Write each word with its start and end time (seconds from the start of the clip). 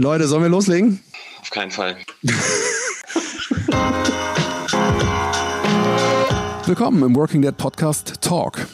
Leute, 0.00 0.26
sollen 0.26 0.42
wir 0.42 0.48
loslegen? 0.48 0.98
Auf 1.42 1.50
keinen 1.50 1.70
Fall. 1.70 1.98
Willkommen 6.64 7.02
im 7.02 7.14
Working 7.14 7.42
Dead 7.42 7.54
Podcast 7.54 8.14
Talk. 8.22 8.66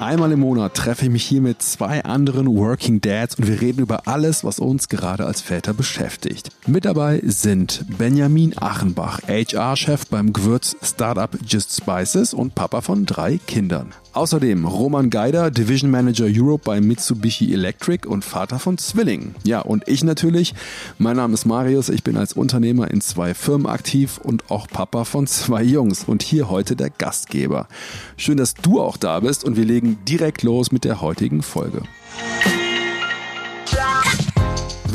Einmal 0.00 0.32
im 0.32 0.40
Monat 0.40 0.72
treffe 0.72 1.04
ich 1.04 1.10
mich 1.10 1.26
hier 1.26 1.42
mit 1.42 1.60
zwei 1.60 2.02
anderen 2.02 2.56
Working 2.56 3.02
Dads 3.02 3.34
und 3.34 3.46
wir 3.46 3.60
reden 3.60 3.82
über 3.82 4.08
alles, 4.08 4.42
was 4.42 4.58
uns 4.58 4.88
gerade 4.88 5.26
als 5.26 5.42
Väter 5.42 5.74
beschäftigt. 5.74 6.48
Mit 6.66 6.86
dabei 6.86 7.20
sind 7.22 7.84
Benjamin 7.98 8.56
Achenbach, 8.56 9.20
HR-Chef 9.28 10.06
beim 10.06 10.32
Gewürz-Startup 10.32 11.36
Just 11.46 11.76
Spices 11.76 12.32
und 12.32 12.54
Papa 12.54 12.80
von 12.80 13.04
drei 13.04 13.38
Kindern. 13.46 13.92
Außerdem 14.16 14.64
Roman 14.64 15.10
Geider, 15.10 15.50
Division 15.50 15.90
Manager 15.90 16.24
Europe 16.26 16.62
bei 16.64 16.80
Mitsubishi 16.80 17.52
Electric 17.52 18.08
und 18.08 18.24
Vater 18.24 18.58
von 18.58 18.78
Zwillingen. 18.78 19.34
Ja, 19.44 19.60
und 19.60 19.86
ich 19.88 20.04
natürlich. 20.04 20.54
Mein 20.96 21.16
Name 21.16 21.34
ist 21.34 21.44
Marius, 21.44 21.90
ich 21.90 22.02
bin 22.02 22.16
als 22.16 22.32
Unternehmer 22.32 22.90
in 22.90 23.02
zwei 23.02 23.34
Firmen 23.34 23.66
aktiv 23.66 24.18
und 24.22 24.50
auch 24.50 24.68
Papa 24.68 25.04
von 25.04 25.26
zwei 25.26 25.62
Jungs 25.62 26.04
und 26.04 26.22
hier 26.22 26.48
heute 26.48 26.76
der 26.76 26.88
Gastgeber. 26.88 27.68
Schön, 28.16 28.38
dass 28.38 28.54
du 28.54 28.80
auch 28.80 28.96
da 28.96 29.20
bist 29.20 29.44
und 29.44 29.58
wir 29.58 29.66
legen 29.66 29.98
direkt 30.08 30.42
los 30.42 30.72
mit 30.72 30.84
der 30.84 31.02
heutigen 31.02 31.42
Folge. 31.42 31.82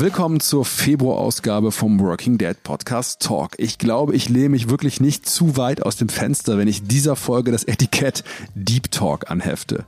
Willkommen 0.02 0.40
zur 0.40 0.64
Februarausgabe 0.64 1.70
vom 1.70 2.00
Working 2.00 2.36
Dead 2.36 2.60
Podcast 2.64 3.22
Talk. 3.22 3.52
Ich 3.58 3.78
glaube, 3.78 4.16
ich 4.16 4.28
lehne 4.28 4.48
mich 4.48 4.68
wirklich 4.68 5.00
nicht 5.00 5.28
zu 5.28 5.56
weit 5.56 5.84
aus 5.84 5.94
dem 5.94 6.08
Fenster, 6.08 6.58
wenn 6.58 6.66
ich 6.66 6.82
dieser 6.82 7.14
Folge 7.14 7.52
das 7.52 7.62
Etikett 7.62 8.24
Deep 8.56 8.90
Talk 8.90 9.30
anhefte. 9.30 9.84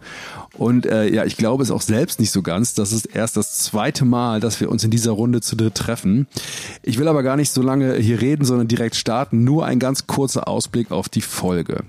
Und 0.56 0.86
äh, 0.86 1.08
ja, 1.12 1.24
ich 1.24 1.36
glaube 1.36 1.64
es 1.64 1.72
auch 1.72 1.80
selbst 1.80 2.20
nicht 2.20 2.30
so 2.30 2.42
ganz. 2.42 2.74
Das 2.74 2.92
ist 2.92 3.06
erst 3.06 3.36
das 3.36 3.58
zweite 3.58 4.04
Mal, 4.04 4.38
dass 4.38 4.60
wir 4.60 4.70
uns 4.70 4.84
in 4.84 4.92
dieser 4.92 5.10
Runde 5.10 5.40
zu 5.40 5.56
dritt 5.56 5.74
treffen. 5.74 6.28
Ich 6.84 6.96
will 7.00 7.08
aber 7.08 7.24
gar 7.24 7.34
nicht 7.34 7.50
so 7.50 7.60
lange 7.60 7.96
hier 7.96 8.20
reden, 8.20 8.44
sondern 8.44 8.68
direkt 8.68 8.94
starten. 8.94 9.42
Nur 9.42 9.66
ein 9.66 9.80
ganz 9.80 10.06
kurzer 10.06 10.46
Ausblick 10.46 10.92
auf 10.92 11.08
die 11.08 11.22
Folge. 11.22 11.82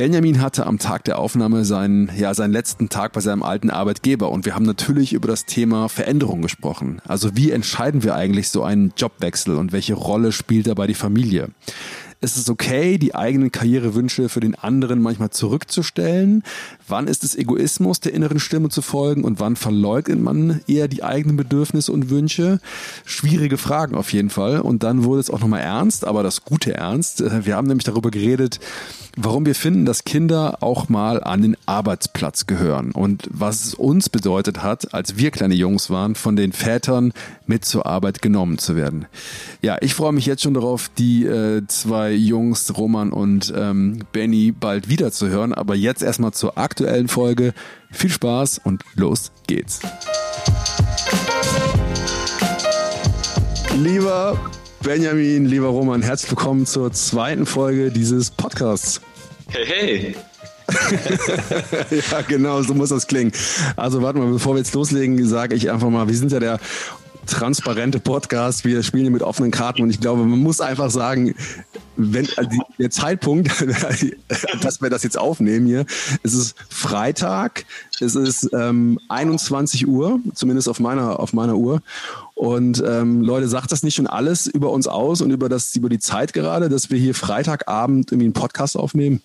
Benjamin 0.00 0.40
hatte 0.40 0.64
am 0.64 0.78
Tag 0.78 1.04
der 1.04 1.18
Aufnahme 1.18 1.66
seinen, 1.66 2.10
ja, 2.16 2.32
seinen 2.32 2.54
letzten 2.54 2.88
Tag 2.88 3.12
bei 3.12 3.20
seinem 3.20 3.42
alten 3.42 3.68
Arbeitgeber 3.68 4.32
und 4.32 4.46
wir 4.46 4.54
haben 4.54 4.64
natürlich 4.64 5.12
über 5.12 5.28
das 5.28 5.44
Thema 5.44 5.90
Veränderung 5.90 6.40
gesprochen. 6.40 7.02
Also 7.06 7.36
wie 7.36 7.50
entscheiden 7.50 8.02
wir 8.02 8.14
eigentlich 8.14 8.48
so 8.48 8.64
einen 8.64 8.94
Jobwechsel 8.96 9.56
und 9.56 9.72
welche 9.72 9.92
Rolle 9.92 10.32
spielt 10.32 10.68
dabei 10.68 10.86
die 10.86 10.94
Familie? 10.94 11.50
Ist 12.22 12.36
es 12.36 12.50
okay, 12.50 12.98
die 12.98 13.14
eigenen 13.14 13.50
Karrierewünsche 13.50 14.28
für 14.28 14.40
den 14.40 14.54
anderen 14.54 15.00
manchmal 15.00 15.30
zurückzustellen? 15.30 16.42
Wann 16.86 17.06
ist 17.06 17.24
es 17.24 17.34
Egoismus, 17.34 18.00
der 18.00 18.12
inneren 18.12 18.38
Stimme 18.38 18.68
zu 18.68 18.82
folgen 18.82 19.24
und 19.24 19.40
wann 19.40 19.56
verleugnet 19.56 20.20
man 20.20 20.60
eher 20.66 20.86
die 20.86 21.02
eigenen 21.02 21.38
Bedürfnisse 21.38 21.90
und 21.92 22.10
Wünsche? 22.10 22.60
Schwierige 23.06 23.56
Fragen 23.56 23.94
auf 23.94 24.12
jeden 24.12 24.28
Fall. 24.28 24.60
Und 24.60 24.82
dann 24.82 25.04
wurde 25.04 25.20
es 25.20 25.30
auch 25.30 25.40
nochmal 25.40 25.60
ernst, 25.60 26.04
aber 26.04 26.22
das 26.22 26.44
gute 26.44 26.74
Ernst. 26.74 27.24
Wir 27.46 27.56
haben 27.56 27.66
nämlich 27.66 27.84
darüber 27.84 28.10
geredet, 28.10 28.60
warum 29.16 29.46
wir 29.46 29.54
finden, 29.54 29.86
dass 29.86 30.04
Kinder 30.04 30.58
auch 30.60 30.90
mal 30.90 31.22
an 31.22 31.40
den 31.40 31.56
Arbeitsplatz 31.64 32.46
gehören 32.46 32.92
und 32.92 33.28
was 33.30 33.64
es 33.64 33.74
uns 33.74 34.08
bedeutet 34.08 34.62
hat, 34.62 34.92
als 34.94 35.16
wir 35.16 35.30
kleine 35.30 35.54
Jungs 35.54 35.88
waren, 35.90 36.14
von 36.14 36.36
den 36.36 36.52
Vätern 36.52 37.12
mit 37.46 37.64
zur 37.64 37.86
Arbeit 37.86 38.22
genommen 38.22 38.58
zu 38.58 38.76
werden. 38.76 39.06
Ja, 39.62 39.78
ich 39.80 39.94
freue 39.94 40.12
mich 40.12 40.26
jetzt 40.26 40.42
schon 40.42 40.54
darauf, 40.54 40.90
die 40.96 41.24
äh, 41.24 41.62
zwei 41.66 42.09
Jungs, 42.14 42.76
Roman 42.76 43.12
und 43.12 43.52
ähm, 43.56 44.00
Benny, 44.12 44.52
bald 44.52 44.88
wieder 44.88 45.12
zu 45.12 45.28
hören. 45.28 45.54
Aber 45.54 45.74
jetzt 45.74 46.02
erstmal 46.02 46.32
zur 46.32 46.58
aktuellen 46.58 47.08
Folge. 47.08 47.52
Viel 47.90 48.10
Spaß 48.10 48.60
und 48.64 48.82
los 48.94 49.32
geht's. 49.46 49.80
Lieber 53.76 54.38
Benjamin, 54.82 55.46
lieber 55.46 55.68
Roman, 55.68 56.02
herzlich 56.02 56.30
willkommen 56.30 56.66
zur 56.66 56.92
zweiten 56.92 57.46
Folge 57.46 57.90
dieses 57.90 58.30
Podcasts. 58.30 59.00
Hey, 59.48 59.66
hey. 59.66 60.16
ja, 62.10 62.20
genau, 62.22 62.62
so 62.62 62.74
muss 62.74 62.90
das 62.90 63.06
klingen. 63.06 63.32
Also 63.76 64.02
warte 64.02 64.18
mal, 64.18 64.30
bevor 64.30 64.54
wir 64.54 64.58
jetzt 64.58 64.74
loslegen, 64.74 65.26
sage 65.26 65.54
ich 65.54 65.70
einfach 65.70 65.90
mal, 65.90 66.08
wir 66.08 66.14
sind 66.14 66.32
ja 66.32 66.40
der 66.40 66.60
transparente 67.30 68.00
Podcast, 68.00 68.64
wir 68.64 68.82
spielen 68.82 69.04
hier 69.04 69.10
mit 69.10 69.22
offenen 69.22 69.50
Karten 69.50 69.82
und 69.82 69.90
ich 69.90 70.00
glaube, 70.00 70.24
man 70.24 70.38
muss 70.38 70.60
einfach 70.60 70.90
sagen, 70.90 71.34
wenn 71.96 72.28
also 72.36 72.50
der 72.78 72.90
Zeitpunkt, 72.90 73.48
dass 74.62 74.82
wir 74.82 74.90
das 74.90 75.02
jetzt 75.02 75.18
aufnehmen 75.18 75.66
hier, 75.66 75.86
es 76.22 76.34
ist 76.34 76.56
Freitag, 76.68 77.64
es 78.00 78.14
ist 78.14 78.48
ähm, 78.52 78.98
21 79.08 79.86
Uhr, 79.86 80.20
zumindest 80.34 80.68
auf 80.68 80.80
meiner 80.80 81.20
auf 81.20 81.32
meiner 81.32 81.56
Uhr 81.56 81.82
und 82.34 82.82
ähm, 82.86 83.22
Leute, 83.22 83.48
sagt 83.48 83.72
das 83.72 83.82
nicht 83.82 83.94
schon 83.94 84.06
alles 84.06 84.46
über 84.46 84.70
uns 84.70 84.86
aus 84.86 85.20
und 85.20 85.30
über 85.30 85.48
das 85.48 85.74
über 85.76 85.88
die 85.88 85.98
Zeit 85.98 86.32
gerade, 86.32 86.68
dass 86.68 86.90
wir 86.90 86.98
hier 86.98 87.14
Freitagabend 87.14 88.12
irgendwie 88.12 88.26
einen 88.26 88.34
Podcast 88.34 88.76
aufnehmen? 88.76 89.22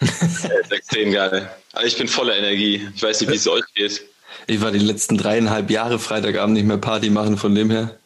Das 0.00 0.22
ist 0.22 0.72
extrem 0.72 1.12
geil. 1.12 1.48
Also 1.72 1.86
ich 1.86 1.96
bin 1.96 2.08
voller 2.08 2.36
Energie. 2.36 2.86
Ich 2.94 3.02
weiß 3.02 3.20
nicht, 3.20 3.30
wie 3.30 3.36
es 3.36 3.48
euch 3.48 3.64
geht. 3.74 4.04
Ich 4.46 4.60
war 4.60 4.70
die 4.70 4.78
letzten 4.78 5.16
dreieinhalb 5.16 5.70
Jahre 5.70 5.98
Freitagabend 5.98 6.54
nicht 6.54 6.66
mehr 6.66 6.78
Party 6.78 7.10
machen, 7.10 7.36
von 7.36 7.54
dem 7.54 7.70
her. 7.70 7.96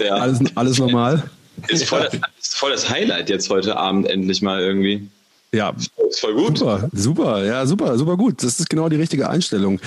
Ja. 0.00 0.14
Alles, 0.14 0.40
alles 0.54 0.78
normal. 0.78 1.28
Ist 1.66 1.84
voll, 1.84 2.08
das, 2.10 2.14
ist 2.40 2.54
voll 2.56 2.70
das 2.70 2.88
Highlight 2.88 3.28
jetzt 3.28 3.50
heute 3.50 3.76
Abend 3.76 4.08
endlich 4.08 4.42
mal 4.42 4.60
irgendwie. 4.60 5.08
Ja, 5.52 5.74
ist 6.08 6.20
voll 6.20 6.34
gut. 6.34 6.58
Super, 6.58 6.88
super, 6.92 7.44
ja, 7.44 7.66
super, 7.66 7.98
super 7.98 8.16
gut. 8.16 8.42
Das 8.42 8.60
ist 8.60 8.70
genau 8.70 8.88
die 8.88 8.96
richtige 8.96 9.28
Einstellung. 9.28 9.80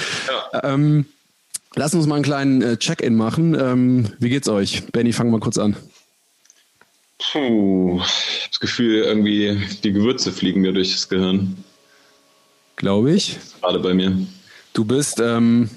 Ja. 0.54 0.74
Ähm, 0.74 1.06
Lass 1.76 1.94
uns 1.94 2.06
mal 2.06 2.16
einen 2.16 2.24
kleinen 2.24 2.62
äh, 2.62 2.78
Check-in 2.78 3.16
machen. 3.16 3.56
Ähm, 3.56 4.12
wie 4.20 4.30
geht's 4.30 4.50
euch? 4.50 4.84
Benny, 4.92 5.14
fang 5.14 5.32
mal 5.32 5.40
kurz 5.40 5.58
an. 5.58 5.78
Puh, 7.32 8.02
ich 8.02 8.42
habe 8.42 8.50
das 8.50 8.60
Gefühl, 8.60 9.04
irgendwie 9.04 9.58
die 9.84 9.94
Gewürze 9.94 10.34
fliegen 10.34 10.62
mir 10.62 10.74
durch 10.74 10.92
das 10.92 11.08
Gehirn. 11.08 11.64
Glaube 12.76 13.14
ich. 13.14 13.38
Gerade 13.62 13.80
bei 13.80 13.94
mir. 13.94 14.18
Du 14.74 14.86
bist, 14.86 15.20
ähm, 15.20 15.70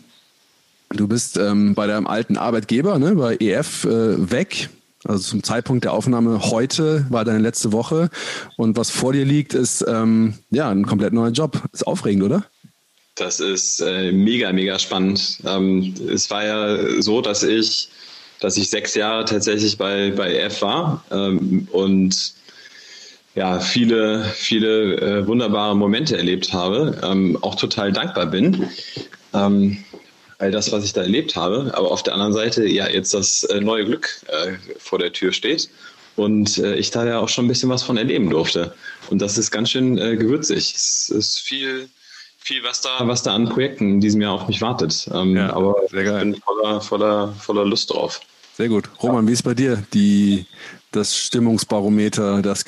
du 0.91 1.09
bist 1.09 1.37
ähm, 1.37 1.75
bei 1.75 1.87
deinem 1.87 2.07
alten 2.07 2.37
Arbeitgeber, 2.37 2.99
ne, 2.99 3.15
bei 3.15 3.37
EF, 3.41 3.85
äh, 3.85 4.31
weg. 4.31 4.71
Also 5.07 5.23
zum 5.31 5.43
Zeitpunkt 5.43 5.85
der 5.85 5.93
Aufnahme 5.93 6.51
heute 6.51 7.07
war 7.11 7.25
deine 7.25 7.41
letzte 7.41 7.73
Woche. 7.73 8.09
Und 8.57 8.77
was 8.77 8.91
vor 8.91 9.13
dir 9.13 9.25
liegt, 9.25 9.53
ist 9.53 9.85
ähm, 9.87 10.35
ja 10.51 10.71
ein 10.71 10.87
komplett 10.87 11.13
neuer 11.13 11.31
Job. 11.31 11.61
Ist 11.73 11.87
aufregend, 11.87 12.23
oder? 12.23 12.45
Das 13.17 13.39
ist 13.39 13.81
äh, 13.81 14.13
mega, 14.13 14.53
mega 14.53 14.79
spannend. 14.79 15.39
Ähm, 15.45 15.95
es 16.09 16.31
war 16.31 16.45
ja 16.45 17.03
so, 17.03 17.21
dass 17.21 17.43
ich, 17.43 17.89
dass 18.41 18.57
ich 18.57 18.71
sechs 18.71 18.95
Jahre 18.95 19.25
tatsächlich 19.25 19.77
bei, 19.77 20.11
bei 20.11 20.37
F 20.37 20.63
war 20.63 21.05
ähm, 21.11 21.69
und 21.71 22.35
ja, 23.35 23.61
viele, 23.61 24.25
viele 24.25 24.97
äh, 25.01 25.27
wunderbare 25.27 25.77
Momente 25.77 26.17
erlebt 26.17 26.53
habe, 26.53 27.01
ähm, 27.03 27.39
auch 27.43 27.57
total 27.57 27.93
dankbar 27.93 28.27
bin. 28.27 28.69
Ähm, 29.33 29.85
all 30.39 30.51
das, 30.51 30.73
was 30.73 30.85
ich 30.85 30.93
da 30.93 31.03
erlebt 31.03 31.37
habe. 31.37 31.73
Aber 31.75 31.91
auf 31.91 32.03
der 32.03 32.15
anderen 32.15 32.33
Seite, 32.33 32.67
ja, 32.67 32.89
jetzt 32.89 33.15
das 33.15 33.45
äh, 33.45 33.61
neue 33.61 33.85
Glück 33.85 34.09
äh, 34.27 34.53
vor 34.79 34.99
der 34.99 35.13
Tür 35.13 35.33
steht 35.33 35.69
und 36.17 36.59
äh, 36.59 36.77
ich 36.77 36.91
da 36.91 37.07
ja 37.07 37.19
auch 37.19 37.29
schon 37.29 37.47
ein 37.47 37.49
bisschen 37.49 37.69
was 37.71 37.83
von 37.83 37.97
erleben 37.97 38.31
durfte. 38.31 38.75
Und 39.11 39.21
das 39.21 39.39
ist 39.39 39.51
ganz 39.51 39.71
schön 39.71 39.99
äh, 39.99 40.17
gewürzig. 40.17 40.75
Es 40.75 41.09
ist 41.09 41.39
viel, 41.41 41.89
viel, 42.39 42.63
was 42.63 42.81
da, 42.81 42.91
was 43.01 43.23
da 43.23 43.35
an 43.35 43.49
Projekten 43.49 43.95
in 43.95 44.01
diesem 44.01 44.21
Jahr 44.21 44.35
auf 44.35 44.49
mich 44.49 44.61
wartet. 44.61 45.09
Ähm, 45.13 45.37
ja, 45.37 45.53
aber 45.53 45.77
ich 45.85 45.91
bin 45.91 46.37
voller, 46.37 46.81
voller, 46.81 47.33
voller 47.33 47.65
Lust 47.65 47.91
drauf. 47.91 48.21
Sehr 48.57 48.69
gut. 48.69 48.89
Roman, 49.03 49.27
wie 49.27 49.33
ist 49.33 49.43
bei 49.43 49.55
dir 49.55 49.83
die, 49.93 50.47
das 50.93 51.17
Stimmungsbarometer, 51.17 52.41
das 52.41 52.65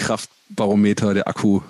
Kraftbarometer, 0.47 1.15
der 1.15 1.27
Akku? 1.27 1.61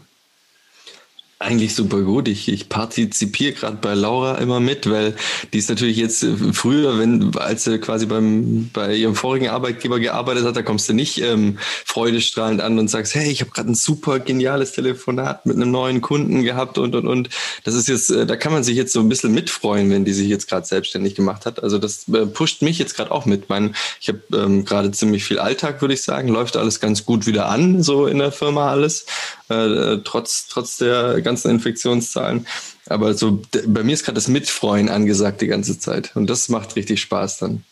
Eigentlich 1.39 1.75
super 1.75 2.01
gut. 2.01 2.29
Ich, 2.29 2.49
ich 2.49 2.71
partizipiere 2.71 3.53
gerade 3.53 3.77
bei 3.77 3.93
Laura 3.93 4.39
immer 4.39 4.59
mit, 4.59 4.89
weil 4.89 5.15
die 5.53 5.59
ist 5.59 5.69
natürlich 5.69 5.99
jetzt 5.99 6.23
äh, 6.23 6.35
früher, 6.55 6.99
wenn 6.99 7.37
als 7.37 7.65
sie 7.65 7.79
quasi 7.79 8.07
beim 8.07 8.71
bei 8.73 8.95
ihrem 8.95 9.15
vorigen 9.15 9.49
Arbeitgeber 9.49 10.01
gearbeitet 10.01 10.47
hat, 10.47 10.57
da 10.57 10.63
kommst 10.63 10.89
du 10.89 10.95
nicht 10.95 11.21
ähm, 11.21 11.59
freudestrahlend 11.85 12.63
an 12.63 12.79
und 12.79 12.89
sagst, 12.89 13.15
hey, 13.15 13.31
ich 13.31 13.43
habe 13.43 13.51
gerade 13.51 13.71
ein 13.71 13.75
super 13.75 14.19
geniales 14.19 14.73
Telefonat 14.73 15.45
mit 15.45 15.57
einem 15.57 15.71
neuen 15.71 16.01
Kunden 16.01 16.43
gehabt 16.43 16.79
und 16.79 16.95
und 16.95 17.07
und. 17.07 17.29
Das 17.65 17.75
ist 17.75 17.87
jetzt, 17.87 18.11
äh, 18.11 18.25
da 18.25 18.37
kann 18.37 18.55
man 18.55 18.65
sich 18.65 18.75
jetzt 18.75 18.95
so 18.95 19.01
ein 19.01 19.09
bisschen 19.11 19.35
mitfreuen, 19.35 19.91
wenn 19.91 20.07
die 20.07 20.15
sich 20.15 20.29
jetzt 20.29 20.49
gerade 20.49 20.67
selbstständig 20.67 21.17
gemacht 21.17 21.45
hat. 21.45 21.63
Also 21.63 21.77
das 21.77 22.09
äh, 22.09 22.25
pusht 22.25 22.63
mich 22.63 22.79
jetzt 22.79 22.97
gerade 22.97 23.11
auch 23.11 23.27
mit. 23.27 23.51
Mein, 23.51 23.77
ich 24.01 24.09
habe 24.09 24.23
ähm, 24.33 24.65
gerade 24.65 24.91
ziemlich 24.91 25.25
viel 25.25 25.39
Alltag, 25.39 25.83
würde 25.83 25.93
ich 25.93 26.01
sagen. 26.01 26.29
Läuft 26.29 26.57
alles 26.57 26.81
ganz 26.81 27.05
gut 27.05 27.27
wieder 27.27 27.51
an, 27.51 27.83
so 27.83 28.07
in 28.07 28.21
der 28.21 28.33
Firma 28.33 28.71
alles, 28.71 29.05
äh, 29.49 29.99
trotz 30.05 30.47
trotz 30.49 30.79
der 30.79 31.21
ganzen 31.23 31.51
Infektionszahlen. 31.51 32.47
Aber 32.87 33.15
so 33.15 33.43
bei 33.67 33.83
mir 33.83 33.95
ist 33.95 34.05
gerade 34.05 34.17
das 34.17 34.29
Mitfreuen 34.29 34.89
angesagt 34.89 35.41
die 35.41 35.47
ganze 35.47 35.79
Zeit. 35.79 36.15
Und 36.15 36.29
das 36.31 36.49
macht 36.49 36.77
richtig 36.77 37.01
Spaß 37.01 37.39
dann. 37.39 37.65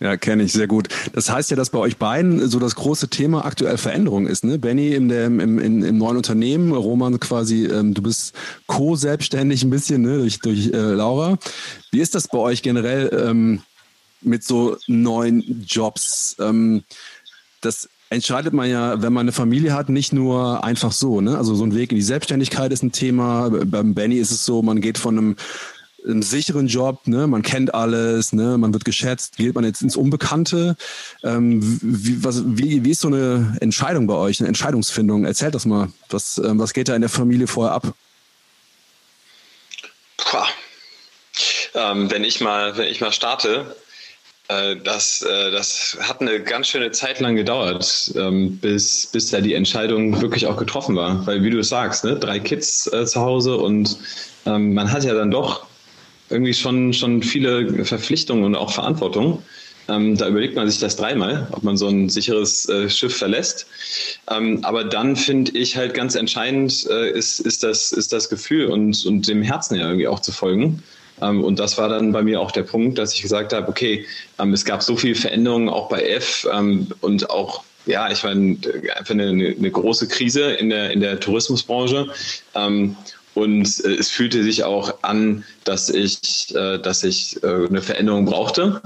Ja, 0.00 0.16
kenne 0.16 0.42
ich 0.42 0.52
sehr 0.52 0.66
gut. 0.66 0.88
Das 1.12 1.30
heißt 1.30 1.50
ja, 1.50 1.56
dass 1.56 1.70
bei 1.70 1.78
euch 1.78 1.98
beiden 1.98 2.48
so 2.48 2.58
das 2.58 2.74
große 2.74 3.08
Thema 3.08 3.44
aktuell 3.44 3.78
Veränderung 3.78 4.26
ist. 4.26 4.44
Ne? 4.44 4.58
Benny 4.58 4.92
im, 4.92 5.08
im, 5.10 5.40
im, 5.40 5.84
im 5.84 5.98
neuen 5.98 6.16
Unternehmen, 6.16 6.72
Roman 6.72 7.20
quasi, 7.20 7.66
ähm, 7.66 7.94
du 7.94 8.02
bist 8.02 8.34
co-selbstständig 8.66 9.62
ein 9.62 9.70
bisschen 9.70 10.02
ne? 10.02 10.18
durch, 10.18 10.40
durch 10.40 10.66
äh, 10.66 10.76
Laura. 10.76 11.38
Wie 11.92 12.00
ist 12.00 12.14
das 12.14 12.28
bei 12.28 12.38
euch 12.38 12.62
generell? 12.62 13.08
Ähm, 13.12 13.62
mit 14.24 14.42
so 14.42 14.76
neuen 14.86 15.64
Jobs. 15.66 16.36
Ähm, 16.40 16.82
das 17.60 17.88
entscheidet 18.14 18.52
man 18.52 18.68
ja, 18.68 19.02
wenn 19.02 19.12
man 19.12 19.22
eine 19.22 19.32
Familie 19.32 19.74
hat, 19.74 19.88
nicht 19.88 20.12
nur 20.12 20.64
einfach 20.64 20.92
so. 20.92 21.20
Ne? 21.20 21.36
Also 21.36 21.54
so 21.54 21.64
ein 21.64 21.74
Weg 21.74 21.92
in 21.92 21.96
die 21.96 22.02
Selbstständigkeit 22.02 22.72
ist 22.72 22.82
ein 22.82 22.92
Thema. 22.92 23.50
Beim 23.50 23.94
Benny 23.94 24.16
ist 24.16 24.30
es 24.30 24.44
so, 24.44 24.62
man 24.62 24.80
geht 24.80 24.98
von 24.98 25.18
einem 25.18 25.36
einen 26.06 26.22
sicheren 26.22 26.66
Job, 26.66 27.06
ne? 27.06 27.26
man 27.26 27.40
kennt 27.40 27.74
alles, 27.74 28.34
ne? 28.34 28.58
man 28.58 28.74
wird 28.74 28.84
geschätzt, 28.84 29.38
geht 29.38 29.54
man 29.54 29.64
jetzt 29.64 29.80
ins 29.80 29.96
Unbekannte. 29.96 30.76
Ähm, 31.22 31.60
wie, 31.82 32.22
was, 32.22 32.42
wie, 32.44 32.84
wie 32.84 32.90
ist 32.90 33.00
so 33.00 33.08
eine 33.08 33.56
Entscheidung 33.60 34.06
bei 34.06 34.14
euch, 34.14 34.38
eine 34.40 34.48
Entscheidungsfindung? 34.48 35.24
Erzählt 35.24 35.54
das 35.54 35.64
mal. 35.64 35.88
Was, 36.10 36.38
ähm, 36.38 36.58
was 36.58 36.74
geht 36.74 36.88
da 36.88 36.94
in 36.94 37.00
der 37.00 37.08
Familie 37.10 37.46
vorher 37.46 37.74
ab? 37.74 37.94
Ähm, 41.74 42.10
wenn 42.10 42.22
ich 42.22 42.40
mal, 42.40 42.76
wenn 42.76 42.88
ich 42.88 43.00
mal 43.00 43.12
starte, 43.12 43.74
das, 44.48 45.22
äh, 45.22 45.50
das 45.50 45.96
hat 46.00 46.20
eine 46.20 46.40
ganz 46.40 46.68
schöne 46.68 46.90
Zeit 46.90 47.20
lang 47.20 47.34
gedauert, 47.34 48.12
ähm, 48.16 48.58
bis, 48.58 49.06
bis 49.06 49.30
da 49.30 49.40
die 49.40 49.54
Entscheidung 49.54 50.20
wirklich 50.20 50.46
auch 50.46 50.56
getroffen 50.56 50.96
war. 50.96 51.26
Weil, 51.26 51.42
wie 51.42 51.50
du 51.50 51.60
es 51.60 51.70
sagst, 51.70 52.04
ne, 52.04 52.16
drei 52.16 52.38
Kids 52.38 52.86
äh, 52.92 53.06
zu 53.06 53.20
Hause 53.20 53.56
und 53.56 53.96
ähm, 54.44 54.74
man 54.74 54.92
hat 54.92 55.04
ja 55.04 55.14
dann 55.14 55.30
doch 55.30 55.66
irgendwie 56.28 56.54
schon, 56.54 56.92
schon 56.92 57.22
viele 57.22 57.84
Verpflichtungen 57.84 58.44
und 58.44 58.54
auch 58.54 58.72
Verantwortung. 58.72 59.42
Ähm, 59.88 60.16
da 60.16 60.28
überlegt 60.28 60.56
man 60.56 60.68
sich 60.68 60.80
das 60.80 60.96
dreimal, 60.96 61.46
ob 61.52 61.62
man 61.62 61.76
so 61.76 61.88
ein 61.88 62.08
sicheres 62.08 62.68
äh, 62.68 62.88
Schiff 62.88 63.16
verlässt. 63.16 63.66
Aber 64.26 64.84
dann 64.84 65.14
finde 65.14 65.52
ich 65.52 65.76
halt 65.76 65.92
ganz 65.92 66.14
entscheidend 66.14 66.86
äh, 66.88 67.10
ist, 67.10 67.40
ist, 67.40 67.62
das, 67.62 67.92
ist 67.92 68.12
das 68.12 68.30
Gefühl 68.30 68.66
und, 68.66 69.04
und 69.04 69.28
dem 69.28 69.42
Herzen 69.42 69.76
ja 69.78 69.86
irgendwie 69.86 70.08
auch 70.08 70.20
zu 70.20 70.32
folgen. 70.32 70.82
Ähm, 71.24 71.42
und 71.42 71.58
das 71.58 71.78
war 71.78 71.88
dann 71.88 72.12
bei 72.12 72.22
mir 72.22 72.40
auch 72.40 72.50
der 72.50 72.62
Punkt, 72.62 72.98
dass 72.98 73.14
ich 73.14 73.22
gesagt 73.22 73.52
habe, 73.52 73.68
okay, 73.68 74.06
ähm, 74.38 74.52
es 74.52 74.64
gab 74.64 74.82
so 74.82 74.96
viele 74.96 75.14
Veränderungen 75.14 75.68
auch 75.68 75.88
bei 75.88 76.02
F 76.02 76.46
ähm, 76.52 76.88
und 77.00 77.30
auch 77.30 77.64
ja, 77.86 78.10
ich 78.10 78.22
meine, 78.24 78.56
einfach 78.96 79.10
eine, 79.10 79.24
eine, 79.28 79.70
große 79.70 80.08
Krise 80.08 80.52
in 80.52 80.70
der, 80.70 80.90
in 80.90 81.00
der 81.00 81.20
Tourismusbranche. 81.20 82.08
Und 83.34 83.84
äh, 83.84 83.94
es 83.94 84.10
fühlte 84.10 84.42
sich 84.42 84.64
auch 84.64 84.94
an, 85.02 85.44
dass 85.64 85.90
ich, 85.90 86.54
äh, 86.54 86.78
dass 86.78 87.02
ich 87.02 87.42
äh, 87.42 87.66
eine 87.66 87.82
Veränderung 87.82 88.24
brauchte. 88.24 88.80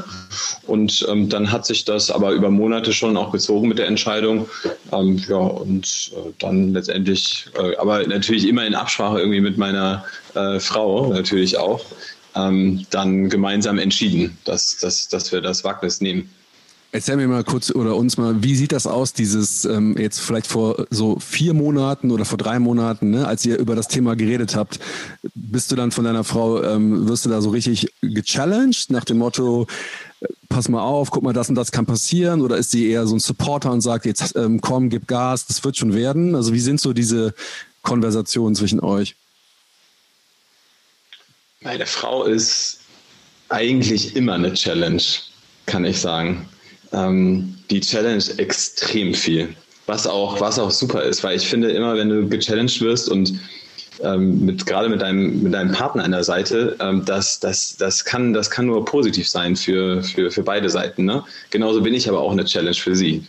Und 0.66 1.06
dann 1.08 1.52
hat 1.52 1.66
sich 1.66 1.84
das 1.84 2.10
aber 2.10 2.32
über 2.32 2.50
Monate 2.50 2.92
schon 2.92 3.16
auch 3.16 3.30
gezogen 3.30 3.68
mit 3.68 3.78
der 3.78 3.86
Entscheidung. 3.86 4.48
Ja, 4.90 5.36
und 5.36 6.12
dann 6.38 6.72
letztendlich, 6.72 7.46
aber 7.78 8.06
natürlich 8.06 8.46
immer 8.46 8.66
in 8.66 8.74
Absprache 8.74 9.20
irgendwie 9.20 9.40
mit 9.40 9.56
meiner 9.56 10.04
Frau 10.58 11.12
natürlich 11.12 11.56
auch 11.56 11.84
ähm, 12.34 12.86
dann 12.90 13.28
gemeinsam 13.28 13.78
entschieden, 13.78 14.38
dass, 14.44 14.76
dass, 14.78 15.08
dass 15.08 15.32
wir 15.32 15.40
das 15.40 15.64
Wagnis 15.64 16.00
nehmen. 16.00 16.30
Erzähl 16.90 17.16
mir 17.16 17.28
mal 17.28 17.44
kurz 17.44 17.70
oder 17.70 17.96
uns 17.96 18.16
mal, 18.16 18.42
wie 18.42 18.56
sieht 18.56 18.72
das 18.72 18.86
aus, 18.86 19.12
dieses 19.12 19.66
ähm, 19.66 19.94
jetzt 19.98 20.20
vielleicht 20.20 20.46
vor 20.46 20.86
so 20.88 21.18
vier 21.18 21.52
Monaten 21.52 22.10
oder 22.10 22.24
vor 22.24 22.38
drei 22.38 22.58
Monaten, 22.58 23.10
ne, 23.10 23.26
als 23.26 23.44
ihr 23.44 23.58
über 23.58 23.76
das 23.76 23.88
Thema 23.88 24.16
geredet 24.16 24.56
habt, 24.56 24.80
bist 25.34 25.70
du 25.70 25.76
dann 25.76 25.90
von 25.90 26.04
deiner 26.04 26.24
Frau, 26.24 26.62
ähm, 26.62 27.06
wirst 27.06 27.26
du 27.26 27.28
da 27.28 27.42
so 27.42 27.50
richtig 27.50 27.92
gechallenged 28.00 28.90
nach 28.90 29.04
dem 29.04 29.18
Motto, 29.18 29.66
pass 30.48 30.70
mal 30.70 30.80
auf, 30.80 31.10
guck 31.10 31.22
mal, 31.22 31.34
das 31.34 31.50
und 31.50 31.56
das 31.56 31.72
kann 31.72 31.84
passieren 31.84 32.40
oder 32.40 32.56
ist 32.56 32.70
sie 32.70 32.88
eher 32.88 33.06
so 33.06 33.16
ein 33.16 33.20
Supporter 33.20 33.70
und 33.70 33.82
sagt, 33.82 34.06
jetzt 34.06 34.34
ähm, 34.34 34.62
komm, 34.62 34.88
gib 34.88 35.06
Gas, 35.06 35.44
das 35.44 35.62
wird 35.64 35.76
schon 35.76 35.92
werden? 35.92 36.34
Also 36.34 36.54
wie 36.54 36.60
sind 36.60 36.80
so 36.80 36.94
diese 36.94 37.34
Konversationen 37.82 38.54
zwischen 38.54 38.80
euch? 38.80 39.14
Meine 41.62 41.86
Frau 41.86 42.24
ist 42.24 42.80
eigentlich 43.48 44.14
immer 44.14 44.34
eine 44.34 44.54
Challenge, 44.54 45.02
kann 45.66 45.84
ich 45.84 46.00
sagen. 46.00 46.48
Ähm, 46.92 47.56
die 47.68 47.80
Challenge 47.80 48.22
extrem 48.36 49.12
viel. 49.12 49.48
Was 49.86 50.06
auch, 50.06 50.40
was 50.40 50.58
auch 50.58 50.70
super 50.70 51.02
ist, 51.02 51.24
weil 51.24 51.36
ich 51.36 51.48
finde 51.48 51.70
immer, 51.70 51.96
wenn 51.96 52.10
du 52.10 52.28
gechallenged 52.28 52.80
wirst 52.80 53.08
und 53.08 53.40
ähm, 54.02 54.44
mit, 54.44 54.66
gerade 54.66 54.88
mit 54.88 55.02
deinem, 55.02 55.42
mit 55.42 55.52
deinem 55.52 55.72
Partner 55.72 56.04
an 56.04 56.12
der 56.12 56.22
Seite, 56.22 56.76
ähm, 56.78 57.04
das, 57.04 57.40
das, 57.40 57.76
das, 57.76 58.04
kann, 58.04 58.32
das 58.32 58.50
kann 58.50 58.66
nur 58.66 58.84
positiv 58.84 59.28
sein 59.28 59.56
für, 59.56 60.02
für, 60.04 60.30
für 60.30 60.42
beide 60.44 60.70
Seiten. 60.70 61.04
Ne? 61.06 61.24
Genauso 61.50 61.80
bin 61.80 61.94
ich 61.94 62.08
aber 62.08 62.20
auch 62.20 62.30
eine 62.30 62.44
Challenge 62.44 62.76
für 62.76 62.94
sie 62.94 63.26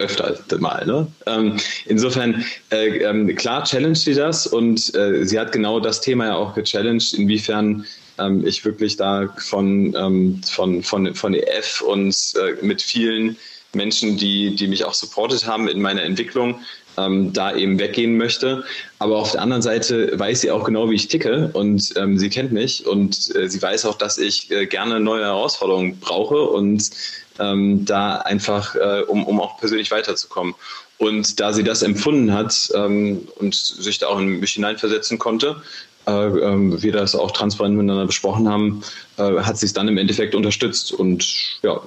öfter 0.00 0.36
mal. 0.58 0.84
Ne? 0.86 1.06
Ähm, 1.26 1.56
insofern, 1.86 2.44
äh, 2.70 2.98
ähm, 3.04 3.34
klar 3.36 3.64
challenge 3.64 3.96
sie 3.96 4.14
das 4.14 4.46
und 4.46 4.94
äh, 4.94 5.24
sie 5.24 5.38
hat 5.38 5.52
genau 5.52 5.80
das 5.80 6.00
Thema 6.00 6.26
ja 6.26 6.34
auch 6.36 6.54
gechallenged, 6.54 7.12
inwiefern 7.12 7.84
ähm, 8.18 8.46
ich 8.46 8.64
wirklich 8.64 8.96
da 8.96 9.28
von, 9.38 9.94
ähm, 9.96 10.40
von, 10.42 10.82
von, 10.82 11.14
von 11.14 11.34
EF 11.34 11.82
und 11.82 12.14
äh, 12.36 12.64
mit 12.64 12.82
vielen 12.82 13.36
Menschen, 13.72 14.16
die, 14.16 14.54
die 14.56 14.66
mich 14.66 14.84
auch 14.84 14.94
supportet 14.94 15.46
haben 15.46 15.68
in 15.68 15.80
meiner 15.80 16.02
Entwicklung, 16.02 16.60
ähm, 16.98 17.32
da 17.32 17.54
eben 17.54 17.78
weggehen 17.78 18.16
möchte. 18.16 18.64
Aber 18.98 19.18
auf 19.18 19.32
der 19.32 19.42
anderen 19.42 19.62
Seite 19.62 20.18
weiß 20.18 20.40
sie 20.40 20.50
auch 20.50 20.64
genau, 20.64 20.90
wie 20.90 20.96
ich 20.96 21.08
ticke 21.08 21.50
und 21.52 21.94
ähm, 21.96 22.18
sie 22.18 22.30
kennt 22.30 22.52
mich 22.52 22.86
und 22.86 23.34
äh, 23.36 23.48
sie 23.48 23.62
weiß 23.62 23.84
auch, 23.86 23.96
dass 23.96 24.18
ich 24.18 24.50
äh, 24.50 24.66
gerne 24.66 25.00
neue 25.00 25.24
Herausforderungen 25.24 25.98
brauche 26.00 26.42
und 26.42 26.90
ähm, 27.40 27.84
da 27.84 28.16
einfach, 28.18 28.74
äh, 28.74 29.02
um, 29.06 29.24
um 29.24 29.40
auch 29.40 29.58
persönlich 29.58 29.90
weiterzukommen. 29.90 30.54
Und 30.98 31.40
da 31.40 31.52
sie 31.52 31.64
das 31.64 31.82
empfunden 31.82 32.32
hat 32.32 32.70
ähm, 32.74 33.26
und 33.36 33.54
sich 33.54 33.98
da 33.98 34.08
auch 34.08 34.18
in 34.18 34.40
mich 34.40 34.52
hineinversetzen 34.52 35.18
konnte, 35.18 35.62
äh, 36.06 36.10
äh, 36.10 36.82
wir 36.82 36.92
das 36.92 37.14
auch 37.14 37.30
transparent 37.30 37.76
miteinander 37.76 38.06
besprochen 38.06 38.48
haben, 38.48 38.82
äh, 39.16 39.40
hat 39.40 39.58
sie 39.58 39.66
es 39.66 39.72
dann 39.72 39.88
im 39.88 39.98
Endeffekt 39.98 40.34
unterstützt. 40.34 40.92
Und 40.92 41.58
ja, 41.62 41.80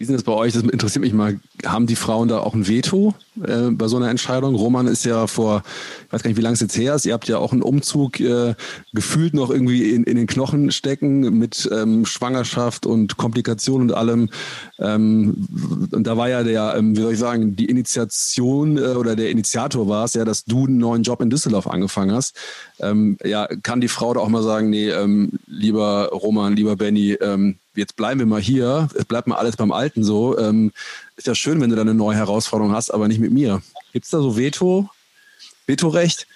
wie 0.00 0.04
ist 0.04 0.12
das 0.14 0.22
bei 0.22 0.32
euch? 0.32 0.54
Das 0.54 0.62
interessiert 0.62 1.02
mich 1.02 1.12
mal. 1.12 1.38
Haben 1.62 1.86
die 1.86 1.94
Frauen 1.94 2.28
da 2.28 2.38
auch 2.38 2.54
ein 2.54 2.66
Veto 2.66 3.12
äh, 3.46 3.68
bei 3.70 3.86
so 3.86 3.98
einer 3.98 4.08
Entscheidung? 4.08 4.54
Roman 4.54 4.86
ist 4.86 5.04
ja 5.04 5.26
vor, 5.26 5.62
ich 6.06 6.12
weiß 6.14 6.22
gar 6.22 6.30
nicht, 6.30 6.38
wie 6.38 6.42
lange 6.42 6.54
es 6.54 6.60
jetzt 6.60 6.78
her 6.78 6.94
ist. 6.94 7.04
Ihr 7.04 7.12
habt 7.12 7.28
ja 7.28 7.36
auch 7.36 7.52
einen 7.52 7.60
Umzug 7.60 8.18
äh, 8.18 8.54
gefühlt 8.94 9.34
noch 9.34 9.50
irgendwie 9.50 9.90
in, 9.90 10.04
in 10.04 10.16
den 10.16 10.26
Knochen 10.26 10.72
stecken 10.72 11.38
mit 11.38 11.68
ähm, 11.70 12.06
Schwangerschaft 12.06 12.86
und 12.86 13.18
Komplikationen 13.18 13.90
und 13.90 13.94
allem. 13.94 14.30
Ähm, 14.78 15.46
und 15.92 16.06
da 16.06 16.16
war 16.16 16.30
ja 16.30 16.44
der, 16.44 16.76
ähm, 16.78 16.96
wie 16.96 17.02
soll 17.02 17.12
ich 17.12 17.18
sagen, 17.18 17.54
die 17.54 17.66
Initiation 17.66 18.78
äh, 18.78 18.94
oder 18.94 19.16
der 19.16 19.28
Initiator 19.28 19.86
war 19.86 20.06
es 20.06 20.14
ja, 20.14 20.24
dass 20.24 20.46
du 20.46 20.64
einen 20.64 20.78
neuen 20.78 21.02
Job 21.02 21.20
in 21.20 21.28
Düsseldorf 21.28 21.66
angefangen 21.66 22.12
hast. 22.12 22.36
Ähm, 22.78 23.18
ja, 23.22 23.46
kann 23.62 23.82
die 23.82 23.88
Frau 23.88 24.14
da 24.14 24.20
auch 24.20 24.30
mal 24.30 24.42
sagen, 24.42 24.70
nee, 24.70 24.88
ähm, 24.88 25.32
lieber 25.46 26.08
Roman, 26.10 26.56
lieber 26.56 26.76
Benny, 26.76 27.18
ähm, 27.20 27.56
jetzt 27.74 27.96
bleiben 27.96 28.20
wir 28.20 28.26
mal 28.26 28.40
hier, 28.40 28.88
es 28.94 29.04
bleibt 29.04 29.26
mal 29.26 29.36
alles 29.36 29.56
beim 29.56 29.72
Alten 29.72 30.04
so. 30.04 30.38
Ähm, 30.38 30.72
ist 31.16 31.26
ja 31.26 31.34
schön, 31.34 31.60
wenn 31.60 31.70
du 31.70 31.76
da 31.76 31.82
eine 31.82 31.94
neue 31.94 32.16
Herausforderung 32.16 32.72
hast, 32.72 32.90
aber 32.90 33.08
nicht 33.08 33.20
mit 33.20 33.32
mir. 33.32 33.62
Gibt 33.92 34.04
es 34.04 34.10
da 34.10 34.18
so 34.18 34.36
Veto, 34.36 34.88
Vetorecht? 35.66 36.26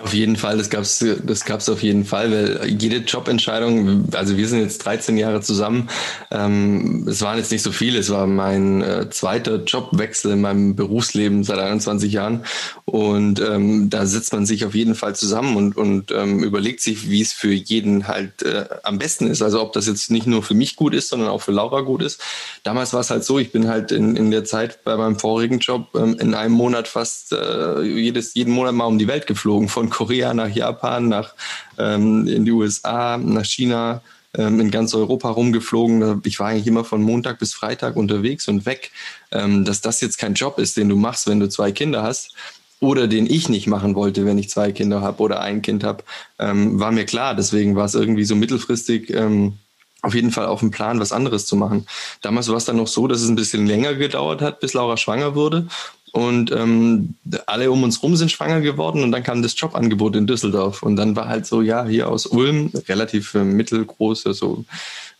Auf 0.00 0.14
jeden 0.14 0.36
Fall, 0.36 0.58
das 0.58 0.70
gab 0.70 0.82
es 0.82 1.04
das 1.24 1.44
gab's 1.44 1.68
auf 1.68 1.82
jeden 1.82 2.04
Fall, 2.04 2.30
weil 2.30 2.68
jede 2.68 2.98
Jobentscheidung, 2.98 4.08
also 4.12 4.36
wir 4.36 4.48
sind 4.48 4.60
jetzt 4.60 4.78
13 4.84 5.16
Jahre 5.16 5.40
zusammen, 5.40 5.88
ähm, 6.30 7.06
es 7.08 7.20
waren 7.20 7.38
jetzt 7.38 7.52
nicht 7.52 7.62
so 7.62 7.72
viele, 7.72 7.98
es 7.98 8.10
war 8.10 8.26
mein 8.26 8.82
äh, 8.82 9.10
zweiter 9.10 9.62
Jobwechsel 9.64 10.32
in 10.32 10.40
meinem 10.40 10.76
Berufsleben 10.76 11.44
seit 11.44 11.58
21 11.58 12.12
Jahren 12.12 12.44
und 12.84 13.40
ähm, 13.40 13.90
da 13.90 14.06
setzt 14.06 14.32
man 14.32 14.46
sich 14.46 14.64
auf 14.64 14.74
jeden 14.74 14.94
Fall 14.94 15.14
zusammen 15.14 15.56
und, 15.56 15.76
und 15.76 16.10
ähm, 16.10 16.42
überlegt 16.42 16.80
sich, 16.80 17.10
wie 17.10 17.20
es 17.20 17.32
für 17.32 17.52
jeden 17.52 18.08
halt 18.08 18.42
äh, 18.42 18.64
am 18.82 18.98
besten 18.98 19.26
ist, 19.26 19.42
also 19.42 19.60
ob 19.60 19.72
das 19.72 19.86
jetzt 19.86 20.10
nicht 20.10 20.26
nur 20.26 20.42
für 20.42 20.54
mich 20.54 20.76
gut 20.76 20.94
ist, 20.94 21.08
sondern 21.08 21.28
auch 21.28 21.42
für 21.42 21.52
Laura 21.52 21.82
gut 21.82 22.02
ist. 22.02 22.20
Damals 22.62 22.92
war 22.92 23.00
es 23.00 23.10
halt 23.10 23.24
so, 23.24 23.38
ich 23.38 23.52
bin 23.52 23.68
halt 23.68 23.92
in, 23.92 24.16
in 24.16 24.30
der 24.30 24.44
Zeit 24.44 24.84
bei 24.84 24.96
meinem 24.96 25.18
vorigen 25.18 25.58
Job 25.58 25.88
ähm, 25.94 26.16
in 26.18 26.34
einem 26.34 26.54
Monat 26.54 26.88
fast 26.88 27.32
äh, 27.32 27.82
jedes, 27.82 28.34
jeden 28.34 28.52
Monat 28.52 28.74
mal 28.74 28.86
um 28.86 28.98
die 28.98 29.08
Welt 29.08 29.26
geflogen 29.26 29.68
von 29.68 29.81
von 29.82 29.90
Korea 29.90 30.32
nach 30.32 30.48
Japan, 30.48 31.08
nach 31.08 31.34
ähm, 31.76 32.28
in 32.28 32.44
die 32.44 32.52
USA, 32.52 33.16
nach 33.18 33.44
China, 33.44 34.00
ähm, 34.34 34.60
in 34.60 34.70
ganz 34.70 34.94
Europa 34.94 35.28
rumgeflogen. 35.28 36.22
Ich 36.24 36.38
war 36.38 36.48
eigentlich 36.48 36.68
immer 36.68 36.84
von 36.84 37.02
Montag 37.02 37.40
bis 37.40 37.52
Freitag 37.52 37.96
unterwegs 37.96 38.46
und 38.46 38.64
weg. 38.64 38.92
Ähm, 39.32 39.64
dass 39.64 39.80
das 39.80 40.00
jetzt 40.00 40.18
kein 40.18 40.34
Job 40.34 40.58
ist, 40.58 40.76
den 40.76 40.88
du 40.88 40.94
machst, 40.94 41.26
wenn 41.26 41.40
du 41.40 41.48
zwei 41.48 41.72
Kinder 41.72 42.04
hast, 42.04 42.32
oder 42.78 43.08
den 43.08 43.26
ich 43.26 43.48
nicht 43.48 43.66
machen 43.66 43.94
wollte, 43.94 44.24
wenn 44.24 44.38
ich 44.38 44.50
zwei 44.50 44.72
Kinder 44.72 45.00
habe 45.00 45.22
oder 45.22 45.40
ein 45.40 45.62
Kind 45.62 45.82
habe, 45.82 46.04
ähm, 46.38 46.78
war 46.78 46.92
mir 46.92 47.04
klar. 47.04 47.34
Deswegen 47.34 47.74
war 47.74 47.86
es 47.86 47.94
irgendwie 47.94 48.24
so 48.24 48.36
mittelfristig 48.36 49.10
ähm, 49.10 49.54
auf 50.02 50.14
jeden 50.14 50.32
Fall 50.32 50.46
auf 50.46 50.60
dem 50.60 50.70
Plan, 50.70 51.00
was 51.00 51.12
anderes 51.12 51.46
zu 51.46 51.56
machen. 51.56 51.86
Damals 52.22 52.48
war 52.48 52.56
es 52.56 52.64
dann 52.64 52.76
noch 52.76 52.88
so, 52.88 53.06
dass 53.06 53.20
es 53.22 53.28
ein 53.28 53.36
bisschen 53.36 53.66
länger 53.66 53.94
gedauert 53.94 54.42
hat, 54.42 54.60
bis 54.60 54.74
Laura 54.74 54.96
schwanger 54.96 55.34
wurde. 55.34 55.68
Und 56.12 56.52
ähm, 56.52 57.14
alle 57.46 57.70
um 57.70 57.82
uns 57.82 58.02
rum 58.02 58.16
sind 58.16 58.30
schwanger 58.30 58.60
geworden 58.60 59.02
und 59.02 59.12
dann 59.12 59.22
kam 59.22 59.42
das 59.42 59.58
Jobangebot 59.58 60.14
in 60.14 60.26
Düsseldorf. 60.26 60.82
Und 60.82 60.96
dann 60.96 61.16
war 61.16 61.26
halt 61.26 61.46
so, 61.46 61.62
ja, 61.62 61.86
hier 61.86 62.10
aus 62.10 62.26
Ulm, 62.26 62.70
relativ 62.86 63.34
äh, 63.34 63.44
mittelgroß, 63.44 64.26
also 64.26 64.66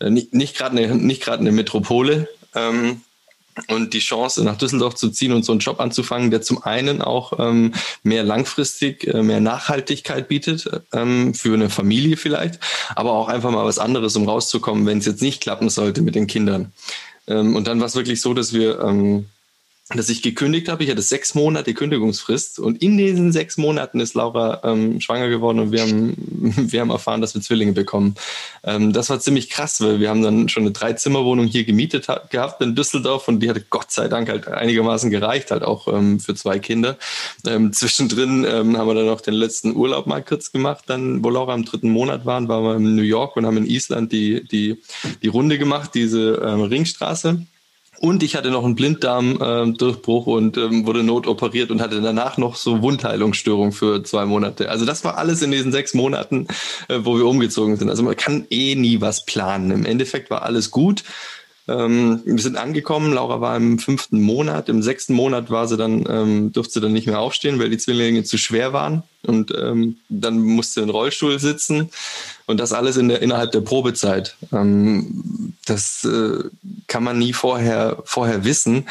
äh, 0.01 0.11
nicht, 0.11 0.35
nicht 0.35 0.57
gerade 0.57 0.77
eine, 0.77 0.95
nicht 0.95 1.27
eine 1.27 1.51
Metropole. 1.51 2.29
Ähm, 2.55 3.01
und 3.69 3.93
die 3.93 3.99
Chance, 3.99 4.45
nach 4.45 4.57
Düsseldorf 4.57 4.95
zu 4.95 5.11
ziehen 5.11 5.33
und 5.33 5.45
so 5.45 5.53
einen 5.53 5.61
Job 5.61 5.81
anzufangen, 5.81 6.31
der 6.31 6.41
zum 6.41 6.63
einen 6.63 7.03
auch 7.03 7.39
ähm, 7.39 7.73
mehr 8.03 8.23
langfristig, 8.23 9.07
äh, 9.07 9.23
mehr 9.23 9.41
Nachhaltigkeit 9.41 10.29
bietet, 10.29 10.71
ähm, 10.93 11.35
für 11.35 11.53
eine 11.53 11.69
Familie 11.69 12.17
vielleicht, 12.17 12.59
aber 12.95 13.13
auch 13.13 13.29
einfach 13.29 13.51
mal 13.51 13.65
was 13.65 13.79
anderes, 13.79 14.17
um 14.17 14.29
rauszukommen, 14.29 14.87
wenn 14.87 14.99
es 14.99 15.07
jetzt 15.07 15.23
nicht 15.23 15.43
klappen 15.43 15.69
sollte 15.69 16.01
mit 16.01 16.15
den 16.15 16.27
Kindern. 16.27 16.73
Ähm, 17.27 17.55
und 17.55 17.67
dann 17.67 17.81
war 17.81 17.87
es 17.87 17.95
wirklich 17.95 18.23
so, 18.23 18.33
dass 18.33 18.55
wir 18.55 18.81
ähm, 18.81 19.27
dass 19.89 20.09
ich 20.09 20.23
gekündigt 20.23 20.69
habe. 20.69 20.85
Ich 20.85 20.91
hatte 20.91 21.03
sechs 21.03 21.35
Monate 21.35 21.75
Kündigungsfrist 21.75 22.59
und 22.59 22.83
in 22.83 22.97
diesen 22.97 23.33
sechs 23.33 23.59
Monaten 23.59 24.01
ist 24.01 24.15
Laura 24.15 24.61
ähm, 24.65 25.01
schwanger 25.01 25.29
geworden 25.29 25.59
und 25.59 25.73
wir 25.73 25.83
haben, 25.83 26.15
wir 26.71 26.81
haben 26.81 26.91
erfahren, 26.91 27.21
dass 27.21 27.35
wir 27.35 27.43
Zwillinge 27.43 27.73
bekommen. 27.73 28.15
Ähm, 28.63 28.93
das 28.93 29.11
war 29.11 29.21
ziemlich 29.21 29.51
krass, 29.51 29.81
weil 29.81 30.01
wir 30.01 30.09
haben 30.09 30.23
dann 30.23 30.49
schon 30.49 30.63
eine 30.63 30.73
Dreizimmerwohnung 30.73 31.47
hier 31.47 31.65
gemietet 31.65 32.07
gehabt 32.31 32.63
in 32.63 32.75
Düsseldorf 32.75 33.29
und 33.29 33.41
die 33.41 33.51
hatte 33.51 33.65
Gott 33.69 33.91
sei 33.91 34.09
Dank 34.09 34.29
halt 34.29 34.49
einigermaßen 34.49 35.11
gereicht, 35.11 35.51
halt 35.51 35.63
auch 35.65 35.89
ähm, 35.89 36.21
für 36.21 36.35
zwei 36.35 36.59
Kinder. 36.59 36.97
Ähm, 37.47 37.73
zwischendrin 37.73 38.47
ähm, 38.49 38.79
haben 38.79 38.87
wir 38.87 38.95
dann 38.95 39.07
noch 39.07 39.21
den 39.21 39.35
letzten 39.35 39.75
Urlaub 39.75 40.07
mal 40.07 40.23
kurz 40.23 40.53
gemacht, 40.53 40.85
dann, 40.87 41.25
wo 41.25 41.31
Laura 41.31 41.55
im 41.55 41.65
dritten 41.65 41.91
Monat 41.91 42.25
waren, 42.25 42.49
waren 42.49 42.65
wir 42.65 42.77
in 42.77 42.95
New 42.95 43.03
York 43.03 43.37
und 43.37 43.47
haben 43.47 43.57
in 43.57 43.67
Island 43.67 44.13
die, 44.13 44.47
die, 44.47 44.81
die 45.23 45.29
Runde 45.29 45.59
gemacht, 45.59 45.91
diese 45.95 46.41
ähm, 46.45 46.63
Ringstraße. 46.63 47.47
Und 48.03 48.25
ich 48.25 48.35
hatte 48.35 48.51
noch 48.51 48.65
einen 48.65 48.75
Blinddarmdurchbruch 48.75 50.27
und 50.27 50.57
ähm, 50.57 50.87
wurde 50.87 51.05
notoperiert 51.05 51.71
und 51.71 51.81
hatte 51.81 52.01
danach 52.01 52.37
noch 52.37 52.57
so 52.57 52.83
Wundheilungsstörung 52.83 53.71
für 53.71 54.03
zwei 54.03 54.27
Monate. 54.27 54.71
Also 54.71 54.85
das 54.85 55.05
war 55.05 55.19
alles 55.19 55.41
in 55.41 55.53
diesen 55.53 55.71
sechs 55.71 55.95
Monaten, 55.95 56.49
äh, 56.89 56.99
wo 57.05 57.17
wir 57.17 57.27
umgezogen 57.27 57.77
sind. 57.77 57.91
Also 57.91 58.03
man 58.03 58.17
kann 58.17 58.45
eh 58.51 58.75
nie 58.75 59.01
was 59.01 59.25
planen. 59.25 59.71
Im 59.71 59.87
Endeffekt 59.87 60.31
war 60.31 60.43
alles 60.43 60.73
gut. 60.73 61.05
Ähm, 61.69 62.23
wir 62.25 62.43
sind 62.43 62.57
angekommen, 62.57 63.13
Laura 63.13 63.41
war 63.41 63.57
im 63.57 63.79
fünften 63.79 64.21
Monat, 64.21 64.69
im 64.69 64.83
sechsten 64.83 65.15
Monat 65.15 65.51
war 65.51 65.69
sie 65.69 65.77
dann, 65.77 66.05
ähm, 66.09 66.53
durfte 66.53 66.75
sie 66.75 66.81
dann 66.81 66.93
nicht 66.93 67.07
mehr 67.07 67.21
aufstehen, 67.21 67.59
weil 67.61 67.71
die 67.71 67.79
Zwillinge 67.79 68.25
zu 68.25 68.37
schwer 68.37 68.73
waren 68.73 69.05
und 69.23 69.55
ähm, 69.57 69.99
dann 70.09 70.41
musste 70.41 70.81
sie 70.81 70.85
im 70.85 70.91
Rollstuhl 70.91 71.39
sitzen 71.39 71.91
und 72.47 72.59
das 72.59 72.73
alles 72.73 72.97
in 72.97 73.09
der, 73.09 73.23
innerhalb 73.23 73.53
der 73.53 73.61
Probezeit. 73.61 74.37
Ähm, 74.53 75.55
das 75.67 76.05
äh, 76.05 76.43
kann 76.89 77.05
man 77.05 77.19
nie 77.19 77.33
vorher, 77.33 78.03
vorher 78.05 78.45
wissen. 78.45 78.89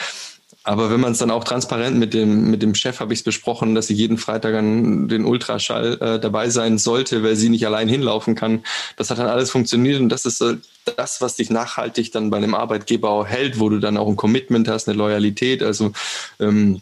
Aber 0.63 0.91
wenn 0.91 1.00
man 1.00 1.13
es 1.13 1.18
dann 1.18 1.32
auch 1.32 1.44
transparent 1.44 1.98
mit 1.98 2.13
dem, 2.13 2.51
mit 2.51 2.62
dem 2.62 2.75
Chef 2.75 3.00
habe 3.00 3.13
ich 3.13 3.20
es 3.20 3.24
besprochen, 3.24 3.74
dass 3.74 3.88
sie 3.88 3.96
jeden 3.96 4.20
Freitag 4.20 4.53
an 4.53 5.08
den 5.08 5.25
Ultraschall 5.25 5.98
äh, 6.00 6.20
dabei 6.20 6.50
sein 6.50 6.77
sollte, 6.77 7.24
weil 7.24 7.36
sie 7.36 7.50
nicht 7.50 7.65
allein 7.65 7.88
hinlaufen 7.88 8.36
kann. 8.36 8.63
Das 8.96 9.10
hat 9.10 9.18
dann 9.18 9.27
alles 9.27 9.50
funktioniert 9.50 10.00
und 10.00 10.10
das 10.10 10.25
ist 10.25 10.39
äh, 10.41 10.58
das, 10.98 11.20
was 11.20 11.36
dich 11.36 11.50
nachhaltig 11.50 12.12
dann 12.12 12.30
bei 12.30 12.38
einem 12.38 12.53
Arbeitgeber 12.53 13.10
auch 13.10 13.25
hält, 13.25 13.60
wo 13.60 13.70
du 13.70 13.80
dann 13.80 13.98
auch 13.98 14.08
ein 14.08 14.18
Commitment 14.18 14.68
hast, 14.68 14.88
eine 14.88 14.98
Loyalität. 14.98 15.63
Also 15.63 15.94
ähm, 16.39 16.82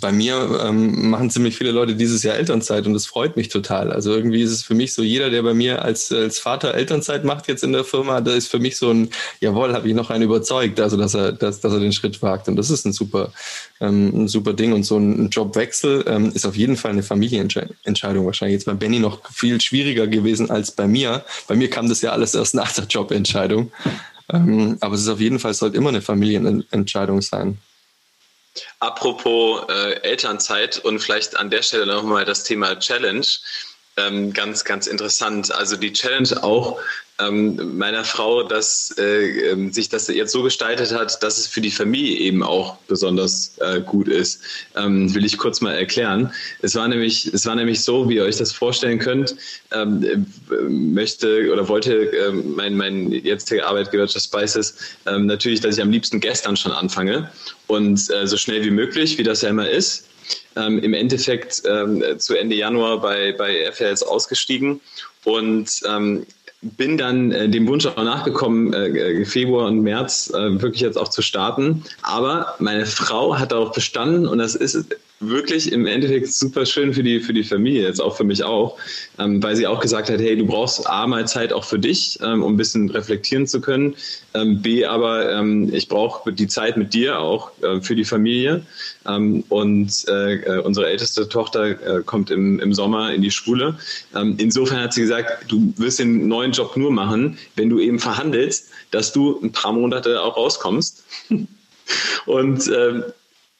bei 0.00 0.12
mir 0.12 0.62
ähm, 0.64 1.10
machen 1.10 1.28
ziemlich 1.28 1.56
viele 1.58 1.70
Leute 1.70 1.94
dieses 1.94 2.22
Jahr 2.22 2.36
Elternzeit 2.36 2.86
und 2.86 2.94
das 2.94 3.04
freut 3.04 3.36
mich 3.36 3.48
total. 3.48 3.92
Also 3.92 4.14
irgendwie 4.14 4.40
ist 4.40 4.50
es 4.50 4.62
für 4.62 4.74
mich 4.74 4.94
so, 4.94 5.02
jeder, 5.02 5.28
der 5.28 5.42
bei 5.42 5.52
mir 5.52 5.82
als, 5.82 6.10
als 6.10 6.38
Vater 6.38 6.72
Elternzeit 6.72 7.24
macht 7.24 7.46
jetzt 7.46 7.62
in 7.62 7.72
der 7.72 7.84
Firma, 7.84 8.22
da 8.22 8.32
ist 8.32 8.48
für 8.48 8.58
mich 8.58 8.78
so 8.78 8.90
ein, 8.90 9.10
jawohl, 9.40 9.74
habe 9.74 9.88
ich 9.88 9.94
noch 9.94 10.08
einen 10.08 10.24
überzeugt, 10.24 10.80
also 10.80 10.96
dass 10.96 11.12
er, 11.12 11.32
dass, 11.32 11.60
dass 11.60 11.72
er 11.72 11.80
den 11.80 11.92
Schritt 11.92 12.22
wagt. 12.22 12.48
Und 12.48 12.56
das 12.56 12.70
ist 12.70 12.86
ein 12.86 12.94
super, 12.94 13.30
ähm, 13.80 14.24
ein 14.24 14.28
super 14.28 14.54
Ding. 14.54 14.72
Und 14.72 14.84
so 14.84 14.96
ein 14.96 15.28
Jobwechsel 15.28 16.04
ähm, 16.06 16.32
ist 16.32 16.46
auf 16.46 16.56
jeden 16.56 16.76
Fall 16.76 16.92
eine 16.92 17.02
Familienentscheidung. 17.02 18.24
Wahrscheinlich 18.24 18.54
jetzt 18.54 18.66
bei 18.66 18.74
Benny 18.74 19.00
noch 19.00 19.20
viel 19.30 19.60
schwieriger 19.60 20.06
gewesen 20.06 20.50
als 20.50 20.70
bei 20.70 20.86
mir. 20.86 21.26
Bei 21.46 21.56
mir 21.56 21.68
kam 21.68 21.90
das 21.90 22.00
ja 22.00 22.12
alles 22.12 22.34
erst 22.34 22.54
nach 22.54 22.72
der 22.72 22.84
Jobentscheidung. 22.84 23.70
Ähm, 24.32 24.78
aber 24.80 24.94
es 24.94 25.02
ist 25.02 25.08
auf 25.08 25.20
jeden 25.20 25.38
Fall, 25.38 25.50
es 25.50 25.58
sollte 25.58 25.76
immer 25.76 25.90
eine 25.90 26.00
Familienentscheidung 26.00 27.20
sein. 27.20 27.58
Apropos 28.80 29.68
äh, 29.68 30.00
Elternzeit 30.02 30.78
und 30.78 31.00
vielleicht 31.00 31.36
an 31.36 31.50
der 31.50 31.62
Stelle 31.62 31.86
nochmal 31.86 32.24
das 32.24 32.44
Thema 32.44 32.78
Challenge. 32.78 33.26
Ähm, 33.96 34.32
ganz, 34.32 34.64
ganz 34.64 34.86
interessant. 34.86 35.52
Also 35.52 35.76
die 35.76 35.92
Challenge 35.92 36.42
auch 36.42 36.78
ähm, 37.18 37.78
meiner 37.78 38.04
Frau, 38.04 38.42
dass 38.42 38.94
äh, 38.98 39.50
ähm, 39.50 39.72
sich 39.72 39.88
das 39.88 40.08
jetzt 40.08 40.32
so 40.32 40.42
gestaltet 40.42 40.92
hat, 40.92 41.22
dass 41.22 41.38
es 41.38 41.46
für 41.46 41.60
die 41.60 41.70
Familie 41.70 42.18
eben 42.18 42.42
auch 42.42 42.76
besonders 42.88 43.52
äh, 43.58 43.80
gut 43.80 44.08
ist, 44.08 44.40
ähm, 44.76 45.14
will 45.14 45.24
ich 45.24 45.38
kurz 45.38 45.60
mal 45.60 45.72
erklären. 45.72 46.32
Es 46.60 46.74
war 46.74 46.86
nämlich, 46.88 47.32
es 47.32 47.46
war 47.46 47.54
nämlich 47.54 47.82
so, 47.82 48.08
wie 48.08 48.16
ihr 48.16 48.24
euch 48.24 48.36
das 48.36 48.52
vorstellen 48.52 48.98
könnt, 48.98 49.34
ähm, 49.72 50.26
möchte 50.68 51.50
oder 51.50 51.66
wollte 51.68 51.94
ähm, 51.94 52.54
mein, 52.54 52.76
mein 52.76 53.10
jetziger 53.10 53.66
Arbeitgeber 53.66 54.04
Just 54.04 54.26
Spices 54.26 54.76
ähm, 55.06 55.26
natürlich, 55.26 55.60
dass 55.60 55.76
ich 55.76 55.82
am 55.82 55.90
liebsten 55.90 56.20
gestern 56.20 56.56
schon 56.56 56.72
anfange 56.72 57.30
und 57.66 58.10
äh, 58.10 58.26
so 58.26 58.36
schnell 58.36 58.62
wie 58.62 58.70
möglich, 58.70 59.16
wie 59.16 59.22
das 59.22 59.42
ja 59.42 59.48
immer 59.48 59.68
ist. 59.68 60.06
Ähm, 60.56 60.80
im 60.80 60.92
Endeffekt 60.92 61.62
ähm, 61.66 62.02
zu 62.18 62.34
Ende 62.34 62.56
Januar 62.56 63.00
bei, 63.00 63.32
bei 63.32 63.70
FLS 63.72 64.02
ausgestiegen 64.02 64.80
und 65.24 65.70
ähm, 65.88 66.26
bin 66.76 66.98
dann 66.98 67.32
äh, 67.32 67.48
dem 67.48 67.66
Wunsch 67.66 67.86
auch 67.86 67.96
nachgekommen, 67.96 68.72
äh, 68.72 69.24
Februar 69.24 69.66
und 69.66 69.82
März 69.82 70.30
äh, 70.34 70.60
wirklich 70.60 70.80
jetzt 70.80 70.98
auch 70.98 71.08
zu 71.08 71.22
starten. 71.22 71.84
Aber 72.02 72.54
meine 72.58 72.86
Frau 72.86 73.38
hat 73.38 73.52
darauf 73.52 73.72
bestanden 73.72 74.26
und 74.26 74.38
das 74.38 74.54
ist 74.54 74.86
wirklich 75.20 75.72
im 75.72 75.86
Endeffekt 75.86 76.32
super 76.32 76.66
schön 76.66 76.92
für 76.92 77.02
die, 77.02 77.20
für 77.20 77.32
die 77.32 77.44
Familie, 77.44 77.84
jetzt 77.84 78.00
auch 78.00 78.16
für 78.16 78.24
mich 78.24 78.44
auch, 78.44 78.76
ähm, 79.18 79.42
weil 79.42 79.56
sie 79.56 79.66
auch 79.66 79.80
gesagt 79.80 80.10
hat, 80.10 80.20
hey, 80.20 80.36
du 80.36 80.46
brauchst 80.46 80.86
A 80.88 81.06
mal 81.06 81.26
Zeit 81.26 81.52
auch 81.52 81.64
für 81.64 81.78
dich, 81.78 82.18
ähm, 82.22 82.42
um 82.42 82.54
ein 82.54 82.56
bisschen 82.56 82.90
reflektieren 82.90 83.46
zu 83.46 83.60
können, 83.62 83.94
ähm, 84.34 84.60
B 84.60 84.84
aber 84.84 85.32
ähm, 85.32 85.72
ich 85.72 85.88
brauche 85.88 86.32
die 86.32 86.46
Zeit 86.48 86.76
mit 86.76 86.92
dir 86.92 87.18
auch 87.18 87.50
äh, 87.62 87.80
für 87.80 87.96
die 87.96 88.04
Familie 88.04 88.66
ähm, 89.06 89.42
und 89.48 90.04
äh, 90.08 90.34
äh, 90.34 90.60
unsere 90.60 90.88
älteste 90.88 91.28
Tochter 91.28 91.98
äh, 91.98 92.02
kommt 92.02 92.30
im, 92.30 92.60
im 92.60 92.74
Sommer 92.74 93.14
in 93.14 93.22
die 93.22 93.30
Schule. 93.30 93.78
Ähm, 94.14 94.34
insofern 94.38 94.82
hat 94.82 94.92
sie 94.92 95.02
gesagt, 95.02 95.50
du 95.50 95.72
wirst 95.78 95.98
den 95.98 96.28
neuen 96.28 96.52
Job 96.52 96.76
nur 96.76 96.90
machen, 96.90 97.38
wenn 97.54 97.70
du 97.70 97.80
eben 97.80 97.98
verhandelst, 97.98 98.68
dass 98.90 99.12
du 99.12 99.40
ein 99.42 99.52
paar 99.52 99.72
Monate 99.72 100.20
auch 100.20 100.36
rauskommst. 100.36 101.04
Und 102.26 102.68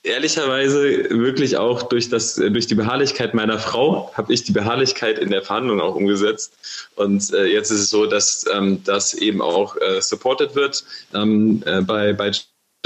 ehrlicherweise 0.06 1.10
wirklich 1.10 1.56
auch 1.56 1.82
durch, 1.82 2.08
das, 2.08 2.36
durch 2.36 2.66
die 2.66 2.75
Beharrlichkeit 2.75 3.34
meiner 3.34 3.58
Frau 3.58 4.10
habe 4.14 4.32
ich 4.32 4.44
die 4.44 4.52
Beharrlichkeit 4.52 5.18
in 5.18 5.30
der 5.30 5.42
Verhandlung 5.42 5.80
auch 5.80 5.94
umgesetzt. 5.94 6.54
Und 6.94 7.32
äh, 7.34 7.46
jetzt 7.46 7.70
ist 7.70 7.80
es 7.80 7.90
so, 7.90 8.06
dass 8.06 8.44
ähm, 8.52 8.82
das 8.84 9.14
eben 9.14 9.42
auch 9.42 9.76
äh, 9.76 10.00
supported 10.00 10.54
wird 10.54 10.84
ähm, 11.14 11.62
äh, 11.66 11.82
bei, 11.82 12.12
bei 12.12 12.32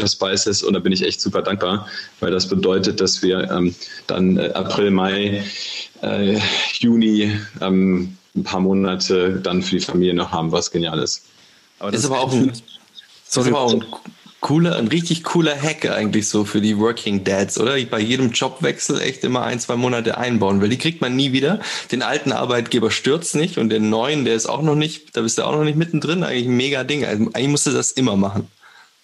Spices 0.06 0.62
und 0.62 0.72
da 0.72 0.80
bin 0.80 0.92
ich 0.92 1.02
echt 1.02 1.20
super 1.20 1.42
dankbar, 1.42 1.86
weil 2.20 2.30
das 2.30 2.48
bedeutet, 2.48 3.00
dass 3.00 3.22
wir 3.22 3.50
ähm, 3.50 3.74
dann 4.06 4.38
äh, 4.38 4.50
April, 4.54 4.90
Mai, 4.90 5.44
äh, 6.00 6.38
Juni 6.78 7.38
ähm, 7.60 8.16
ein 8.34 8.44
paar 8.44 8.60
Monate 8.60 9.40
dann 9.42 9.62
für 9.62 9.76
die 9.76 9.84
Familie 9.84 10.14
noch 10.14 10.32
haben, 10.32 10.52
was 10.52 10.70
genial 10.70 10.98
ist. 11.00 11.24
Aber 11.78 11.90
das, 11.90 12.02
das 12.02 12.10
ist 12.10 12.16
aber 12.16 12.22
auch 12.22 12.32
ein, 12.32 12.52
sorry, 13.26 13.48
ist 13.48 13.54
aber 13.54 13.60
auch 13.60 13.72
ein 13.74 13.84
cooler, 14.40 14.76
ein 14.76 14.88
richtig 14.88 15.22
cooler 15.24 15.60
Hack 15.60 15.88
eigentlich 15.90 16.28
so 16.28 16.44
für 16.44 16.60
die 16.60 16.78
Working 16.78 17.24
Dads, 17.24 17.58
oder? 17.58 17.76
Bei 17.84 18.00
jedem 18.00 18.32
Jobwechsel 18.32 19.00
echt 19.00 19.24
immer 19.24 19.42
ein, 19.42 19.60
zwei 19.60 19.76
Monate 19.76 20.18
einbauen, 20.18 20.60
weil 20.60 20.68
die 20.68 20.78
kriegt 20.78 21.00
man 21.00 21.14
nie 21.14 21.32
wieder. 21.32 21.60
Den 21.92 22.02
alten 22.02 22.32
Arbeitgeber 22.32 22.90
stürzt 22.90 23.34
nicht 23.34 23.58
und 23.58 23.70
den 23.70 23.90
neuen, 23.90 24.24
der 24.24 24.34
ist 24.34 24.46
auch 24.46 24.62
noch 24.62 24.74
nicht, 24.74 25.16
da 25.16 25.22
bist 25.22 25.38
du 25.38 25.44
auch 25.44 25.52
noch 25.52 25.64
nicht 25.64 25.76
mittendrin. 25.76 26.22
Eigentlich 26.24 26.46
ein 26.46 26.56
mega 26.56 26.84
Ding. 26.84 27.04
Also 27.04 27.24
eigentlich 27.24 27.48
musst 27.48 27.66
du 27.66 27.70
das 27.70 27.92
immer 27.92 28.16
machen. 28.16 28.48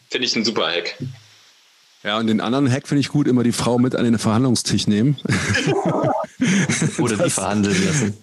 Finde 0.09 0.27
ich 0.27 0.37
ein 0.37 0.45
super 0.45 0.69
Hack. 0.69 0.97
Ja, 2.03 2.19
und 2.19 2.29
den 2.29 2.41
anderen 2.41 2.71
Hack 2.71 2.87
finde 2.87 3.01
ich 3.01 3.09
gut, 3.09 3.27
immer 3.27 3.43
die 3.43 3.53
Frau 3.53 3.79
mit 3.79 3.97
an 3.97 4.05
den 4.05 4.19
Verhandlungstisch 4.19 4.87
nehmen. 4.87 5.17
Oder 6.99 7.17
die 7.17 7.31
verhandeln 7.31 7.85
lassen. 7.85 8.15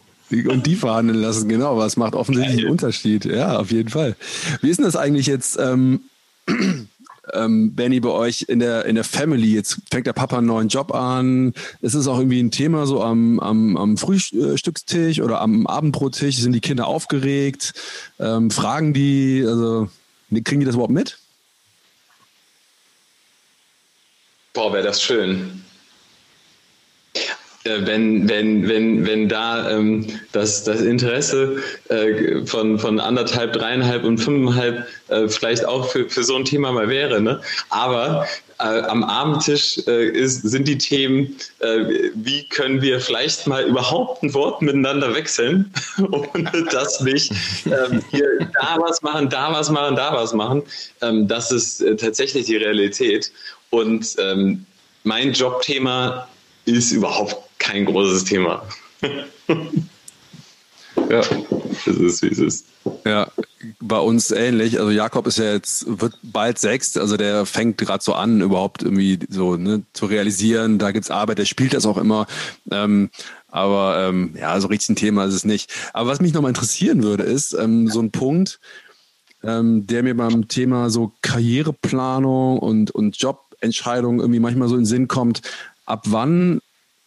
Und 0.49 0.65
die 0.65 0.75
verhandeln 0.75 1.19
lassen, 1.19 1.49
genau. 1.49 1.77
Was 1.77 1.97
macht 1.97 2.15
offensichtlich 2.15 2.61
einen 2.61 2.71
Unterschied? 2.71 3.25
Ja, 3.25 3.57
auf 3.57 3.71
jeden 3.71 3.89
Fall. 3.89 4.15
Wie 4.61 4.69
ist 4.69 4.77
denn 4.77 4.85
das 4.85 4.95
eigentlich 4.95 5.27
jetzt? 5.27 5.59
Ähm, 5.59 6.01
ähm, 7.31 7.73
Benny, 7.75 7.99
bei 7.99 8.09
euch 8.09 8.45
in 8.47 8.59
der, 8.59 8.85
in 8.85 8.95
der 8.95 9.03
Family? 9.03 9.53
Jetzt 9.53 9.77
fängt 9.89 10.07
der 10.07 10.13
Papa 10.13 10.37
einen 10.37 10.47
neuen 10.47 10.67
Job 10.67 10.93
an. 10.93 11.53
Ist 11.81 11.93
es 11.93 12.07
auch 12.07 12.17
irgendwie 12.17 12.41
ein 12.41 12.51
Thema 12.51 12.85
so 12.85 13.01
am, 13.01 13.39
am, 13.39 13.77
am 13.77 13.97
Frühstückstisch 13.97 15.21
oder 15.21 15.41
am 15.41 15.65
Abendbrottisch? 15.67 16.37
Sind 16.37 16.53
die 16.53 16.59
Kinder 16.59 16.87
aufgeregt? 16.87 17.73
Ähm, 18.19 18.51
fragen 18.51 18.93
die, 18.93 19.43
also 19.45 19.89
kriegen 20.43 20.59
die 20.59 20.65
das 20.65 20.75
überhaupt 20.75 20.93
mit? 20.93 21.17
Boah, 24.53 24.71
wäre 24.73 24.83
das 24.83 25.01
schön. 25.01 25.62
Äh, 27.65 27.85
wenn, 27.85 28.27
wenn, 28.27 28.67
wenn, 28.67 29.05
wenn 29.05 29.29
da 29.29 29.69
ähm, 29.69 30.05
das, 30.33 30.63
das 30.63 30.81
Interesse 30.81 31.57
äh, 31.89 32.45
von, 32.45 32.77
von 32.77 32.99
anderthalb, 32.99 33.53
dreieinhalb 33.53 34.03
und 34.03 34.17
fünfeinhalb 34.17 34.85
äh, 35.07 35.27
vielleicht 35.29 35.65
auch 35.65 35.89
für, 35.89 36.09
für 36.09 36.23
so 36.23 36.35
ein 36.35 36.43
Thema 36.43 36.71
mal 36.73 36.89
wäre. 36.89 37.21
Ne? 37.21 37.41
Aber 37.69 38.27
äh, 38.59 38.63
am 38.63 39.03
Abendtisch 39.03 39.79
äh, 39.87 40.09
ist, 40.09 40.41
sind 40.41 40.67
die 40.67 40.77
Themen, 40.77 41.37
äh, 41.59 42.09
wie 42.15 42.47
können 42.49 42.81
wir 42.81 42.99
vielleicht 42.99 43.47
mal 43.47 43.63
überhaupt 43.63 44.23
ein 44.23 44.33
Wort 44.33 44.61
miteinander 44.61 45.13
wechseln, 45.15 45.71
ohne 46.11 46.65
dass 46.69 46.99
nicht 46.99 47.31
ähm, 47.65 48.03
hier 48.11 48.27
da 48.59 48.77
was 48.79 49.01
machen, 49.01 49.29
da 49.29 49.53
was 49.53 49.69
machen, 49.69 49.95
da 49.95 50.13
was 50.13 50.33
machen. 50.33 50.63
Ähm, 51.01 51.27
das 51.29 51.51
ist 51.51 51.81
äh, 51.81 51.95
tatsächlich 51.95 52.45
die 52.45 52.57
Realität. 52.57 53.31
Und 53.69 54.15
ähm, 54.19 54.65
mein 55.03 55.31
Jobthema 55.31 56.27
ist 56.65 56.91
überhaupt 56.91 57.37
kein 57.63 57.85
großes 57.85 58.25
Thema. 58.25 58.67
ja, 61.09 61.21
das 61.85 61.97
ist, 61.97 62.21
wie 62.21 62.27
es 62.27 62.39
ist. 62.39 62.65
Ja, 63.05 63.27
bei 63.79 63.97
uns 63.97 64.31
ähnlich. 64.31 64.79
Also 64.79 64.91
Jakob 64.91 65.25
ist 65.27 65.37
ja 65.37 65.53
jetzt, 65.53 65.85
wird 65.87 66.17
bald 66.21 66.59
sechs, 66.59 66.97
also 66.97 67.15
der 67.17 67.45
fängt 67.45 67.77
gerade 67.77 68.03
so 68.03 68.13
an, 68.13 68.41
überhaupt 68.41 68.83
irgendwie 68.83 69.19
so 69.29 69.55
ne, 69.55 69.83
zu 69.93 70.05
realisieren. 70.05 70.77
Da 70.77 70.91
gibt's 70.91 71.09
Arbeit, 71.09 71.37
der 71.37 71.45
spielt 71.45 71.73
das 71.73 71.85
auch 71.85 71.97
immer. 71.97 72.27
Ähm, 72.69 73.09
aber 73.47 74.07
ähm, 74.07 74.35
ja, 74.37 74.59
so 74.59 74.67
richtig 74.67 74.89
ein 74.89 74.95
Thema 74.97 75.25
ist 75.25 75.33
es 75.33 75.45
nicht. 75.45 75.73
Aber 75.93 76.09
was 76.09 76.19
mich 76.19 76.33
nochmal 76.33 76.49
interessieren 76.49 77.01
würde, 77.01 77.23
ist 77.23 77.53
ähm, 77.53 77.87
so 77.87 78.01
ein 78.01 78.11
Punkt, 78.11 78.59
ähm, 79.43 79.87
der 79.87 80.03
mir 80.03 80.17
beim 80.17 80.49
Thema 80.49 80.89
so 80.89 81.13
Karriereplanung 81.21 82.59
und, 82.59 82.91
und 82.91 83.17
Jobentscheidungen 83.17 84.19
irgendwie 84.19 84.39
manchmal 84.41 84.67
so 84.67 84.75
in 84.75 84.81
den 84.81 84.87
Sinn 84.87 85.07
kommt. 85.07 85.41
Ab 85.85 86.03
wann 86.07 86.61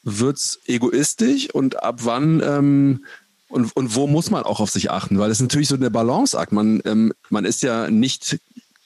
wird's 0.06 0.60
egoistisch 0.66 1.52
und 1.52 1.82
ab 1.82 2.00
wann 2.04 2.40
ähm, 2.42 3.04
und, 3.48 3.74
und 3.76 3.94
wo 3.94 4.06
muss 4.06 4.30
man 4.30 4.44
auch 4.44 4.60
auf 4.60 4.70
sich 4.70 4.90
achten? 4.90 5.18
Weil 5.18 5.30
ist 5.30 5.40
natürlich 5.40 5.68
so 5.68 5.76
der 5.76 5.90
Balanceakt. 5.90 6.52
Man, 6.52 6.80
ähm, 6.84 7.12
man 7.28 7.44
ist 7.44 7.62
ja 7.62 7.90
nicht 7.90 8.38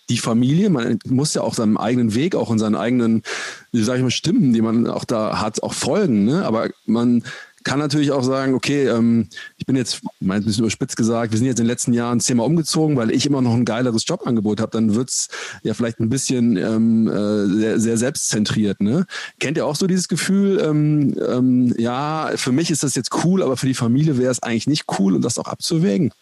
die 0.09 0.19
Familie, 0.19 0.71
man 0.71 0.99
muss 1.07 1.35
ja 1.35 1.43
auch 1.43 1.55
seinem 1.55 1.77
eigenen 1.77 2.15
Weg, 2.15 2.35
auch 2.35 2.51
in 2.51 2.59
seinen 2.59 2.75
eigenen, 2.75 3.23
wie 3.71 3.83
sage 3.83 3.99
ich 3.99 4.03
mal, 4.03 4.11
Stimmen, 4.11 4.53
die 4.53 4.61
man 4.61 4.87
auch 4.87 5.05
da 5.05 5.41
hat, 5.41 5.63
auch 5.63 5.73
folgen. 5.73 6.25
Ne? 6.25 6.45
Aber 6.45 6.69
man 6.85 7.23
kann 7.63 7.79
natürlich 7.79 8.11
auch 8.11 8.25
sagen, 8.25 8.55
okay, 8.55 8.89
ähm, 8.89 9.29
bin 9.71 9.77
jetzt, 9.77 10.01
mein, 10.19 10.43
ein 10.43 10.45
bisschen 10.45 10.65
überspitzt 10.65 10.97
gesagt, 10.97 11.31
wir 11.31 11.39
sind 11.39 11.47
jetzt 11.47 11.61
in 11.61 11.65
den 11.65 11.71
letzten 11.71 11.93
Jahren 11.93 12.19
zehnmal 12.19 12.47
umgezogen, 12.47 12.97
weil 12.97 13.13
ich 13.13 13.25
immer 13.25 13.41
noch 13.41 13.55
ein 13.55 13.65
geileres 13.65 14.05
Jobangebot 14.05 14.61
habe, 14.61 14.73
dann 14.73 14.97
wird's 14.97 15.29
ja 15.63 15.75
vielleicht 15.75 16.01
ein 16.01 16.09
bisschen 16.09 16.57
ähm, 16.57 17.07
äh, 17.07 17.47
sehr, 17.47 17.79
sehr 17.79 17.97
selbstzentriert. 17.97 18.81
Ne? 18.81 19.07
Kennt 19.39 19.57
ihr 19.57 19.67
auch 19.67 19.77
so 19.77 19.87
dieses 19.87 20.09
Gefühl, 20.09 20.59
ähm, 20.61 21.15
ähm, 21.25 21.73
ja, 21.79 22.33
für 22.35 22.51
mich 22.51 22.73
ist 22.73 22.83
das 22.83 22.97
jetzt 22.97 23.11
cool, 23.25 23.45
aber 23.45 23.57
für 23.57 23.67
die 23.67 23.75
Familie 23.75 24.19
wäre 24.19 24.33
es 24.33 24.43
eigentlich 24.43 24.67
nicht 24.67 24.87
cool 24.99 25.15
und 25.15 25.23
das 25.23 25.39
auch 25.39 25.47
abzuwägen? 25.47 26.13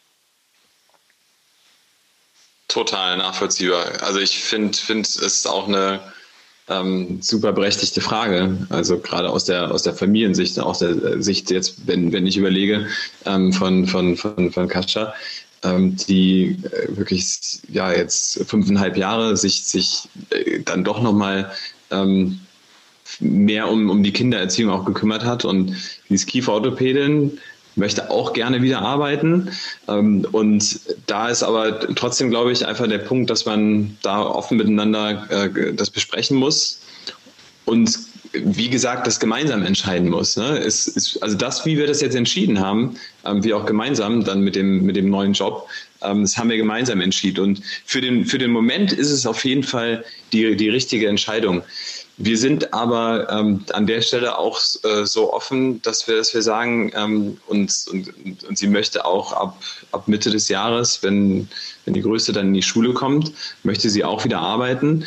Total 2.68 3.16
nachvollziehbar. 3.16 4.02
Also 4.02 4.20
ich 4.20 4.36
finde, 4.40 4.76
finde 4.76 5.08
es 5.08 5.16
ist 5.16 5.46
auch 5.46 5.68
eine 5.68 6.00
ähm, 6.68 7.18
super 7.20 7.52
berechtigte 7.52 8.00
Frage. 8.00 8.66
Also 8.70 8.98
gerade 8.98 9.30
aus 9.30 9.44
der 9.44 9.70
aus 9.70 9.82
der 9.82 9.94
Familiensicht, 9.94 10.58
aus 10.58 10.80
der 10.80 11.22
Sicht 11.22 11.50
jetzt, 11.50 11.86
wenn 11.86 12.12
wenn 12.12 12.26
ich 12.26 12.36
überlege 12.36 12.86
ähm, 13.24 13.52
von 13.52 13.86
von 13.86 14.16
von 14.16 14.52
von 14.52 14.68
Kascha, 14.68 15.14
ähm, 15.62 15.96
die 15.96 16.56
äh, 16.62 16.96
wirklich 16.96 17.60
ja 17.68 17.92
jetzt 17.92 18.44
fünfeinhalb 18.46 18.96
Jahre 18.96 19.36
sich 19.36 19.64
sich 19.64 20.08
äh, 20.30 20.60
dann 20.60 20.84
doch 20.84 21.02
noch 21.02 21.12
mal 21.12 21.50
ähm, 21.90 22.40
mehr 23.20 23.68
um, 23.68 23.90
um 23.90 24.02
die 24.02 24.12
Kindererziehung 24.12 24.70
auch 24.70 24.84
gekümmert 24.84 25.24
hat 25.24 25.44
und 25.44 25.74
die 26.08 26.14
ist 26.14 26.26
Kieferorthopädin, 26.26 27.38
möchte 27.78 28.10
auch 28.10 28.32
gerne 28.32 28.62
wieder 28.62 28.80
arbeiten. 28.80 29.50
Ähm, 29.88 30.26
und 30.32 30.80
da 31.06 31.28
ist 31.28 31.42
aber 31.42 31.80
trotzdem, 31.94 32.30
glaube 32.30 32.52
ich, 32.52 32.66
einfach 32.66 32.86
der 32.86 32.98
Punkt, 32.98 33.30
dass 33.30 33.46
man 33.46 33.96
da 34.02 34.22
offen 34.22 34.58
miteinander 34.58 35.26
äh, 35.30 35.72
das 35.74 35.90
besprechen 35.90 36.36
muss 36.36 36.80
und 37.64 37.98
wie 38.32 38.68
gesagt, 38.68 39.06
das 39.06 39.20
gemeinsam 39.20 39.62
entscheiden 39.62 40.10
muss. 40.10 40.36
Ne? 40.36 40.58
Es 40.58 40.86
ist, 40.86 41.22
also 41.22 41.36
das, 41.36 41.64
wie 41.64 41.78
wir 41.78 41.86
das 41.86 42.00
jetzt 42.00 42.14
entschieden 42.14 42.60
haben, 42.60 42.96
ähm, 43.24 43.42
wir 43.42 43.56
auch 43.56 43.66
gemeinsam 43.66 44.24
dann 44.24 44.42
mit 44.42 44.54
dem, 44.54 44.84
mit 44.84 44.96
dem 44.96 45.08
neuen 45.08 45.32
Job, 45.32 45.68
ähm, 46.02 46.22
das 46.22 46.36
haben 46.36 46.50
wir 46.50 46.56
gemeinsam 46.56 47.00
entschieden. 47.00 47.40
Und 47.40 47.62
für 47.84 48.00
den, 48.00 48.26
für 48.26 48.38
den 48.38 48.50
Moment 48.50 48.92
ist 48.92 49.10
es 49.10 49.26
auf 49.26 49.44
jeden 49.44 49.62
Fall 49.62 50.04
die, 50.32 50.56
die 50.56 50.68
richtige 50.68 51.08
Entscheidung. 51.08 51.62
Wir 52.20 52.36
sind 52.36 52.74
aber 52.74 53.30
ähm, 53.30 53.64
an 53.72 53.86
der 53.86 54.00
Stelle 54.00 54.36
auch 54.36 54.60
äh, 54.82 55.04
so 55.04 55.32
offen, 55.32 55.80
dass 55.82 56.08
wir, 56.08 56.16
dass 56.16 56.34
wir 56.34 56.42
sagen, 56.42 56.90
ähm, 56.96 57.38
und, 57.46 57.72
und, 57.92 58.44
und 58.44 58.58
sie 58.58 58.66
möchte 58.66 59.04
auch 59.04 59.32
ab, 59.32 59.62
ab 59.92 60.08
Mitte 60.08 60.30
des 60.30 60.48
Jahres, 60.48 61.02
wenn, 61.04 61.48
wenn 61.84 61.94
die 61.94 62.02
Größte 62.02 62.32
dann 62.32 62.48
in 62.48 62.54
die 62.54 62.62
Schule 62.62 62.92
kommt, 62.92 63.32
möchte 63.62 63.88
sie 63.88 64.04
auch 64.04 64.24
wieder 64.24 64.40
arbeiten. 64.40 65.04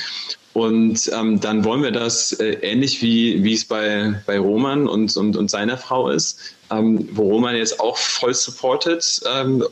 Und 0.53 1.09
ähm, 1.13 1.39
dann 1.39 1.63
wollen 1.65 1.83
wir 1.83 1.91
das 1.91 2.33
äh, 2.33 2.53
ähnlich 2.61 3.01
wie, 3.01 3.43
wie 3.43 3.53
es 3.53 3.65
bei, 3.65 4.21
bei 4.25 4.39
Roman 4.39 4.87
und, 4.87 5.15
und, 5.15 5.35
und 5.35 5.49
seiner 5.49 5.77
Frau 5.77 6.09
ist, 6.09 6.39
ähm, 6.69 7.07
wo 7.11 7.23
Roman 7.23 7.55
jetzt 7.55 7.79
auch 7.79 7.97
voll 7.97 8.33
supportet 8.33 9.21
ähm, 9.33 9.63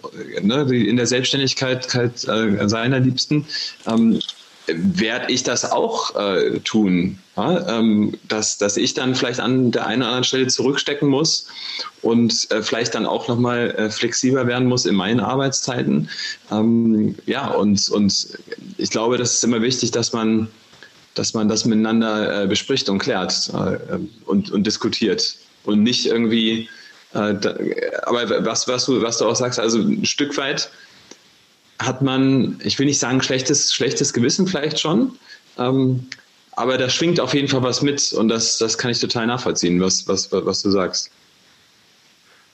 ne, 0.41 0.61
in 0.73 0.97
der 0.97 1.07
Selbstständigkeit 1.07 1.93
halt, 1.93 2.27
äh, 2.27 2.67
seiner 2.67 2.99
Liebsten. 2.99 3.45
Ähm, 3.87 4.19
werde 4.75 5.31
ich 5.31 5.43
das 5.43 5.69
auch 5.69 6.15
äh, 6.15 6.59
tun. 6.59 7.19
Ja? 7.37 7.79
Ähm, 7.79 8.17
dass, 8.27 8.57
dass 8.57 8.77
ich 8.77 8.93
dann 8.93 9.15
vielleicht 9.15 9.39
an 9.39 9.71
der 9.71 9.85
einen 9.87 10.01
oder 10.01 10.09
anderen 10.09 10.23
Stelle 10.23 10.47
zurückstecken 10.47 11.07
muss 11.07 11.47
und 12.01 12.49
äh, 12.51 12.61
vielleicht 12.61 12.95
dann 12.95 13.05
auch 13.05 13.27
nochmal 13.27 13.71
äh, 13.77 13.89
flexibler 13.89 14.47
werden 14.47 14.67
muss 14.67 14.85
in 14.85 14.95
meinen 14.95 15.19
Arbeitszeiten. 15.19 16.09
Ähm, 16.51 17.15
ja, 17.25 17.47
und, 17.47 17.89
und 17.89 18.27
ich 18.77 18.89
glaube, 18.89 19.17
das 19.17 19.33
ist 19.33 19.43
immer 19.43 19.61
wichtig, 19.61 19.91
dass 19.91 20.13
man, 20.13 20.47
dass 21.15 21.33
man 21.33 21.47
das 21.47 21.65
miteinander 21.65 22.43
äh, 22.43 22.47
bespricht 22.47 22.89
und 22.89 22.99
klärt 22.99 23.51
äh, 23.53 23.77
und, 24.25 24.51
und 24.51 24.65
diskutiert 24.65 25.35
und 25.63 25.83
nicht 25.83 26.05
irgendwie, 26.05 26.69
äh, 27.13 27.33
da, 27.35 27.55
aber 28.03 28.45
was, 28.45 28.67
was, 28.67 28.85
du, 28.85 29.01
was 29.01 29.17
du 29.17 29.25
auch 29.25 29.35
sagst, 29.35 29.59
also 29.59 29.79
ein 29.79 30.05
Stück 30.05 30.37
weit 30.37 30.69
hat 31.79 32.01
man, 32.01 32.59
ich 32.63 32.77
will 32.77 32.85
nicht 32.85 32.99
sagen 32.99 33.21
schlechtes, 33.21 33.73
schlechtes 33.73 34.13
Gewissen 34.13 34.47
vielleicht 34.47 34.79
schon, 34.79 35.17
ähm, 35.57 36.07
aber 36.53 36.77
da 36.77 36.89
schwingt 36.89 37.19
auf 37.19 37.33
jeden 37.33 37.47
Fall 37.47 37.63
was 37.63 37.81
mit 37.81 38.11
und 38.13 38.27
das, 38.27 38.57
das 38.57 38.77
kann 38.77 38.91
ich 38.91 38.99
total 38.99 39.27
nachvollziehen, 39.27 39.79
was, 39.79 40.07
was, 40.07 40.31
was 40.31 40.61
du 40.61 40.71
sagst. 40.71 41.09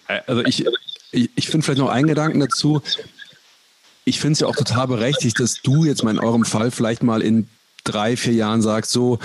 Äh, 0.07 0.21
also 0.27 0.43
ich, 0.45 0.65
ich, 1.11 1.29
ich 1.35 1.47
finde 1.47 1.65
vielleicht 1.65 1.79
noch 1.79 1.89
einen 1.89 2.07
Gedanken 2.07 2.39
dazu. 2.39 2.81
Ich 4.03 4.19
finde 4.19 4.33
es 4.33 4.39
ja 4.41 4.47
auch 4.47 4.55
total 4.55 4.87
berechtigt, 4.87 5.39
dass 5.39 5.61
du 5.63 5.85
jetzt 5.85 6.03
mal 6.03 6.11
in 6.11 6.19
eurem 6.19 6.45
Fall 6.45 6.69
vielleicht 6.69 7.01
mal 7.01 7.23
in 7.23 7.47
drei, 7.83 8.15
vier 8.15 8.33
Jahren 8.33 8.61
sagst, 8.61 8.91
so, 8.91 9.17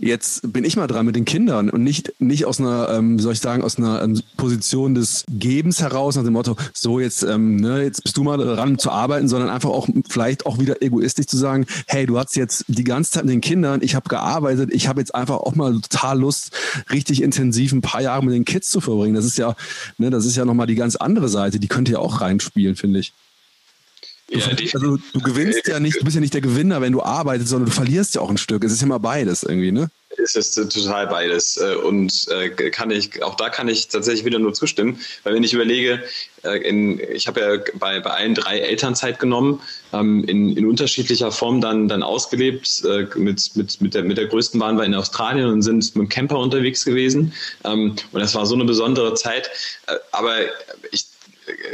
jetzt 0.00 0.52
bin 0.52 0.64
ich 0.64 0.76
mal 0.76 0.86
dran 0.86 1.06
mit 1.06 1.16
den 1.16 1.24
Kindern 1.24 1.70
und 1.70 1.82
nicht, 1.82 2.14
nicht 2.18 2.46
aus 2.46 2.58
einer, 2.58 2.88
ähm, 2.90 3.18
soll 3.18 3.34
ich 3.34 3.40
sagen, 3.40 3.62
aus 3.62 3.76
einer 3.76 4.02
ähm, 4.02 4.20
Position 4.36 4.94
des 4.94 5.24
Gebens 5.28 5.80
heraus, 5.80 6.16
nach 6.16 6.24
dem 6.24 6.32
Motto, 6.32 6.56
so 6.72 7.00
jetzt, 7.00 7.22
ähm, 7.22 7.56
ne, 7.56 7.82
jetzt 7.82 8.02
bist 8.02 8.16
du 8.16 8.22
mal 8.22 8.38
dran 8.38 8.78
zu 8.78 8.90
arbeiten, 8.90 9.28
sondern 9.28 9.50
einfach 9.50 9.70
auch 9.70 9.88
vielleicht 10.08 10.46
auch 10.46 10.58
wieder 10.58 10.82
egoistisch 10.82 11.26
zu 11.26 11.36
sagen, 11.36 11.66
hey, 11.86 12.06
du 12.06 12.18
hast 12.18 12.36
jetzt 12.36 12.64
die 12.68 12.84
ganze 12.84 13.12
Zeit 13.12 13.24
mit 13.24 13.34
den 13.34 13.40
Kindern, 13.40 13.80
ich 13.82 13.94
habe 13.94 14.08
gearbeitet, 14.08 14.70
ich 14.72 14.88
habe 14.88 15.00
jetzt 15.00 15.14
einfach 15.14 15.38
auch 15.38 15.54
mal 15.54 15.72
total 15.80 16.18
Lust, 16.18 16.52
richtig 16.90 17.22
intensiv 17.22 17.72
ein 17.72 17.82
paar 17.82 18.02
Jahre 18.02 18.24
mit 18.24 18.34
den 18.34 18.44
Kids 18.44 18.70
zu 18.70 18.80
verbringen. 18.80 19.14
Das 19.14 19.24
ist 19.24 19.38
ja, 19.38 19.54
ne, 19.98 20.10
das 20.10 20.24
ist 20.24 20.36
ja 20.36 20.44
nochmal 20.44 20.66
die 20.66 20.74
ganz 20.74 20.96
andere 20.96 21.28
Seite, 21.28 21.60
die 21.60 21.68
könnte 21.68 21.92
ja 21.92 21.98
auch 21.98 22.20
reinspielen, 22.20 22.76
finde 22.76 23.00
ich. 23.00 23.12
Du, 24.30 24.38
ja, 24.38 24.46
also, 24.74 24.96
du 25.12 25.20
gewinnst 25.20 25.66
ja 25.66 25.80
nicht, 25.80 26.00
du 26.00 26.04
bist 26.04 26.14
ja 26.14 26.20
nicht 26.20 26.34
der 26.34 26.40
Gewinner, 26.40 26.80
wenn 26.80 26.92
du 26.92 27.02
arbeitest, 27.02 27.50
sondern 27.50 27.68
du 27.68 27.74
verlierst 27.74 28.14
ja 28.14 28.20
auch 28.20 28.30
ein 28.30 28.38
Stück. 28.38 28.62
Es 28.62 28.72
ist 28.72 28.82
immer 28.82 29.00
beides 29.00 29.42
irgendwie, 29.42 29.72
ne? 29.72 29.90
Es 30.22 30.34
ist 30.36 30.54
total 30.54 31.08
beides. 31.08 31.56
Äh, 31.56 31.74
und 31.74 32.26
äh, 32.28 32.50
kann 32.70 32.90
ich, 32.90 33.22
auch 33.24 33.34
da 33.34 33.48
kann 33.48 33.68
ich 33.68 33.88
tatsächlich 33.88 34.24
wieder 34.24 34.38
nur 34.38 34.54
zustimmen, 34.54 35.00
weil 35.24 35.34
wenn 35.34 35.42
ich 35.42 35.52
überlege, 35.52 36.02
äh, 36.42 36.58
in, 36.58 37.00
ich 37.12 37.26
habe 37.26 37.40
ja 37.40 37.72
bei, 37.78 37.98
bei 37.98 38.10
allen 38.10 38.34
drei 38.34 38.60
Elternzeit 38.60 39.18
genommen, 39.18 39.60
ähm, 39.92 40.24
in, 40.24 40.56
in 40.56 40.66
unterschiedlicher 40.66 41.32
Form 41.32 41.60
dann, 41.60 41.88
dann 41.88 42.02
ausgelebt. 42.02 42.82
Mit, 43.16 43.56
mit, 43.56 43.80
mit, 43.80 43.94
der, 43.94 44.04
mit 44.04 44.16
der 44.16 44.26
größten 44.26 44.60
waren 44.60 44.76
wir 44.76 44.84
in 44.84 44.94
Australien 44.94 45.46
und 45.46 45.62
sind 45.62 45.96
mit 45.96 46.06
dem 46.06 46.08
Camper 46.08 46.38
unterwegs 46.38 46.84
gewesen. 46.84 47.32
Ähm, 47.64 47.96
und 48.12 48.20
das 48.20 48.34
war 48.34 48.46
so 48.46 48.54
eine 48.54 48.64
besondere 48.64 49.14
Zeit. 49.14 49.50
Aber 50.12 50.36
ich 50.92 51.06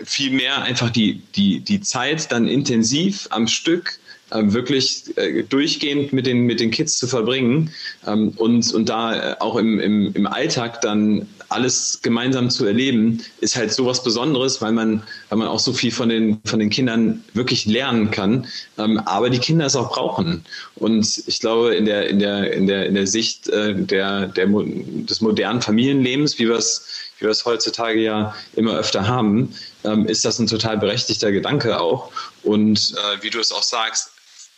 vielmehr 0.04 0.62
einfach 0.62 0.90
die, 0.90 1.22
die, 1.34 1.60
die 1.60 1.80
Zeit 1.80 2.30
dann 2.32 2.48
intensiv 2.48 3.28
am 3.30 3.48
Stück 3.48 3.98
äh, 4.30 4.42
wirklich 4.52 5.16
äh, 5.16 5.44
durchgehend 5.44 6.12
mit 6.12 6.26
den, 6.26 6.46
mit 6.46 6.58
den 6.58 6.70
Kids 6.70 6.98
zu 6.98 7.06
verbringen 7.06 7.70
ähm, 8.06 8.32
und, 8.36 8.72
und 8.74 8.88
da 8.88 9.14
äh, 9.14 9.36
auch 9.38 9.56
im, 9.56 9.78
im, 9.78 10.12
im 10.14 10.26
Alltag 10.26 10.80
dann 10.80 11.28
alles 11.48 12.00
gemeinsam 12.02 12.50
zu 12.50 12.66
erleben, 12.66 13.22
ist 13.40 13.56
halt 13.56 13.72
so 13.72 13.86
was 13.86 14.02
Besonderes, 14.02 14.60
weil 14.60 14.72
man, 14.72 15.02
weil 15.28 15.38
man 15.38 15.48
auch 15.48 15.60
so 15.60 15.72
viel 15.72 15.90
von 15.90 16.08
den, 16.08 16.40
von 16.44 16.58
den 16.58 16.70
Kindern 16.70 17.24
wirklich 17.34 17.66
lernen 17.66 18.10
kann, 18.10 18.46
ähm, 18.78 18.98
aber 19.06 19.30
die 19.30 19.38
Kinder 19.38 19.66
es 19.66 19.76
auch 19.76 19.90
brauchen. 19.90 20.44
Und 20.74 21.22
ich 21.26 21.40
glaube, 21.40 21.74
in 21.74 21.84
der, 21.84 22.08
in 22.08 22.18
der, 22.18 22.52
in 22.52 22.66
der, 22.66 22.86
in 22.86 22.94
der 22.94 23.06
Sicht 23.06 23.48
äh, 23.48 23.74
der, 23.74 24.28
der, 24.28 24.46
des 24.46 25.20
modernen 25.20 25.62
Familienlebens, 25.62 26.38
wie 26.38 26.48
wir 26.48 26.56
es 26.56 26.86
wie 27.18 27.24
wir 27.24 27.30
es 27.30 27.46
heutzutage 27.46 28.00
ja 28.00 28.34
immer 28.56 28.74
öfter 28.74 29.08
haben, 29.08 29.54
ähm, 29.84 30.06
ist 30.06 30.24
das 30.24 30.38
ein 30.38 30.46
total 30.46 30.76
berechtigter 30.76 31.32
Gedanke 31.32 31.80
auch. 31.80 32.12
Und 32.42 32.94
äh, 32.94 33.22
wie 33.22 33.30
du 33.30 33.40
es 33.40 33.52
auch 33.52 33.62
sagst, 33.62 34.10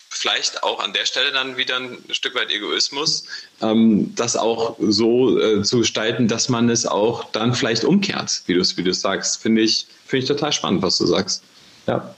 vielleicht 0.08 0.62
auch 0.62 0.80
an 0.80 0.92
der 0.92 1.06
Stelle 1.06 1.32
dann 1.32 1.56
wieder 1.56 1.76
ein 1.76 1.98
Stück 2.10 2.34
weit 2.34 2.50
Egoismus, 2.50 3.24
ähm, 3.60 4.14
das 4.14 4.36
auch 4.36 4.76
so 4.80 5.38
äh, 5.38 5.62
zu 5.62 5.78
gestalten, 5.80 6.28
dass 6.28 6.48
man 6.48 6.70
es 6.70 6.86
auch 6.86 7.30
dann 7.32 7.54
vielleicht 7.54 7.84
umkehrt, 7.84 8.42
wie 8.46 8.54
du 8.54 8.60
es 8.60 8.76
wie 8.76 8.92
sagst. 8.92 9.42
Finde 9.42 9.62
ich, 9.62 9.86
finde 10.06 10.24
ich 10.24 10.28
total 10.28 10.52
spannend, 10.52 10.82
was 10.82 10.98
du 10.98 11.06
sagst. 11.06 11.42
Ja. 11.86 12.14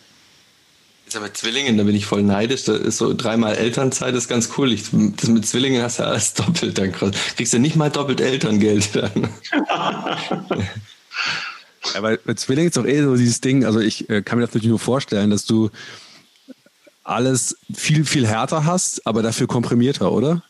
Ist 1.06 1.16
aber 1.16 1.34
Zwillingen, 1.34 1.76
da 1.76 1.82
bin 1.82 1.96
ich 1.96 2.06
voll 2.06 2.22
neidisch. 2.22 2.64
Da 2.64 2.76
ist 2.76 2.98
so 2.98 3.12
dreimal 3.14 3.56
Elternzeit, 3.56 4.14
ist 4.14 4.28
ganz 4.28 4.50
cool. 4.56 4.72
Ich, 4.72 4.84
das 4.92 5.28
mit 5.28 5.44
Zwillingen 5.44 5.82
hast 5.82 5.98
du 5.98 6.04
alles 6.04 6.34
doppelt 6.34 6.78
dann 6.78 6.92
Kriegst 6.92 7.52
du 7.52 7.58
nicht 7.58 7.74
mal 7.74 7.90
doppelt 7.90 8.20
Elterngeld 8.20 8.94
dann. 8.94 9.28
ja, 11.94 12.02
weil 12.02 12.18
bei 12.18 12.34
Zwillingen 12.34 12.68
ist 12.68 12.76
doch 12.76 12.86
eh 12.86 13.02
so 13.02 13.16
dieses 13.16 13.40
Ding, 13.40 13.64
also 13.64 13.80
ich 13.80 14.08
äh, 14.08 14.22
kann 14.22 14.38
mir 14.38 14.44
das 14.44 14.54
natürlich 14.54 14.68
nur 14.68 14.78
vorstellen, 14.78 15.30
dass 15.30 15.44
du 15.46 15.70
alles 17.10 17.56
viel, 17.74 18.04
viel 18.04 18.26
härter 18.26 18.64
hast, 18.64 19.06
aber 19.06 19.22
dafür 19.22 19.46
komprimierter, 19.46 20.12
oder? 20.12 20.42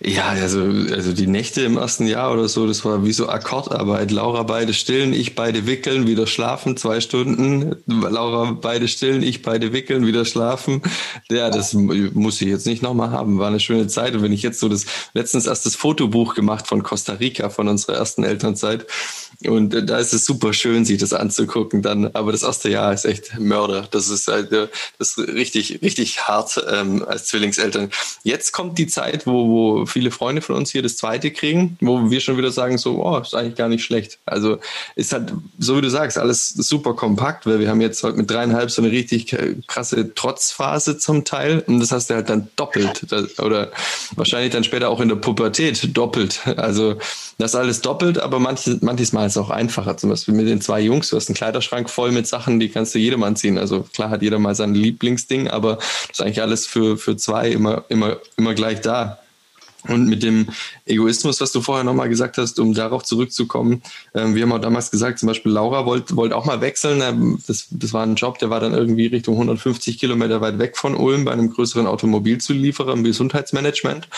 Ja, 0.00 0.28
also, 0.28 0.60
also 0.60 1.12
die 1.12 1.26
Nächte 1.26 1.62
im 1.62 1.76
ersten 1.76 2.06
Jahr 2.06 2.32
oder 2.32 2.48
so, 2.48 2.68
das 2.68 2.84
war 2.84 3.04
wie 3.04 3.12
so 3.12 3.28
Akkordarbeit. 3.28 4.12
Laura 4.12 4.44
beide 4.44 4.72
stillen, 4.72 5.12
ich 5.12 5.34
beide 5.34 5.66
wickeln, 5.66 6.06
wieder 6.06 6.28
schlafen, 6.28 6.76
zwei 6.76 7.00
Stunden. 7.00 7.74
Laura 7.86 8.52
beide 8.52 8.86
stillen, 8.86 9.24
ich 9.24 9.42
beide 9.42 9.72
wickeln, 9.72 10.06
wieder 10.06 10.24
schlafen. 10.24 10.82
Ja, 11.30 11.50
das 11.50 11.74
muss 11.74 12.40
ich 12.40 12.46
jetzt 12.46 12.66
nicht 12.66 12.80
nochmal 12.80 13.10
haben. 13.10 13.40
War 13.40 13.48
eine 13.48 13.58
schöne 13.58 13.88
Zeit. 13.88 14.14
Und 14.14 14.22
wenn 14.22 14.32
ich 14.32 14.42
jetzt 14.42 14.60
so 14.60 14.68
das 14.68 14.86
letztens 15.14 15.46
erst 15.46 15.66
das 15.66 15.74
Fotobuch 15.74 16.36
gemacht 16.36 16.68
von 16.68 16.84
Costa 16.84 17.14
Rica, 17.14 17.50
von 17.50 17.66
unserer 17.66 17.96
ersten 17.96 18.22
Elternzeit. 18.22 18.86
Und 19.46 19.74
äh, 19.74 19.84
da 19.84 19.98
ist 19.98 20.12
es 20.12 20.24
super 20.24 20.52
schön, 20.52 20.84
sich 20.84 20.98
das 20.98 21.12
anzugucken 21.12 21.82
dann. 21.82 22.14
Aber 22.14 22.30
das 22.30 22.44
erste 22.44 22.70
Jahr 22.70 22.92
ist 22.92 23.04
echt 23.04 23.36
Mörder. 23.40 23.88
Das 23.90 24.10
ist 24.10 24.28
halt, 24.28 24.52
äh, 24.52 24.68
das 24.98 25.16
ist 25.16 25.28
richtig, 25.28 25.80
richtig 25.82 26.22
hart 26.22 26.64
ähm, 26.70 27.04
als 27.04 27.26
Zwillingseltern. 27.26 27.90
Jetzt 28.22 28.52
kommt 28.52 28.78
die 28.78 28.86
Zeit, 28.86 29.26
wo, 29.26 29.48
wo 29.48 29.87
viele 29.88 30.10
Freunde 30.10 30.42
von 30.42 30.56
uns 30.56 30.70
hier 30.70 30.82
das 30.82 30.96
zweite 30.96 31.30
kriegen, 31.30 31.76
wo 31.80 32.10
wir 32.10 32.20
schon 32.20 32.36
wieder 32.36 32.50
sagen, 32.50 32.78
so, 32.78 33.04
oh, 33.04 33.18
ist 33.18 33.34
eigentlich 33.34 33.56
gar 33.56 33.68
nicht 33.68 33.84
schlecht. 33.84 34.18
Also 34.26 34.58
ist 34.96 35.12
halt, 35.12 35.32
so 35.58 35.76
wie 35.76 35.80
du 35.80 35.90
sagst, 35.90 36.18
alles 36.18 36.48
super 36.50 36.94
kompakt, 36.94 37.46
weil 37.46 37.60
wir 37.60 37.68
haben 37.68 37.80
jetzt 37.80 38.02
halt 38.04 38.16
mit 38.16 38.30
dreieinhalb 38.30 38.70
so 38.70 38.82
eine 38.82 38.90
richtig 38.90 39.36
krasse 39.66 40.14
Trotzphase 40.14 40.98
zum 40.98 41.24
Teil. 41.24 41.64
Und 41.66 41.80
das 41.80 41.92
hast 41.92 42.10
du 42.10 42.14
halt 42.14 42.28
dann 42.28 42.48
doppelt. 42.56 43.06
Oder 43.38 43.72
wahrscheinlich 44.14 44.52
dann 44.52 44.64
später 44.64 44.90
auch 44.90 45.00
in 45.00 45.08
der 45.08 45.16
Pubertät 45.16 45.96
doppelt. 45.96 46.40
Also 46.56 46.96
das 47.38 47.54
alles 47.54 47.80
doppelt, 47.80 48.18
aber 48.18 48.40
manches, 48.40 48.82
manches 48.82 49.12
Mal 49.12 49.26
ist 49.26 49.32
es 49.32 49.38
auch 49.38 49.50
einfacher. 49.50 49.96
Zum 49.96 50.10
Beispiel 50.10 50.34
mit 50.34 50.48
den 50.48 50.60
zwei 50.60 50.80
Jungs, 50.80 51.10
du 51.10 51.16
hast 51.16 51.28
einen 51.28 51.36
Kleiderschrank 51.36 51.88
voll 51.88 52.10
mit 52.10 52.26
Sachen, 52.26 52.58
die 52.58 52.68
kannst 52.68 52.94
du 52.94 52.98
jedem 52.98 53.22
anziehen. 53.22 53.58
Also 53.58 53.82
klar 53.94 54.10
hat 54.10 54.22
jeder 54.22 54.38
mal 54.38 54.54
sein 54.54 54.74
Lieblingsding, 54.74 55.48
aber 55.48 55.76
das 55.76 56.10
ist 56.12 56.20
eigentlich 56.20 56.42
alles 56.42 56.66
für, 56.66 56.98
für 56.98 57.16
zwei 57.16 57.50
immer, 57.50 57.84
immer, 57.88 58.16
immer 58.36 58.54
gleich 58.54 58.80
da. 58.80 59.18
Und 59.86 60.08
mit 60.08 60.24
dem 60.24 60.48
Egoismus, 60.86 61.40
was 61.40 61.52
du 61.52 61.60
vorher 61.60 61.84
nochmal 61.84 62.08
gesagt 62.08 62.36
hast, 62.36 62.58
um 62.58 62.74
darauf 62.74 63.04
zurückzukommen, 63.04 63.82
ähm, 64.12 64.34
wir 64.34 64.42
haben 64.42 64.52
auch 64.52 64.60
damals 64.60 64.90
gesagt, 64.90 65.20
zum 65.20 65.28
Beispiel 65.28 65.52
Laura 65.52 65.86
wollte 65.86 66.16
wollt 66.16 66.32
auch 66.32 66.44
mal 66.44 66.60
wechseln. 66.60 67.00
Ähm, 67.00 67.38
das, 67.46 67.68
das 67.70 67.92
war 67.92 68.02
ein 68.02 68.16
Job, 68.16 68.38
der 68.38 68.50
war 68.50 68.58
dann 68.58 68.74
irgendwie 68.74 69.06
Richtung 69.06 69.34
150 69.34 69.98
Kilometer 69.98 70.40
weit 70.40 70.58
weg 70.58 70.76
von 70.76 70.96
Ulm 70.96 71.24
bei 71.24 71.32
einem 71.32 71.50
größeren 71.50 71.86
Automobilzulieferer 71.86 72.92
im 72.92 73.04
Gesundheitsmanagement. 73.04 74.08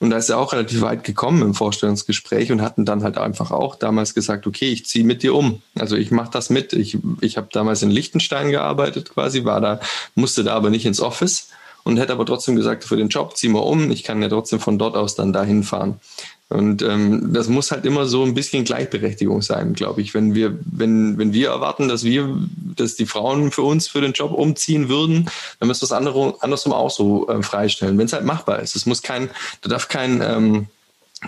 Und 0.00 0.10
da 0.10 0.16
ist 0.16 0.28
er 0.28 0.38
auch 0.38 0.52
relativ 0.52 0.80
weit 0.80 1.04
gekommen 1.04 1.42
im 1.42 1.54
Vorstellungsgespräch 1.54 2.50
und 2.50 2.62
hatten 2.62 2.84
dann 2.84 3.02
halt 3.02 3.18
einfach 3.18 3.50
auch 3.50 3.76
damals 3.76 4.14
gesagt, 4.14 4.46
okay, 4.46 4.66
ich 4.66 4.86
ziehe 4.86 5.04
mit 5.04 5.22
dir 5.22 5.34
um. 5.34 5.62
Also 5.78 5.96
ich 5.96 6.10
mache 6.10 6.30
das 6.30 6.50
mit. 6.50 6.72
Ich, 6.72 6.98
ich 7.20 7.36
habe 7.36 7.48
damals 7.52 7.82
in 7.82 7.90
Liechtenstein 7.90 8.50
gearbeitet 8.50 9.10
quasi, 9.10 9.44
war 9.44 9.60
da, 9.60 9.80
musste 10.14 10.44
da 10.44 10.54
aber 10.54 10.70
nicht 10.70 10.86
ins 10.86 11.00
Office 11.00 11.48
und 11.84 11.98
hätte 11.98 12.12
aber 12.12 12.26
trotzdem 12.26 12.56
gesagt, 12.56 12.84
für 12.84 12.96
den 12.96 13.08
Job 13.08 13.36
ziehen 13.36 13.52
wir 13.52 13.62
um, 13.62 13.90
ich 13.90 14.02
kann 14.02 14.20
ja 14.22 14.28
trotzdem 14.28 14.58
von 14.58 14.78
dort 14.78 14.96
aus 14.96 15.14
dann 15.14 15.32
dahin 15.32 15.62
fahren. 15.62 16.00
Und 16.48 16.82
ähm, 16.82 17.32
das 17.32 17.48
muss 17.48 17.70
halt 17.70 17.84
immer 17.84 18.06
so 18.06 18.22
ein 18.22 18.34
bisschen 18.34 18.64
Gleichberechtigung 18.64 19.42
sein, 19.42 19.74
glaube 19.74 20.02
ich. 20.02 20.14
Wenn 20.14 20.34
wir, 20.34 20.58
wenn, 20.64 21.18
wenn 21.18 21.32
wir 21.32 21.48
erwarten, 21.48 21.88
dass 21.88 22.04
wir, 22.04 22.36
dass 22.76 22.96
die 22.96 23.06
Frauen 23.06 23.50
für 23.50 23.62
uns 23.62 23.88
für 23.88 24.00
den 24.00 24.12
Job 24.12 24.32
umziehen 24.32 24.88
würden, 24.88 25.28
dann 25.58 25.68
müssen 25.68 25.82
wir 25.82 25.88
das 25.88 25.96
andere, 25.96 26.34
andersrum 26.40 26.72
auch 26.72 26.90
so 26.90 27.28
äh, 27.28 27.42
freistellen, 27.42 27.98
wenn 27.98 28.06
es 28.06 28.12
halt 28.12 28.24
machbar 28.24 28.60
ist. 28.60 28.76
Es 28.76 28.86
muss 28.86 29.02
kein, 29.02 29.30
da 29.62 29.68
darf 29.68 29.88
kein 29.88 30.22
ähm, 30.22 30.66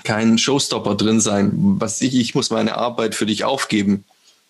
kein 0.05 0.39
Showstopper 0.39 0.95
drin 0.95 1.21
sein, 1.21 1.53
was 1.55 2.01
ich, 2.01 2.15
ich 2.15 2.35
muss 2.35 2.51
meine 2.51 2.77
Arbeit 2.77 3.15
für 3.15 3.27
dich 3.27 3.45
aufgeben. 3.45 4.05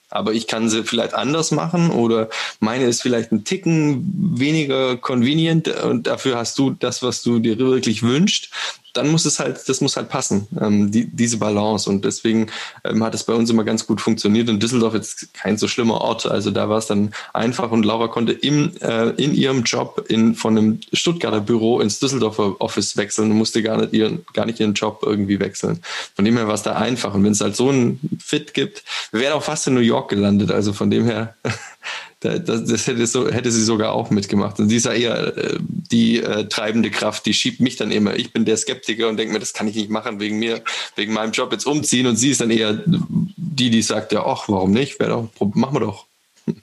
Aber 0.09 0.33
ich 0.33 0.47
kann 0.47 0.69
sie 0.69 0.85
vielleicht 0.85 1.15
anders 1.15 1.51
machen 1.51 1.91
oder 1.91 2.29
meine 2.61 2.85
ist 2.85 3.03
vielleicht 3.03 3.33
ein 3.33 3.45
Ticken 3.45 4.39
weniger 4.39 4.97
convenient 4.97 5.69
und 5.69 6.07
dafür 6.07 6.37
hast 6.37 6.59
du 6.59 6.71
das, 6.71 7.03
was 7.03 7.23
du 7.23 7.39
dir 7.39 7.59
wirklich 7.59 8.03
wünschst 8.03 8.51
dann 8.97 9.09
muss 9.09 9.25
es 9.25 9.39
halt, 9.39 9.69
das 9.69 9.81
muss 9.81 9.97
halt 9.97 10.09
passen, 10.09 10.47
ähm, 10.61 10.91
die, 10.91 11.07
diese 11.07 11.39
Balance. 11.39 11.89
Und 11.89 12.05
deswegen 12.05 12.49
ähm, 12.85 13.03
hat 13.05 13.15
es 13.15 13.25
bei 13.25 13.33
uns 13.33 13.51
immer 13.51 13.65
ganz 13.65 13.87
gut 13.87 14.01
funktioniert. 14.01 14.49
Und 14.49 14.63
Düsseldorf 14.63 14.95
ist 14.95 15.33
kein 15.35 15.59
so 15.59 15.69
schlimmer 15.69 16.01
Ort. 16.01 16.27
Also 16.27 16.51
da 16.51 16.69
war 16.69 16.79
es 16.79 16.87
dann 16.87 17.13
einfach 17.33 17.71
und 17.71 17.85
Laura 17.85 18.09
konnte 18.09 18.33
im, 18.33 18.73
äh, 18.81 19.11
in 19.11 19.35
ihrem 19.35 19.63
Job 19.65 20.07
in, 20.09 20.35
von 20.35 20.57
einem 20.57 20.81
Stuttgarter 20.93 21.41
Büro 21.41 21.81
ins 21.81 21.99
Düsseldorfer 21.99 22.61
Office 22.61 22.97
wechseln 22.97 23.31
und 23.31 23.39
musste 23.39 23.63
gar 23.63 23.79
nicht, 23.79 23.93
ihren, 23.93 24.25
gar 24.33 24.47
nicht 24.47 24.61
ihren 24.61 24.75
Job 24.75 25.03
irgendwie 25.05 25.41
wechseln. 25.41 25.81
Von 26.15 26.25
dem 26.25 26.37
her 26.37 26.47
war 26.47 26.55
es 26.55 26.63
da 26.63 26.75
einfach. 26.77 27.15
Und 27.15 27.25
wenn 27.25 27.33
es 27.33 27.41
halt 27.41 27.57
so 27.57 27.71
ein 27.71 28.01
Fit 28.19 28.55
gibt, 28.55 28.85
wir 29.13 29.21
wären 29.21 29.35
auch 29.35 29.43
fast 29.43 29.67
in 29.67 29.75
New 29.75 29.81
York 29.81 30.11
gelandet. 30.11 30.51
Also 30.51 30.73
von 30.73 30.91
dem 30.91 31.05
her 31.05 31.35
das, 32.39 32.65
das 32.65 32.87
hätte, 32.87 33.07
so, 33.07 33.31
hätte, 33.31 33.51
sie 33.51 33.63
sogar 33.63 33.93
auch 33.93 34.11
mitgemacht. 34.11 34.59
Und 34.61 34.69
sie 34.69 34.77
ist 34.77 34.87
ja 34.87 34.93
eher 34.93 35.37
äh, 35.37 35.59
die 35.61 36.21
äh, 36.21 36.49
treibende 36.49 36.91
Kraft, 36.91 37.27
die 37.27 37.35
schiebt 37.35 37.61
mich 37.61 37.77
dann 37.77 37.91
immer. 37.91 38.17
Ich 38.17 38.33
bin 38.33 38.45
der 38.45 38.57
Skeptiker 38.57 39.09
und 39.09 39.17
denke 39.17 39.33
mir, 39.33 39.41
das 39.41 39.53
kann 39.53 39.69
ich 39.69 39.77
nicht 39.77 39.91
machen 39.91 40.21
wegen 40.21 40.39
mir, 40.39 40.63
wegen 40.95 41.13
meinem 41.13 41.33
Job 41.33 41.53
jetzt 41.53 41.67
umziehen. 41.67 42.07
Und 42.07 42.17
sie 42.17 42.31
ist 42.31 42.41
dann 42.41 42.51
eher 42.51 42.83
die, 42.87 43.71
die 43.71 43.83
sagt, 43.83 44.13
ja, 44.13 44.25
ach, 44.25 44.49
warum 44.49 44.73
nicht? 44.73 44.99
Machen 45.01 45.75
wir 45.75 45.81
doch. 45.81 46.07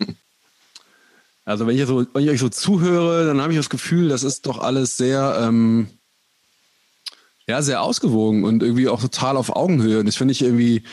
Also 1.46 1.68
wenn 1.68 1.78
ich, 1.78 1.86
so, 1.86 2.06
wenn 2.14 2.24
ich 2.24 2.30
euch 2.30 2.40
so 2.40 2.48
zuhöre, 2.50 3.26
dann 3.26 3.42
habe 3.42 3.52
ich 3.52 3.60
das 3.60 3.70
Gefühl, 3.70 4.08
das 4.08 4.24
ist 4.24 4.46
doch 4.46 4.60
alles 4.60 4.96
sehr, 4.96 5.38
ähm, 5.42 5.88
ja, 7.48 7.62
sehr 7.62 7.82
ausgewogen 7.82 8.46
und 8.46 8.64
irgendwie 8.64 8.88
auch 8.88 9.02
total 9.02 9.36
auf 9.36 9.54
Augenhöhe. 9.54 10.00
Und 10.00 10.06
das 10.06 10.16
finde 10.16 10.32
ich 10.32 10.42
irgendwie, 10.42 10.84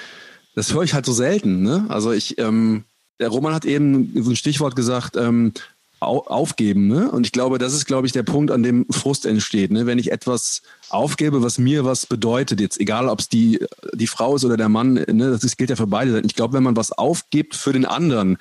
das 0.57 0.75
höre 0.75 0.83
ich 0.83 0.95
halt 0.95 1.07
so 1.07 1.13
selten. 1.13 1.63
Ne? 1.63 1.87
Also 1.89 2.11
ich, 2.11 2.39
ähm, 2.39 2.85
der 3.21 3.29
Roman 3.29 3.55
hat 3.55 3.65
eben 3.65 4.13
so 4.23 4.31
ein 4.31 4.37
Stichwort 4.37 4.75
gesagt, 4.75 5.17
ähm, 5.17 5.53
aufgeben. 6.01 6.89
Ne? 6.89 7.11
Und 7.11 7.27
ich 7.27 7.33
glaube, 7.33 7.59
das 7.59 7.75
ist, 7.75 7.85
glaube 7.85 8.07
ich, 8.07 8.13
der 8.13 8.23
Punkt, 8.23 8.51
an 8.51 8.63
dem 8.63 8.87
Frust 8.91 9.27
entsteht. 9.27 9.71
Ne? 9.71 9.85
Wenn 9.85 9.99
ich 9.99 10.11
etwas 10.11 10.63
aufgebe, 10.89 11.43
was 11.43 11.59
mir 11.59 11.85
was 11.85 12.07
bedeutet, 12.07 12.59
jetzt 12.59 12.81
egal, 12.81 13.09
ob 13.09 13.21
es 13.21 13.29
die, 13.29 13.61
die 13.93 14.07
Frau 14.07 14.35
ist 14.37 14.45
oder 14.45 14.57
der 14.57 14.71
Mann, 14.71 14.95
ne? 14.95 15.39
das 15.41 15.57
gilt 15.59 15.69
ja 15.69 15.77
für 15.77 15.87
beide 15.87 16.13
Seiten. 16.13 16.27
Ich 16.27 16.35
glaube, 16.35 16.55
wenn 16.55 16.63
man 16.63 16.77
was 16.77 16.93
aufgibt 16.93 17.55
für 17.55 17.75
den 17.75 17.85
anderen, 17.85 18.39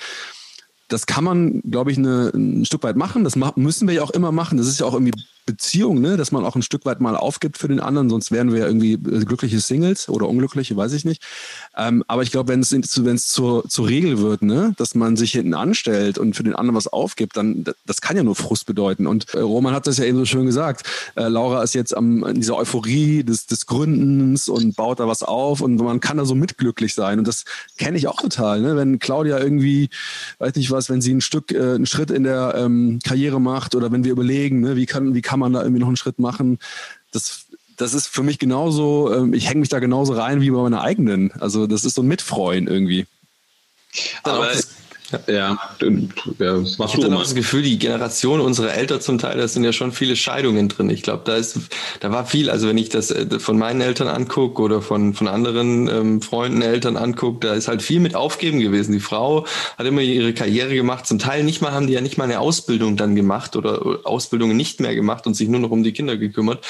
das 0.87 1.05
kann 1.05 1.23
man, 1.23 1.61
glaube 1.69 1.91
ich, 1.91 1.97
eine, 1.97 2.31
ein 2.33 2.65
Stück 2.65 2.83
weit 2.83 2.95
machen. 2.95 3.23
Das 3.23 3.35
müssen 3.55 3.87
wir 3.87 3.95
ja 3.95 4.03
auch 4.03 4.09
immer 4.11 4.31
machen. 4.31 4.57
Das 4.57 4.67
ist 4.67 4.79
ja 4.79 4.85
auch 4.85 4.93
irgendwie 4.93 5.13
Beziehung, 5.45 5.99
ne? 5.99 6.15
dass 6.15 6.31
man 6.31 6.45
auch 6.45 6.55
ein 6.55 6.61
Stück 6.61 6.85
weit 6.85 6.99
mal 6.99 7.15
aufgibt 7.15 7.57
für 7.57 7.67
den 7.67 7.79
anderen, 7.79 8.09
sonst 8.09 8.31
wären 8.31 8.51
wir 8.51 8.59
ja 8.59 8.67
irgendwie 8.67 8.93
äh, 8.93 9.25
glückliche 9.25 9.59
Singles 9.59 10.07
oder 10.07 10.29
unglückliche, 10.29 10.77
weiß 10.77 10.93
ich 10.93 11.05
nicht. 11.05 11.23
Ähm, 11.77 12.03
aber 12.07 12.23
ich 12.23 12.31
glaube, 12.31 12.49
wenn 12.49 12.59
es 12.59 12.71
es 12.71 13.27
zur, 13.29 13.67
zur 13.67 13.87
Regel 13.87 14.19
wird, 14.19 14.41
ne? 14.41 14.73
dass 14.77 14.95
man 14.95 15.15
sich 15.15 15.31
hinten 15.31 15.53
anstellt 15.53 16.17
und 16.17 16.35
für 16.35 16.43
den 16.43 16.55
anderen 16.55 16.75
was 16.75 16.87
aufgibt, 16.87 17.37
dann 17.37 17.63
das 17.85 18.01
kann 18.01 18.17
ja 18.17 18.23
nur 18.23 18.35
Frust 18.35 18.65
bedeuten. 18.65 19.07
Und 19.07 19.33
äh, 19.33 19.39
Roman 19.39 19.73
hat 19.73 19.87
das 19.87 19.97
ja 19.97 20.05
eben 20.05 20.17
so 20.17 20.25
schön 20.25 20.45
gesagt. 20.45 20.85
Äh, 21.15 21.27
Laura 21.27 21.63
ist 21.63 21.75
jetzt 21.75 21.95
am 21.95 22.23
in 22.25 22.35
dieser 22.35 22.57
Euphorie 22.57 23.23
des, 23.23 23.45
des 23.45 23.65
Gründens 23.65 24.49
und 24.49 24.75
baut 24.75 24.99
da 24.99 25.07
was 25.07 25.23
auf 25.23 25.61
und 25.61 25.77
man 25.77 25.99
kann 25.99 26.17
da 26.17 26.25
so 26.25 26.35
mitglücklich 26.35 26.93
sein. 26.93 27.19
Und 27.19 27.27
das 27.27 27.45
kenne 27.77 27.97
ich 27.97 28.07
auch 28.07 28.21
total. 28.21 28.61
Ne? 28.61 28.75
Wenn 28.75 28.99
Claudia 28.99 29.39
irgendwie, 29.39 29.89
weiß 30.39 30.55
nicht 30.55 30.71
was, 30.71 30.89
wenn 30.89 31.01
sie 31.01 31.13
ein 31.13 31.21
Stück, 31.21 31.51
äh, 31.51 31.75
einen 31.75 31.85
Schritt 31.85 32.11
in 32.11 32.23
der 32.23 32.55
ähm, 32.57 32.99
Karriere 33.03 33.39
macht 33.39 33.75
oder 33.75 33.91
wenn 33.91 34.03
wir 34.03 34.11
überlegen, 34.11 34.59
ne, 34.61 34.75
wie 34.75 34.85
kann, 34.85 35.13
wie 35.13 35.21
kann 35.21 35.39
man 35.39 35.53
da 35.53 35.61
irgendwie 35.61 35.79
noch 35.79 35.87
einen 35.87 35.97
Schritt 35.97 36.19
machen. 36.19 36.59
Das, 37.11 37.47
das 37.79 37.93
ist 37.93 38.07
für 38.07 38.23
mich 38.23 38.39
genauso, 38.39 39.13
ähm, 39.13 39.33
ich 39.33 39.47
hänge 39.47 39.61
mich 39.61 39.69
da 39.69 39.79
genauso 39.79 40.13
rein 40.13 40.41
wie 40.41 40.51
bei 40.51 40.61
meiner 40.61 40.81
eigenen. 40.81 41.31
Also 41.39 41.65
das 41.65 41.85
ist 41.85 41.95
so 41.95 42.01
ein 42.01 42.07
Mitfreuen 42.07 42.67
irgendwie. 42.67 43.07
Aber 44.23 44.47
das, 44.47 44.71
ja, 45.27 45.57
ja, 46.39 46.55
machst 46.77 46.95
ich 46.95 47.03
habe 47.03 47.09
das 47.09 47.35
Gefühl, 47.35 47.63
die 47.63 47.79
Generation 47.79 48.41
unserer 48.41 48.73
Eltern 48.73 49.01
zum 49.01 49.17
Teil, 49.17 49.37
da 49.37 49.47
sind 49.47 49.63
ja 49.63 49.73
schon 49.73 49.91
viele 49.91 50.15
Scheidungen 50.15 50.69
drin. 50.69 50.89
Ich 50.89 51.01
glaube, 51.01 51.23
da 51.25 51.35
ist, 51.35 51.57
da 51.99 52.11
war 52.11 52.25
viel. 52.25 52.49
Also 52.49 52.67
wenn 52.67 52.77
ich 52.77 52.89
das 52.89 53.11
äh, 53.11 53.39
von 53.39 53.57
meinen 53.57 53.81
Eltern 53.81 54.07
angucke 54.07 54.61
oder 54.61 54.81
von 54.81 55.13
von 55.13 55.27
anderen 55.27 55.87
ähm, 55.87 56.21
Freunden, 56.21 56.61
Eltern 56.61 56.97
angucke, 56.97 57.47
da 57.47 57.53
ist 57.53 57.67
halt 57.67 57.81
viel 57.81 57.99
mit 57.99 58.15
Aufgeben 58.15 58.59
gewesen. 58.59 58.91
Die 58.91 58.99
Frau 58.99 59.45
hat 59.77 59.85
immer 59.85 60.01
ihre 60.01 60.33
Karriere 60.33 60.75
gemacht. 60.75 61.07
Zum 61.07 61.19
Teil 61.19 61.43
nicht 61.43 61.61
mal 61.61 61.71
haben 61.71 61.87
die 61.87 61.93
ja 61.93 62.01
nicht 62.01 62.17
mal 62.17 62.25
eine 62.25 62.39
Ausbildung 62.39 62.97
dann 62.97 63.15
gemacht 63.15 63.55
oder 63.55 63.99
Ausbildungen 64.03 64.57
nicht 64.57 64.79
mehr 64.79 64.95
gemacht 64.95 65.27
und 65.27 65.33
sich 65.33 65.47
nur 65.49 65.59
noch 65.59 65.71
um 65.71 65.83
die 65.83 65.93
Kinder 65.93 66.17
gekümmert. 66.17 66.65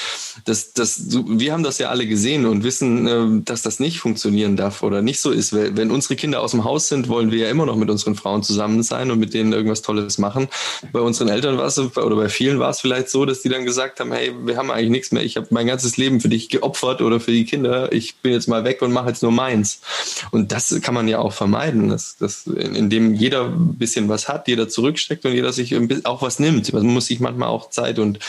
Das, 0.45 0.73
das, 0.73 1.17
wir 1.27 1.53
haben 1.53 1.63
das 1.63 1.77
ja 1.77 1.89
alle 1.89 2.07
gesehen 2.07 2.45
und 2.45 2.63
wissen, 2.63 3.07
äh, 3.07 3.43
dass 3.43 3.61
das 3.61 3.79
nicht 3.79 3.99
funktionieren 3.99 4.55
darf 4.55 4.83
oder 4.83 5.01
nicht 5.01 5.19
so 5.19 5.31
ist. 5.31 5.53
Wenn 5.53 5.91
unsere 5.91 6.15
Kinder 6.15 6.41
aus 6.41 6.51
dem 6.51 6.63
Haus 6.63 6.87
sind, 6.87 7.09
wollen 7.09 7.31
wir 7.31 7.39
ja 7.39 7.49
immer 7.49 7.65
noch 7.65 7.75
mit 7.75 7.89
unseren 7.89 8.15
Frauen 8.15 8.28
Frauen 8.29 8.43
zusammen 8.43 8.83
sein 8.83 9.09
und 9.09 9.19
mit 9.19 9.33
denen 9.33 9.53
irgendwas 9.53 9.81
Tolles 9.81 10.19
machen. 10.19 10.49
Bei 10.91 10.99
unseren 10.99 11.29
Eltern 11.29 11.57
war 11.57 11.65
es, 11.65 11.79
oder 11.79 12.15
bei 12.15 12.29
vielen 12.29 12.59
war 12.59 12.69
es 12.69 12.79
vielleicht 12.79 13.09
so, 13.09 13.25
dass 13.25 13.41
die 13.41 13.49
dann 13.49 13.65
gesagt 13.65 13.99
haben, 13.99 14.11
hey, 14.11 14.31
wir 14.43 14.55
haben 14.55 14.69
eigentlich 14.69 14.91
nichts 14.91 15.11
mehr, 15.11 15.23
ich 15.23 15.35
habe 15.35 15.47
mein 15.49 15.65
ganzes 15.65 15.97
Leben 15.97 16.21
für 16.21 16.29
dich 16.29 16.49
geopfert 16.49 17.01
oder 17.01 17.19
für 17.19 17.31
die 17.31 17.45
Kinder, 17.45 17.91
ich 17.91 18.17
bin 18.17 18.31
jetzt 18.31 18.47
mal 18.47 18.63
weg 18.63 18.83
und 18.83 18.91
mache 18.91 19.09
jetzt 19.09 19.23
nur 19.23 19.31
meins. 19.31 19.81
Und 20.29 20.51
das 20.51 20.79
kann 20.81 20.93
man 20.93 21.07
ja 21.07 21.17
auch 21.17 21.33
vermeiden, 21.33 21.89
dass, 21.89 22.17
dass, 22.17 22.45
indem 22.45 23.15
jeder 23.15 23.45
ein 23.45 23.75
bisschen 23.79 24.09
was 24.09 24.27
hat, 24.27 24.47
jeder 24.47 24.69
zurücksteckt 24.69 25.25
und 25.25 25.33
jeder 25.33 25.51
sich 25.51 25.75
auch 26.05 26.21
was 26.21 26.37
nimmt. 26.37 26.71
Man 26.71 26.85
muss 26.85 27.07
sich 27.07 27.19
manchmal 27.19 27.49
auch 27.49 27.71
Zeit 27.71 27.97
und 27.97 28.19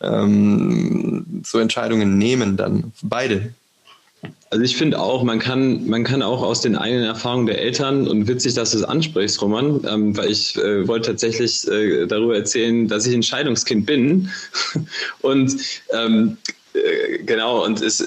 ähm, 0.00 1.42
so 1.44 1.58
Entscheidungen 1.58 2.16
nehmen 2.16 2.56
dann, 2.56 2.92
beide. 3.02 3.52
Also 4.50 4.64
ich 4.64 4.76
finde 4.76 4.98
auch, 4.98 5.22
man 5.22 5.38
kann, 5.38 5.86
man 5.86 6.02
kann 6.02 6.22
auch 6.22 6.42
aus 6.42 6.60
den 6.60 6.76
eigenen 6.76 7.04
Erfahrungen 7.04 7.46
der 7.46 7.60
Eltern, 7.60 8.08
und 8.08 8.26
witzig, 8.26 8.54
dass 8.54 8.72
du 8.72 8.78
es 8.78 8.84
ansprichst, 8.84 9.40
Roman, 9.40 9.80
ähm, 9.88 10.16
weil 10.16 10.30
ich 10.30 10.56
äh, 10.56 10.86
wollte 10.88 11.10
tatsächlich 11.10 11.66
äh, 11.68 12.06
darüber 12.06 12.34
erzählen, 12.34 12.88
dass 12.88 13.06
ich 13.06 13.14
ein 13.14 13.22
Scheidungskind 13.22 13.86
bin. 13.86 14.30
und 15.20 15.56
ähm, 15.92 16.36
äh, 16.74 17.18
genau, 17.22 17.64
und 17.64 17.80
es, 17.80 18.04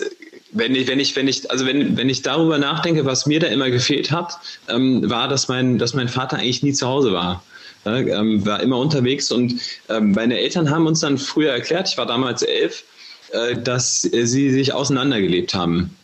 wenn 0.52 0.76
ich, 0.76 0.88
wenn 0.88 1.00
ich, 1.00 1.16
wenn 1.16 1.28
ich, 1.28 1.50
also 1.50 1.66
wenn, 1.66 1.98
wenn 1.98 2.10
ich 2.10 2.22
darüber 2.22 2.58
nachdenke, 2.58 3.06
was 3.06 3.26
mir 3.26 3.40
da 3.40 3.48
immer 3.48 3.70
gefehlt 3.70 4.12
hat, 4.12 4.38
ähm, 4.70 5.10
war, 5.10 5.28
dass 5.28 5.48
mein, 5.48 5.78
dass 5.78 5.94
mein 5.94 6.10
Vater 6.10 6.38
eigentlich 6.38 6.62
nie 6.62 6.74
zu 6.74 6.88
Hause 6.88 7.14
war. 7.14 7.44
Ja, 7.86 7.98
ähm, 7.98 8.46
war 8.46 8.62
immer 8.62 8.78
unterwegs 8.78 9.32
und 9.32 9.56
ähm, 9.90 10.12
meine 10.12 10.40
Eltern 10.40 10.70
haben 10.70 10.88
uns 10.88 11.02
dann 11.02 11.18
früher 11.18 11.52
erklärt, 11.52 11.90
ich 11.90 11.98
war 11.98 12.06
damals 12.06 12.42
elf, 12.42 12.84
äh, 13.32 13.56
dass 13.56 14.02
sie 14.02 14.52
sich 14.52 14.74
auseinandergelebt 14.74 15.54
haben. 15.54 15.96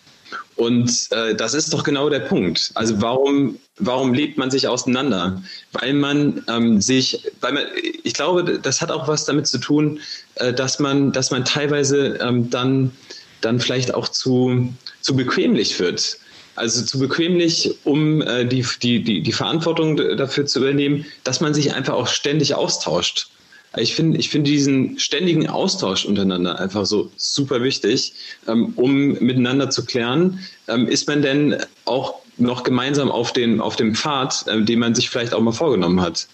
Und 0.59 1.07
äh, 1.11 1.35
das 1.35 1.53
ist 1.53 1.71
doch 1.71 1.85
genau 1.85 2.09
der 2.09 2.19
Punkt. 2.19 2.71
Also 2.73 3.01
warum, 3.01 3.57
warum 3.77 4.13
lebt 4.13 4.37
man 4.37 4.51
sich 4.51 4.67
auseinander? 4.67 5.41
Weil 5.71 5.93
man 5.93 6.43
ähm, 6.49 6.81
sich, 6.81 7.25
weil 7.39 7.53
man, 7.53 7.63
ich 8.03 8.13
glaube, 8.13 8.59
das 8.61 8.81
hat 8.81 8.91
auch 8.91 9.07
was 9.07 9.23
damit 9.23 9.47
zu 9.47 9.57
tun, 9.59 10.01
äh, 10.35 10.51
dass 10.51 10.79
man, 10.79 11.13
dass 11.13 11.31
man 11.31 11.45
teilweise 11.45 12.17
ähm, 12.21 12.49
dann, 12.49 12.91
dann 13.39 13.61
vielleicht 13.61 13.93
auch 13.93 14.09
zu, 14.09 14.67
zu 14.99 15.15
bequemlich 15.15 15.79
wird. 15.79 16.17
Also 16.55 16.83
zu 16.83 16.99
bequemlich, 16.99 17.77
um 17.85 18.21
äh, 18.21 18.43
die, 18.43 18.65
die, 18.81 19.01
die, 19.01 19.23
die 19.23 19.31
Verantwortung 19.31 19.95
dafür 20.17 20.45
zu 20.45 20.59
übernehmen, 20.59 21.05
dass 21.23 21.39
man 21.39 21.53
sich 21.53 21.73
einfach 21.73 21.93
auch 21.93 22.09
ständig 22.09 22.53
austauscht. 22.53 23.29
Ich 23.77 23.93
finde 23.93 24.17
ich 24.17 24.29
finde 24.29 24.49
diesen 24.49 24.97
ständigen 24.97 25.47
Austausch 25.47 26.05
untereinander 26.05 26.59
einfach 26.59 26.85
so 26.85 27.11
super 27.17 27.61
wichtig, 27.61 28.13
ähm, 28.47 28.73
um 28.75 29.13
miteinander 29.19 29.69
zu 29.69 29.85
klären, 29.85 30.39
ähm, 30.67 30.87
ist 30.87 31.07
man 31.07 31.21
denn 31.21 31.57
auch 31.85 32.15
noch 32.37 32.63
gemeinsam 32.63 33.11
auf, 33.11 33.31
den, 33.31 33.61
auf 33.61 33.75
dem 33.75 33.93
Pfad, 33.93 34.45
äh, 34.47 34.61
den 34.61 34.79
man 34.79 34.95
sich 34.95 35.09
vielleicht 35.09 35.33
auch 35.33 35.41
mal 35.41 35.51
vorgenommen 35.51 36.01
hat. 36.01 36.27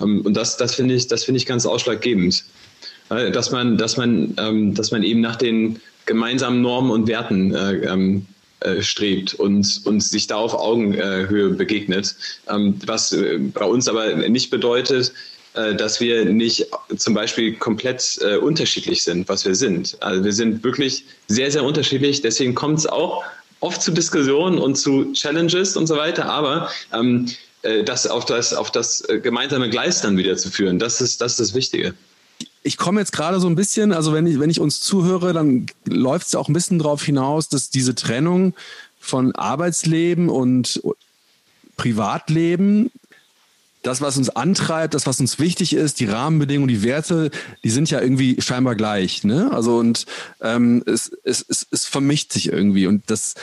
Ähm, 0.00 0.22
und 0.22 0.34
das, 0.34 0.56
das 0.56 0.74
finde 0.74 0.94
ich, 0.94 1.06
das 1.06 1.28
ich 1.28 1.46
ganz 1.46 1.64
ausschlaggebend. 1.66 2.44
Dass 3.08 3.50
man, 3.50 3.76
dass 3.76 3.96
man, 3.96 4.36
dass 4.76 4.92
man 4.92 5.02
eben 5.02 5.20
nach 5.20 5.34
den 5.34 5.80
gemeinsamen 6.06 6.62
Normen 6.62 6.92
und 6.92 7.08
Werten 7.08 7.52
äh, 7.52 7.88
äh, 8.60 8.82
strebt 8.82 9.34
und, 9.34 9.80
und 9.84 10.00
sich 10.00 10.28
da 10.28 10.36
auf 10.36 10.54
Augenhöhe 10.54 11.50
begegnet. 11.50 12.14
was 12.46 13.16
bei 13.52 13.64
uns 13.64 13.88
aber 13.88 14.14
nicht 14.28 14.50
bedeutet, 14.50 15.08
äh, 15.08 15.39
dass 15.54 16.00
wir 16.00 16.24
nicht 16.26 16.66
zum 16.96 17.14
Beispiel 17.14 17.56
komplett 17.56 18.18
äh, 18.22 18.36
unterschiedlich 18.36 19.02
sind, 19.02 19.28
was 19.28 19.44
wir 19.44 19.54
sind. 19.54 19.96
Also 20.00 20.24
wir 20.24 20.32
sind 20.32 20.62
wirklich 20.62 21.04
sehr, 21.26 21.50
sehr 21.50 21.64
unterschiedlich. 21.64 22.22
Deswegen 22.22 22.54
kommt 22.54 22.78
es 22.78 22.86
auch 22.86 23.24
oft 23.58 23.82
zu 23.82 23.90
Diskussionen 23.90 24.58
und 24.58 24.76
zu 24.76 25.12
Challenges 25.12 25.76
und 25.76 25.86
so 25.86 25.96
weiter. 25.96 26.26
Aber 26.26 26.70
ähm, 26.92 27.26
äh, 27.62 27.82
das 27.82 28.06
auf 28.06 28.26
das, 28.26 28.54
auf 28.54 28.70
das 28.70 29.00
äh, 29.08 29.18
gemeinsame 29.18 29.68
Gleis 29.68 30.00
dann 30.00 30.16
wieder 30.16 30.36
zu 30.36 30.50
führen, 30.50 30.78
das 30.78 31.00
ist 31.00 31.20
das, 31.20 31.32
ist 31.32 31.40
das 31.40 31.54
Wichtige 31.54 31.94
ich 32.62 32.76
komme 32.76 33.00
jetzt 33.00 33.12
gerade 33.12 33.40
so 33.40 33.46
ein 33.48 33.54
bisschen, 33.54 33.92
also 33.92 34.12
wenn 34.12 34.26
ich, 34.26 34.38
wenn 34.38 34.50
ich 34.50 34.60
uns 34.60 34.80
zuhöre, 34.80 35.32
dann 35.32 35.66
läuft 35.86 36.26
es 36.26 36.34
auch 36.34 36.48
ein 36.48 36.52
bisschen 36.52 36.78
darauf 36.78 37.02
hinaus, 37.02 37.48
dass 37.48 37.70
diese 37.70 37.94
Trennung 37.94 38.54
von 38.98 39.34
Arbeitsleben 39.34 40.28
und 40.28 40.82
Privatleben 41.76 42.90
das, 43.82 44.00
was 44.00 44.16
uns 44.16 44.30
antreibt, 44.30 44.94
das, 44.94 45.06
was 45.06 45.20
uns 45.20 45.38
wichtig 45.38 45.72
ist, 45.72 46.00
die 46.00 46.06
Rahmenbedingungen, 46.06 46.68
die 46.68 46.82
Werte, 46.82 47.30
die 47.64 47.70
sind 47.70 47.90
ja 47.90 48.00
irgendwie 48.00 48.40
scheinbar 48.40 48.74
gleich. 48.74 49.24
Ne? 49.24 49.50
Also 49.52 49.78
und 49.78 50.06
ähm, 50.40 50.82
es, 50.86 51.10
es, 51.24 51.44
es, 51.48 51.66
es 51.70 51.86
vermischt 51.86 52.32
sich 52.32 52.52
irgendwie. 52.52 52.86
Und 52.86 53.10
das 53.10 53.34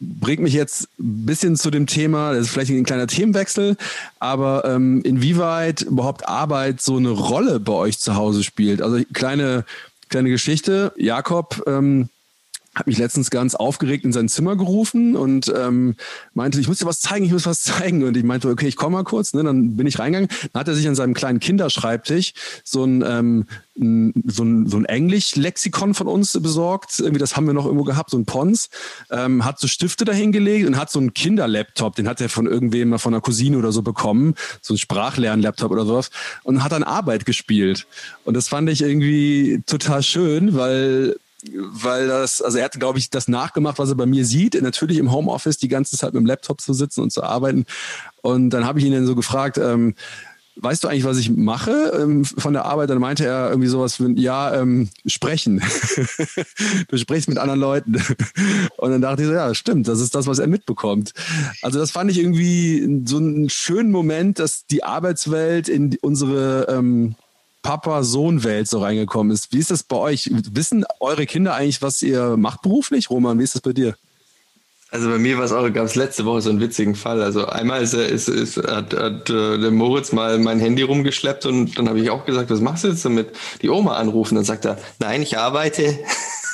bringt 0.00 0.42
mich 0.42 0.52
jetzt 0.52 0.88
ein 0.98 1.26
bisschen 1.26 1.56
zu 1.56 1.70
dem 1.70 1.86
Thema, 1.86 2.32
das 2.32 2.46
ist 2.46 2.50
vielleicht 2.50 2.70
ein 2.70 2.84
kleiner 2.84 3.06
Themenwechsel, 3.06 3.76
aber 4.18 4.64
ähm, 4.66 5.00
inwieweit 5.02 5.82
überhaupt 5.82 6.28
Arbeit 6.28 6.82
so 6.82 6.96
eine 6.96 7.10
Rolle 7.10 7.60
bei 7.60 7.72
euch 7.72 7.98
zu 7.98 8.14
Hause 8.14 8.44
spielt. 8.44 8.82
Also 8.82 9.02
kleine, 9.12 9.64
kleine 10.08 10.28
Geschichte. 10.28 10.92
Jakob, 10.96 11.62
ähm, 11.66 12.10
hat 12.74 12.86
mich 12.86 12.98
letztens 12.98 13.30
ganz 13.30 13.56
aufgeregt 13.56 14.04
in 14.04 14.12
sein 14.12 14.28
Zimmer 14.28 14.54
gerufen 14.54 15.16
und 15.16 15.52
ähm, 15.56 15.96
meinte, 16.34 16.60
ich 16.60 16.68
muss 16.68 16.78
dir 16.78 16.86
was 16.86 17.00
zeigen, 17.00 17.24
ich 17.24 17.32
muss 17.32 17.46
was 17.46 17.62
zeigen. 17.62 18.04
Und 18.04 18.16
ich 18.16 18.22
meinte, 18.22 18.48
okay, 18.48 18.68
ich 18.68 18.76
komme 18.76 18.96
mal 18.96 19.04
kurz. 19.04 19.34
Ne? 19.34 19.42
Dann 19.42 19.76
bin 19.76 19.88
ich 19.88 19.98
reingegangen. 19.98 20.30
Dann 20.52 20.60
hat 20.60 20.68
er 20.68 20.74
sich 20.74 20.86
an 20.86 20.94
seinem 20.94 21.14
kleinen 21.14 21.40
Kinderschreibtisch 21.40 22.32
so 22.62 22.84
ein, 22.84 23.02
ähm, 23.04 23.46
so 23.74 24.44
ein, 24.44 24.68
so 24.68 24.76
ein 24.76 24.84
Englisch-Lexikon 24.84 25.94
von 25.94 26.06
uns 26.06 26.40
besorgt. 26.40 27.00
Irgendwie, 27.00 27.18
das 27.18 27.34
haben 27.34 27.46
wir 27.46 27.54
noch 27.54 27.66
irgendwo 27.66 27.84
gehabt, 27.84 28.10
so 28.10 28.18
ein 28.18 28.24
Pons. 28.24 28.68
Ähm, 29.10 29.44
hat 29.44 29.58
so 29.58 29.66
Stifte 29.66 30.04
dahingelegt 30.04 30.68
und 30.68 30.76
hat 30.76 30.90
so 30.90 31.00
einen 31.00 31.12
Kinderlaptop, 31.12 31.96
den 31.96 32.06
hat 32.06 32.20
er 32.20 32.28
von 32.28 32.46
irgendwem, 32.46 32.96
von 33.00 33.14
einer 33.14 33.20
Cousine 33.20 33.58
oder 33.58 33.72
so 33.72 33.82
bekommen. 33.82 34.34
So 34.60 34.74
ein 34.74 34.78
Sprachlern-Laptop 34.78 35.72
oder 35.72 35.84
sowas. 35.84 36.10
Und 36.44 36.62
hat 36.62 36.70
dann 36.70 36.84
Arbeit 36.84 37.26
gespielt. 37.26 37.88
Und 38.24 38.34
das 38.34 38.46
fand 38.46 38.70
ich 38.70 38.82
irgendwie 38.82 39.62
total 39.66 40.04
schön, 40.04 40.54
weil 40.54 41.16
weil 41.52 42.08
das, 42.08 42.42
also 42.42 42.58
er 42.58 42.64
hat, 42.64 42.78
glaube 42.78 42.98
ich, 42.98 43.10
das 43.10 43.28
nachgemacht, 43.28 43.78
was 43.78 43.90
er 43.90 43.94
bei 43.96 44.06
mir 44.06 44.24
sieht. 44.24 44.60
Natürlich 44.60 44.98
im 44.98 45.12
Homeoffice 45.12 45.58
die 45.58 45.68
ganze 45.68 45.96
Zeit 45.96 46.12
mit 46.12 46.22
dem 46.22 46.26
Laptop 46.26 46.60
zu 46.60 46.72
sitzen 46.72 47.02
und 47.02 47.12
zu 47.12 47.22
arbeiten. 47.22 47.66
Und 48.22 48.50
dann 48.50 48.64
habe 48.64 48.78
ich 48.78 48.84
ihn 48.84 48.92
dann 48.92 49.06
so 49.06 49.14
gefragt, 49.14 49.58
ähm, 49.58 49.94
weißt 50.56 50.84
du 50.84 50.88
eigentlich, 50.88 51.04
was 51.04 51.18
ich 51.18 51.30
mache 51.30 51.92
ähm, 52.00 52.24
von 52.24 52.52
der 52.52 52.64
Arbeit? 52.64 52.90
Dann 52.90 52.98
meinte 52.98 53.24
er 53.24 53.50
irgendwie 53.50 53.68
sowas 53.68 54.00
wie, 54.00 54.20
ja, 54.20 54.54
ähm, 54.54 54.88
sprechen. 55.06 55.62
du 56.88 56.96
sprichst 56.96 57.28
mit 57.28 57.38
anderen 57.38 57.60
Leuten. 57.60 57.96
Und 58.76 58.90
dann 58.90 59.00
dachte 59.00 59.22
ich 59.22 59.28
so, 59.28 59.34
ja, 59.34 59.54
stimmt, 59.54 59.88
das 59.88 60.00
ist 60.00 60.14
das, 60.14 60.26
was 60.26 60.38
er 60.38 60.46
mitbekommt. 60.46 61.12
Also 61.62 61.78
das 61.78 61.90
fand 61.90 62.10
ich 62.10 62.18
irgendwie 62.18 63.02
so 63.06 63.16
einen 63.18 63.48
schönen 63.48 63.90
Moment, 63.90 64.38
dass 64.38 64.66
die 64.66 64.84
Arbeitswelt 64.84 65.68
in 65.68 65.96
unsere 66.02 66.66
ähm, 66.68 67.14
Papa-Sohn-Welt 67.62 68.68
so 68.68 68.80
reingekommen 68.80 69.32
ist. 69.32 69.52
Wie 69.52 69.58
ist 69.58 69.70
das 69.70 69.82
bei 69.82 69.96
euch? 69.96 70.30
Wissen 70.32 70.84
eure 71.00 71.26
Kinder 71.26 71.54
eigentlich, 71.54 71.82
was 71.82 72.02
ihr 72.02 72.36
macht 72.36 72.62
beruflich? 72.62 73.10
Roman, 73.10 73.38
wie 73.38 73.44
ist 73.44 73.54
das 73.54 73.62
bei 73.62 73.72
dir? 73.72 73.96
Also 74.92 75.08
bei 75.08 75.18
mir 75.18 75.38
war 75.38 75.44
es 75.44 75.52
auch, 75.52 75.72
gab 75.72 75.84
es 75.84 75.94
letzte 75.94 76.24
Woche 76.24 76.40
so 76.40 76.50
einen 76.50 76.60
witzigen 76.60 76.96
Fall. 76.96 77.22
Also 77.22 77.46
einmal 77.46 77.80
ist, 77.80 77.94
ist, 77.94 78.28
ist, 78.28 78.56
hat, 78.56 78.92
hat 78.92 79.30
äh, 79.30 79.58
der 79.58 79.70
Moritz 79.70 80.10
mal 80.10 80.38
mein 80.38 80.58
Handy 80.58 80.82
rumgeschleppt 80.82 81.46
und 81.46 81.78
dann 81.78 81.88
habe 81.88 82.00
ich 82.00 82.10
auch 82.10 82.24
gesagt, 82.24 82.50
was 82.50 82.60
machst 82.60 82.82
du 82.82 82.88
jetzt 82.88 83.04
damit? 83.04 83.28
Die 83.62 83.68
Oma 83.68 83.94
anrufen. 83.94 84.34
Dann 84.34 84.44
sagt 84.44 84.64
er, 84.64 84.78
nein, 84.98 85.22
ich 85.22 85.38
arbeite. 85.38 85.98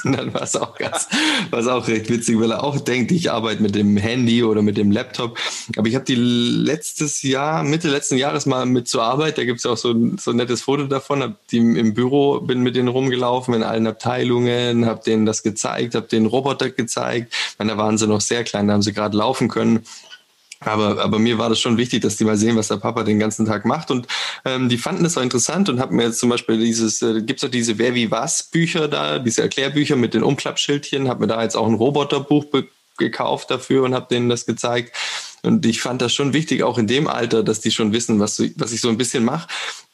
Und 0.07 0.13
dann 0.19 0.33
war 0.33 0.43
es 0.43 0.57
auch 0.57 0.77
ganz, 0.77 1.09
war 1.51 1.67
auch 1.75 1.89
recht 1.89 2.09
witzig, 2.09 2.39
weil 2.39 2.53
er 2.53 2.63
auch 2.63 2.79
denkt, 2.81 3.11
ich 3.11 3.31
arbeite 3.31 3.63
mit 3.63 3.75
dem 3.75 3.97
Handy 3.97 4.45
oder 4.45 4.63
mit 4.63 4.77
dem 4.77 4.93
Laptop. 4.93 5.39
Aber 5.77 5.89
ich 5.89 5.95
habe 5.95 6.05
die 6.05 6.15
letztes 6.15 7.23
Jahr, 7.23 7.63
Mitte 7.65 7.89
letzten 7.89 8.17
Jahres 8.17 8.47
mal 8.47 8.67
mit 8.67 8.89
zur 8.89 9.03
Arbeit, 9.03 9.37
da 9.39 9.45
gibt 9.45 9.59
es 9.59 9.67
auch 9.67 9.77
so, 9.77 9.95
so 10.17 10.31
ein 10.31 10.37
nettes 10.37 10.63
Foto 10.63 10.85
davon, 10.85 11.23
hab 11.23 11.49
die 11.49 11.59
im 11.59 11.95
Büro, 11.95 12.41
bin 12.41 12.61
mit 12.61 12.77
denen 12.77 12.89
rumgelaufen 12.89 13.55
in 13.55 13.63
allen 13.63 13.87
Abteilungen, 13.87 14.87
habe 14.87 15.03
denen 15.05 15.27
das 15.27 15.43
gezeigt, 15.43 15.95
habe 15.95 16.07
den 16.07 16.27
Roboter 16.27 16.71
gezeigt. 16.71 17.35
Meine, 17.59 17.73
da 17.73 17.79
waren 17.79 17.99
sie 17.99 18.07
noch 18.07 18.21
sehr 18.21 18.45
klein, 18.45 18.69
da 18.69 18.75
haben 18.75 18.83
sie 18.83 18.93
gerade 18.93 19.17
laufen 19.17 19.49
können. 19.49 19.85
Aber, 20.61 21.03
aber 21.03 21.19
mir 21.19 21.39
war 21.39 21.49
das 21.49 21.61
schon 21.61 21.77
wichtig, 21.77 22.03
dass 22.03 22.17
die 22.17 22.25
mal 22.25 22.37
sehen, 22.37 22.57
was 22.57 22.69
der 22.69 22.77
Papa 22.77 23.03
den 23.03 23.19
ganzen 23.19 23.45
Tag 23.45 23.67
macht. 23.67 23.91
Und 23.91 24.07
ähm, 24.45 24.69
die 24.69 24.79
fanden 24.79 25.05
das 25.05 25.19
auch 25.19 25.23
interessant 25.23 25.69
und 25.69 25.81
haben 25.81 25.97
mir 25.97 26.05
jetzt 26.05 26.19
zum 26.19 26.31
Beispiel 26.31 26.59
dieses, 26.59 27.03
äh, 27.03 27.21
gibt 27.23 27.43
es 27.43 27.49
auch 27.49 27.51
diese 27.51 27.79
Wer 27.79 27.95
wie 27.95 28.11
was 28.11 28.45
Bücher 28.45 28.89
da, 28.89 29.19
diese 29.19 29.43
Erklärbücher 29.43 29.97
mit 29.97 30.15
den 30.15 30.23
Umklappschildchen, 30.23 31.09
habe 31.09 31.21
mir 31.21 31.27
da 31.27 31.43
jetzt 31.43 31.57
auch 31.57 31.67
ein 31.67 31.75
Roboterbuch 31.75 32.47
gekauft 32.97 33.51
dafür 33.51 33.83
und 33.85 33.95
habe 33.95 34.07
denen 34.09 34.31
das 34.31 34.47
gezeigt. 34.47 34.97
Und 35.47 35.65
ich 35.65 35.81
fand 35.81 36.03
das 36.03 36.13
schon 36.13 36.33
wichtig, 36.33 36.63
auch 36.63 36.77
in 36.77 36.87
dem 36.87 37.07
Alter, 37.07 37.43
dass 37.43 37.61
die 37.61 37.71
schon 37.71 37.93
wissen, 37.93 38.19
was, 38.19 38.43
was 38.57 38.73
ich 38.73 38.81
so 38.81 38.89
ein 38.89 38.99
bisschen 38.99 39.25
mache. 39.25 39.49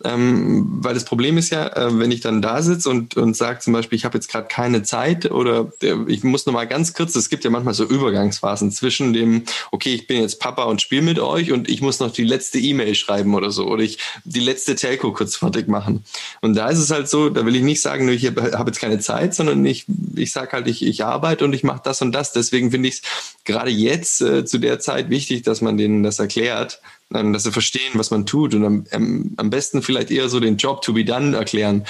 Ähm, 0.05 0.79
weil 0.81 0.95
das 0.95 1.05
Problem 1.05 1.39
ist 1.39 1.51
ja, 1.51 1.67
äh, 1.77 1.99
wenn 1.99 2.11
ich 2.11 2.21
dann 2.21 2.43
da 2.43 2.61
sitze 2.63 2.91
und, 2.91 3.17
und 3.17 3.37
sage 3.37 3.61
zum 3.61 3.73
Beispiel, 3.73 3.97
ich 3.97 4.05
habe 4.05 4.17
jetzt 4.19 4.29
gerade 4.29 4.49
keine 4.49 4.83
Zeit 4.83 5.31
oder 5.31 5.71
der, 5.81 6.07
ich 6.09 6.25
muss 6.25 6.47
noch 6.47 6.53
mal 6.53 6.67
ganz 6.67 6.95
kurz, 6.95 7.15
es 7.15 7.29
gibt 7.29 7.45
ja 7.45 7.51
manchmal 7.51 7.75
so 7.75 7.85
Übergangsphasen 7.85 8.73
zwischen 8.73 9.13
dem, 9.13 9.45
okay, 9.71 9.95
ich 9.95 10.07
bin 10.07 10.21
jetzt 10.21 10.41
Papa 10.41 10.65
und 10.65 10.83
spiele 10.83 11.03
mit 11.03 11.21
euch 11.21 11.53
und 11.53 11.69
ich 11.69 11.83
muss 11.83 12.01
noch 12.01 12.11
die 12.11 12.25
letzte 12.25 12.59
E-Mail 12.59 12.95
schreiben 12.95 13.35
oder 13.35 13.51
so 13.51 13.67
oder 13.67 13.83
ich 13.83 13.99
die 14.25 14.41
letzte 14.41 14.75
Telco 14.75 15.13
kurz 15.13 15.37
fertig 15.37 15.69
machen. 15.69 16.05
Und 16.41 16.55
da 16.55 16.69
ist 16.69 16.79
es 16.79 16.91
halt 16.91 17.09
so, 17.09 17.29
da 17.29 17.47
will 17.47 17.55
ich 17.55 17.63
nicht 17.63 17.83
sagen, 17.83 18.09
ich 18.09 18.27
habe 18.27 18.71
jetzt 18.71 18.81
keine 18.81 18.99
Zeit, 18.99 19.35
sondern 19.35 19.65
ich, 19.65 19.85
ich 20.17 20.33
sage 20.33 20.53
halt, 20.53 20.67
ich, 20.67 20.85
ich 20.85 21.05
arbeite 21.05 21.45
und 21.45 21.53
ich 21.53 21.63
mache 21.63 21.83
das 21.85 22.03
und 22.03 22.13
das. 22.13 22.33
Deswegen 22.33 22.71
finde 22.71 22.89
ich 22.89 22.97
es 22.97 23.03
gerade 23.45 23.71
jetzt 23.71 24.21
äh, 24.21 24.45
zu 24.45 24.59
der 24.59 24.81
Zeit 24.81 25.11
wichtig, 25.11 25.42
dass 25.43 25.61
man 25.61 25.77
denen 25.77 26.03
das 26.03 26.19
erklärt, 26.19 26.81
ähm, 27.15 27.33
dass 27.33 27.43
sie 27.45 27.53
verstehen, 27.53 27.93
was 27.95 28.11
man 28.11 28.27
tut 28.27 28.55
und 28.55 28.65
am, 28.93 29.35
am 29.37 29.51
besten 29.51 29.83
vielleicht 29.83 30.11
eher 30.11 30.29
so 30.29 30.41
den 30.41 30.57
Job 30.57 30.83
to 30.83 30.93
be 30.93 31.05
done 31.05 31.37
erklären. 31.37 31.85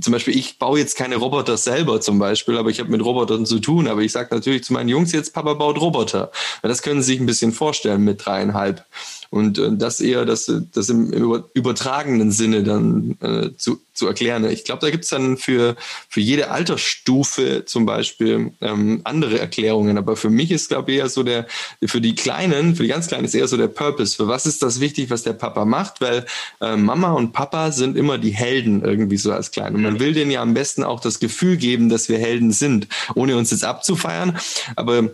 Zum 0.00 0.12
Beispiel, 0.12 0.36
ich 0.36 0.58
baue 0.58 0.78
jetzt 0.78 0.96
keine 0.96 1.16
Roboter 1.16 1.56
selber 1.56 2.00
zum 2.00 2.18
Beispiel, 2.18 2.56
aber 2.56 2.70
ich 2.70 2.80
habe 2.80 2.90
mit 2.90 3.04
Robotern 3.04 3.46
zu 3.46 3.58
tun. 3.58 3.88
Aber 3.88 4.02
ich 4.02 4.12
sage 4.12 4.34
natürlich 4.34 4.64
zu 4.64 4.72
meinen 4.72 4.88
Jungs 4.88 5.12
jetzt, 5.12 5.34
Papa 5.34 5.54
baut 5.54 5.80
Roboter. 5.80 6.30
Das 6.62 6.82
können 6.82 7.02
sie 7.02 7.12
sich 7.12 7.20
ein 7.20 7.26
bisschen 7.26 7.52
vorstellen 7.52 8.04
mit 8.04 8.24
dreieinhalb. 8.24 8.84
Und 9.30 9.58
äh, 9.58 9.70
das 9.72 10.00
eher 10.00 10.24
das, 10.24 10.50
das 10.72 10.88
im, 10.88 11.12
im 11.12 11.44
übertragenen 11.52 12.30
Sinne 12.30 12.62
dann 12.62 13.16
äh, 13.20 13.50
zu, 13.56 13.80
zu 13.92 14.06
erklären. 14.06 14.48
Ich 14.48 14.64
glaube, 14.64 14.80
da 14.80 14.90
gibt 14.90 15.04
es 15.04 15.10
dann 15.10 15.36
für, 15.36 15.76
für 16.08 16.20
jede 16.20 16.50
Altersstufe 16.50 17.64
zum 17.66 17.84
Beispiel 17.84 18.52
ähm, 18.60 19.02
andere 19.04 19.38
Erklärungen. 19.38 19.98
Aber 19.98 20.16
für 20.16 20.30
mich 20.30 20.50
ist, 20.50 20.68
glaube 20.68 20.92
ich, 20.92 20.98
eher 20.98 21.08
so 21.10 21.22
der, 21.22 21.46
für 21.84 22.00
die 22.00 22.14
Kleinen, 22.14 22.74
für 22.74 22.84
die 22.84 22.88
ganz 22.88 23.08
Kleinen 23.08 23.26
ist 23.26 23.34
eher 23.34 23.48
so 23.48 23.56
der 23.56 23.68
Purpose. 23.68 24.16
Für 24.16 24.28
was 24.28 24.46
ist 24.46 24.62
das 24.62 24.80
wichtig, 24.80 25.10
was 25.10 25.24
der 25.24 25.34
Papa 25.34 25.66
macht? 25.66 26.00
Weil 26.00 26.24
äh, 26.60 26.76
Mama 26.76 27.12
und 27.12 27.32
Papa 27.32 27.72
sind 27.72 27.96
immer 27.96 28.16
die 28.16 28.30
Helden 28.30 28.82
irgendwie 28.82 29.18
so 29.18 29.32
als 29.32 29.50
Klein. 29.50 29.74
Und 29.74 29.82
man 29.82 30.00
will 30.00 30.14
denen 30.14 30.30
ja 30.30 30.40
am 30.40 30.54
besten 30.54 30.84
auch 30.84 31.00
das 31.00 31.20
Gefühl 31.20 31.58
geben, 31.58 31.90
dass 31.90 32.08
wir 32.08 32.18
Helden 32.18 32.52
sind, 32.52 32.88
ohne 33.14 33.36
uns 33.36 33.50
jetzt 33.50 33.64
abzufeiern. 33.64 34.38
Aber 34.76 35.10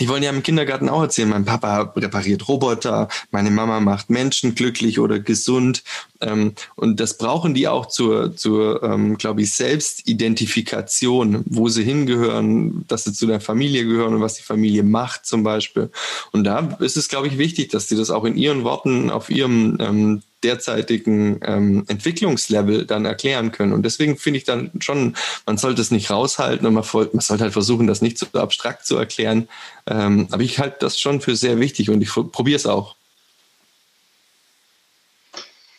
die 0.00 0.08
wollen 0.08 0.22
ja 0.22 0.30
im 0.30 0.42
Kindergarten 0.42 0.88
auch 0.88 1.02
erzählen, 1.02 1.28
mein 1.28 1.44
Papa 1.44 1.92
repariert 1.96 2.48
Roboter, 2.48 3.08
meine 3.30 3.50
Mama 3.50 3.80
macht 3.80 4.10
Menschen 4.10 4.54
glücklich 4.54 4.98
oder 4.98 5.18
gesund. 5.18 5.82
Ähm, 6.20 6.54
und 6.76 7.00
das 7.00 7.18
brauchen 7.18 7.54
die 7.54 7.68
auch 7.68 7.86
zur, 7.86 8.36
zur 8.36 8.82
ähm, 8.82 9.18
glaube 9.18 9.42
ich, 9.42 9.54
Selbstidentifikation, 9.54 11.44
wo 11.46 11.68
sie 11.68 11.84
hingehören, 11.84 12.84
dass 12.88 13.04
sie 13.04 13.12
zu 13.12 13.26
der 13.26 13.40
Familie 13.40 13.84
gehören 13.84 14.14
und 14.14 14.20
was 14.20 14.34
die 14.34 14.42
Familie 14.42 14.82
macht 14.82 15.26
zum 15.26 15.42
Beispiel. 15.42 15.90
Und 16.32 16.44
da 16.44 16.76
ist 16.80 16.96
es, 16.96 17.08
glaube 17.08 17.26
ich, 17.26 17.38
wichtig, 17.38 17.70
dass 17.70 17.88
sie 17.88 17.96
das 17.96 18.10
auch 18.10 18.24
in 18.24 18.36
ihren 18.36 18.64
Worten 18.64 19.10
auf 19.10 19.30
ihrem 19.30 19.76
ähm, 19.80 20.22
derzeitigen 20.42 21.40
ähm, 21.44 21.84
Entwicklungslevel 21.88 22.84
dann 22.84 23.04
erklären 23.06 23.52
können. 23.52 23.72
Und 23.72 23.84
deswegen 23.84 24.16
finde 24.16 24.38
ich 24.38 24.44
dann 24.44 24.70
schon, 24.80 25.16
man 25.46 25.56
sollte 25.56 25.80
es 25.80 25.90
nicht 25.90 26.10
raushalten 26.10 26.66
und 26.66 26.74
man, 26.74 26.84
man 26.92 27.20
sollte 27.20 27.44
halt 27.44 27.52
versuchen, 27.52 27.86
das 27.86 28.02
nicht 28.02 28.18
so 28.18 28.26
abstrakt 28.34 28.86
zu 28.86 28.96
erklären. 28.96 29.48
Ähm, 29.86 30.28
aber 30.30 30.42
ich 30.42 30.58
halte 30.58 30.76
das 30.80 30.98
schon 30.98 31.20
für 31.20 31.36
sehr 31.36 31.60
wichtig 31.60 31.90
und 31.90 32.02
ich 32.02 32.10
probiere 32.10 32.56
es 32.56 32.66
auch. 32.66 32.96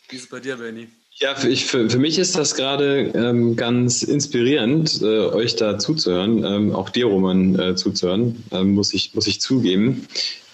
Wie 0.09 0.15
ist 0.15 0.23
es 0.23 0.29
bei 0.29 0.39
dir, 0.39 0.57
Benny? 0.57 0.87
Ja, 1.17 1.33
für, 1.33 1.47
ich, 1.47 1.65
für, 1.65 1.89
für 1.89 1.97
mich 1.97 2.19
ist 2.19 2.35
das 2.35 2.55
gerade 2.55 3.11
ähm, 3.15 3.55
ganz 3.55 4.03
inspirierend, 4.03 5.01
äh, 5.01 5.27
euch 5.27 5.55
da 5.55 5.79
zuzuhören, 5.79 6.43
ähm, 6.43 6.75
auch 6.75 6.89
dir, 6.89 7.05
Roman, 7.05 7.57
äh, 7.57 7.75
zuzuhören, 7.75 8.43
ähm, 8.51 8.73
muss, 8.73 8.93
ich, 8.93 9.13
muss 9.15 9.25
ich 9.25 9.39
zugeben. 9.39 10.07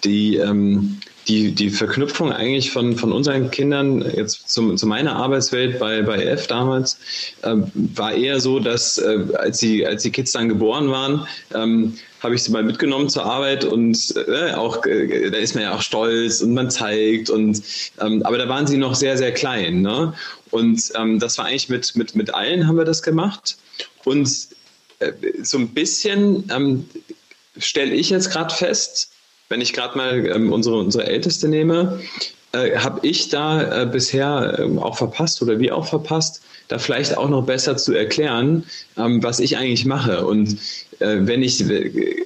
Die, 0.04 0.36
ähm, 0.36 1.00
die, 1.28 1.52
die 1.52 1.70
Verknüpfung 1.70 2.32
eigentlich 2.32 2.70
von, 2.70 2.96
von 2.96 3.12
unseren 3.12 3.50
Kindern 3.50 4.02
jetzt 4.16 4.48
zum, 4.50 4.76
zu 4.76 4.86
meiner 4.86 5.16
Arbeitswelt 5.16 5.78
bei, 5.78 6.02
bei 6.02 6.24
F 6.24 6.46
damals 6.46 6.98
äh, 7.42 7.56
war 7.74 8.12
eher 8.12 8.40
so, 8.40 8.58
dass 8.58 8.98
äh, 8.98 9.26
als, 9.34 9.58
die, 9.58 9.86
als 9.86 10.02
die 10.02 10.10
Kids 10.10 10.32
dann 10.32 10.48
geboren 10.48 10.90
waren, 10.90 11.26
ähm, 11.54 11.94
habe 12.20 12.34
ich 12.34 12.42
sie 12.42 12.52
mal 12.52 12.62
mitgenommen 12.62 13.08
zur 13.08 13.24
Arbeit 13.24 13.64
und 13.64 14.14
äh, 14.28 14.52
auch 14.52 14.84
äh, 14.86 15.30
da 15.30 15.38
ist 15.38 15.54
man 15.54 15.64
ja 15.64 15.74
auch 15.74 15.82
stolz 15.82 16.40
und 16.40 16.54
man 16.54 16.70
zeigt 16.70 17.30
und 17.30 17.62
ähm, 18.00 18.22
aber 18.22 18.38
da 18.38 18.48
waren 18.48 18.66
sie 18.66 18.76
noch 18.76 18.94
sehr 18.94 19.16
sehr 19.16 19.32
klein 19.32 19.82
ne? 19.82 20.14
und 20.50 20.92
ähm, 20.96 21.18
das 21.18 21.38
war 21.38 21.46
eigentlich 21.46 21.68
mit 21.68 21.96
mit 21.96 22.14
mit 22.14 22.32
allen 22.34 22.68
haben 22.68 22.76
wir 22.76 22.84
das 22.84 23.02
gemacht 23.02 23.56
und 24.04 24.28
äh, 25.00 25.12
so 25.42 25.58
ein 25.58 25.68
bisschen 25.68 26.48
ähm, 26.54 26.88
stelle 27.58 27.92
ich 27.92 28.10
jetzt 28.10 28.30
gerade 28.30 28.54
fest 28.54 29.10
wenn 29.52 29.60
ich 29.60 29.74
gerade 29.74 29.98
mal 29.98 30.26
ähm, 30.26 30.50
unsere, 30.50 30.78
unsere 30.78 31.06
Älteste 31.06 31.46
nehme, 31.46 32.00
äh, 32.52 32.78
habe 32.78 33.06
ich 33.06 33.28
da 33.28 33.82
äh, 33.82 33.86
bisher 33.86 34.58
äh, 34.58 34.78
auch 34.78 34.96
verpasst 34.96 35.42
oder 35.42 35.58
wir 35.58 35.76
auch 35.76 35.86
verpasst, 35.86 36.42
da 36.68 36.78
vielleicht 36.78 37.18
auch 37.18 37.28
noch 37.28 37.44
besser 37.44 37.76
zu 37.76 37.92
erklären, 37.92 38.64
ähm, 38.96 39.22
was 39.22 39.40
ich 39.40 39.58
eigentlich 39.58 39.84
mache. 39.84 40.24
Und 40.24 40.52
äh, 41.00 41.18
wenn 41.20 41.42
ich, 41.42 41.62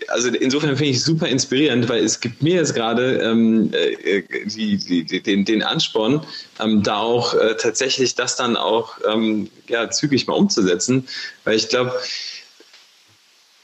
also 0.07 0.29
insofern 0.29 0.77
finde 0.77 0.91
ich 0.93 0.99
es 0.99 1.05
super 1.05 1.27
inspirierend, 1.27 1.89
weil 1.89 2.05
es 2.05 2.21
gibt 2.21 2.45
mir 2.45 2.55
jetzt 2.55 2.77
gerade 2.77 3.19
ähm, 3.19 3.73
äh, 3.73 4.23
die, 4.45 4.77
die, 4.77 5.21
den, 5.21 5.45
den 5.45 5.65
Ansporn, 5.65 6.25
ähm, 6.61 6.85
da 6.85 6.99
auch 6.99 7.35
äh, 7.35 7.57
tatsächlich 7.57 8.15
das 8.15 8.37
dann 8.37 8.57
auch 8.57 8.99
ähm, 9.13 9.51
ja, 9.69 9.91
zügig 9.91 10.29
mal 10.29 10.35
umzusetzen, 10.35 11.09
weil 11.43 11.57
ich 11.57 11.69
glaube, 11.69 11.93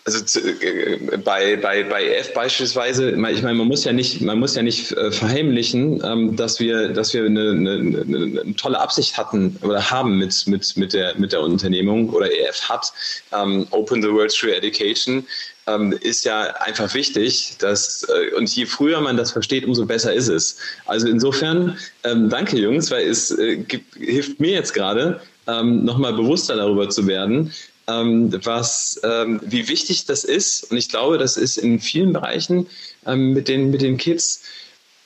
also 0.04 0.40
äh, 0.40 1.16
bei, 1.18 1.56
bei, 1.56 1.84
bei 1.84 2.08
F 2.16 2.34
beispielsweise, 2.34 3.10
ich 3.10 3.16
meine, 3.16 3.54
man 3.54 3.68
muss 3.68 3.84
ja 3.84 3.92
nicht, 3.92 4.20
man 4.20 4.38
muss 4.38 4.56
ja 4.56 4.62
nicht 4.62 4.90
äh, 4.92 5.12
verheimlichen, 5.12 6.02
ähm, 6.04 6.34
dass 6.36 6.58
wir, 6.58 6.88
dass 6.88 7.14
wir 7.14 7.24
eine, 7.24 7.50
eine, 7.50 8.02
eine, 8.02 8.56
tolle 8.56 8.80
Absicht 8.80 9.16
hatten 9.16 9.56
oder 9.62 9.90
haben 9.90 10.18
mit, 10.18 10.46
mit, 10.46 10.76
mit, 10.76 10.92
der, 10.92 11.16
mit 11.18 11.32
der 11.32 11.42
Unternehmung 11.42 12.10
oder 12.10 12.30
EF 12.32 12.68
hat, 12.68 12.92
ähm, 13.32 13.66
Open 13.70 14.02
the 14.02 14.08
World 14.08 14.34
Through 14.34 14.52
Education, 14.52 15.24
ähm, 15.68 15.92
ist 16.00 16.24
ja 16.24 16.52
einfach 16.56 16.92
wichtig, 16.94 17.54
dass, 17.60 18.04
äh, 18.08 18.34
und 18.34 18.52
je 18.54 18.66
früher 18.66 19.00
man 19.00 19.16
das 19.16 19.30
versteht, 19.30 19.64
umso 19.64 19.86
besser 19.86 20.12
ist 20.12 20.28
es. 20.28 20.56
Also 20.86 21.06
insofern, 21.06 21.78
danke 22.02 22.58
Jungs, 22.58 22.90
weil 22.90 23.08
es 23.08 23.36
gibt, 23.68 23.94
hilft 23.94 24.40
mir 24.40 24.50
jetzt 24.50 24.74
gerade, 24.74 25.20
ähm, 25.46 25.84
nochmal 25.84 26.12
bewusster 26.12 26.56
darüber 26.56 26.88
zu 26.88 27.06
werden, 27.06 27.52
ähm, 27.88 28.32
was, 28.44 29.00
ähm, 29.04 29.40
wie 29.44 29.68
wichtig 29.68 30.06
das 30.06 30.24
ist. 30.24 30.70
Und 30.70 30.76
ich 30.76 30.88
glaube, 30.88 31.18
das 31.18 31.36
ist 31.36 31.56
in 31.56 31.80
vielen 31.80 32.12
Bereichen 32.12 32.66
ähm, 33.06 33.32
mit, 33.32 33.48
den, 33.48 33.70
mit 33.70 33.82
den 33.82 33.96
Kids, 33.96 34.42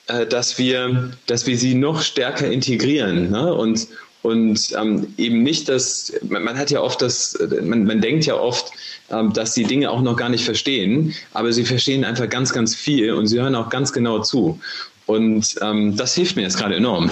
äh, 0.07 0.25
dass, 0.25 0.57
wir, 0.57 1.11
dass 1.25 1.47
wir 1.47 1.57
sie 1.57 1.73
noch 1.73 2.01
stärker 2.01 2.49
integrieren. 2.49 3.31
Ne? 3.31 3.53
Und, 3.53 3.87
und 4.21 4.73
ähm, 4.77 5.13
eben 5.17 5.43
nicht, 5.43 5.69
dass 5.69 6.13
man, 6.23 6.43
man, 6.43 6.57
hat 6.57 6.71
ja 6.71 6.81
oft 6.81 7.01
das, 7.01 7.37
man, 7.61 7.85
man 7.85 8.01
denkt 8.01 8.25
ja 8.25 8.35
oft, 8.35 8.71
ähm, 9.09 9.33
dass 9.33 9.53
sie 9.53 9.63
Dinge 9.63 9.89
auch 9.89 10.01
noch 10.01 10.15
gar 10.15 10.29
nicht 10.29 10.43
verstehen, 10.43 11.13
aber 11.33 11.53
sie 11.53 11.65
verstehen 11.65 12.03
einfach 12.03 12.29
ganz, 12.29 12.53
ganz 12.53 12.75
viel 12.75 13.13
und 13.13 13.27
sie 13.27 13.39
hören 13.39 13.55
auch 13.55 13.69
ganz 13.69 13.93
genau 13.93 14.19
zu. 14.19 14.59
Und 15.05 15.55
ähm, 15.61 15.95
das 15.95 16.15
hilft 16.15 16.35
mir 16.35 16.41
jetzt 16.43 16.57
gerade 16.57 16.75
enorm. 16.75 17.09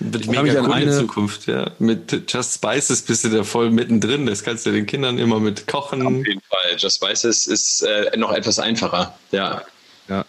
Wird 0.00 0.24
ich 0.24 0.30
mega 0.30 0.62
cool 0.62 0.72
eine... 0.72 0.92
in 0.92 0.98
Zukunft, 0.98 1.46
ja. 1.46 1.70
Mit 1.78 2.30
Just 2.32 2.54
Spices 2.54 3.02
bist 3.02 3.24
du 3.24 3.30
da 3.30 3.42
voll 3.42 3.70
mittendrin. 3.70 4.26
Das 4.26 4.44
kannst 4.44 4.64
du 4.64 4.70
den 4.70 4.86
Kindern 4.86 5.18
immer 5.18 5.40
mit 5.40 5.66
kochen. 5.66 6.06
Auf 6.06 6.26
jeden 6.26 6.40
Fall. 6.40 6.76
Just 6.76 6.96
Spices 6.96 7.46
ist 7.46 7.82
äh, 7.82 8.16
noch 8.16 8.32
etwas 8.32 8.58
einfacher, 8.58 9.18
ja. 9.32 9.62
Ja. 10.08 10.24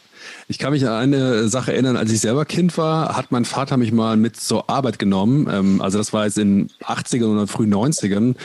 Ich 0.47 0.57
kann 0.57 0.73
mich 0.73 0.87
an 0.87 0.93
eine 0.93 1.47
Sache 1.47 1.73
erinnern, 1.73 1.95
als 1.95 2.11
ich 2.11 2.19
selber 2.19 2.45
Kind 2.45 2.75
war, 2.77 3.15
hat 3.15 3.31
mein 3.31 3.45
Vater 3.45 3.77
mich 3.77 3.91
mal 3.91 4.17
mit 4.17 4.35
zur 4.37 4.69
Arbeit 4.69 4.97
genommen. 4.97 5.47
Ähm, 5.49 5.81
also 5.81 5.99
das 5.99 6.11
war 6.13 6.25
jetzt 6.25 6.39
in 6.39 6.69
80ern 6.83 7.31
oder 7.31 7.47
früh 7.47 7.65
90ern. 7.65 8.35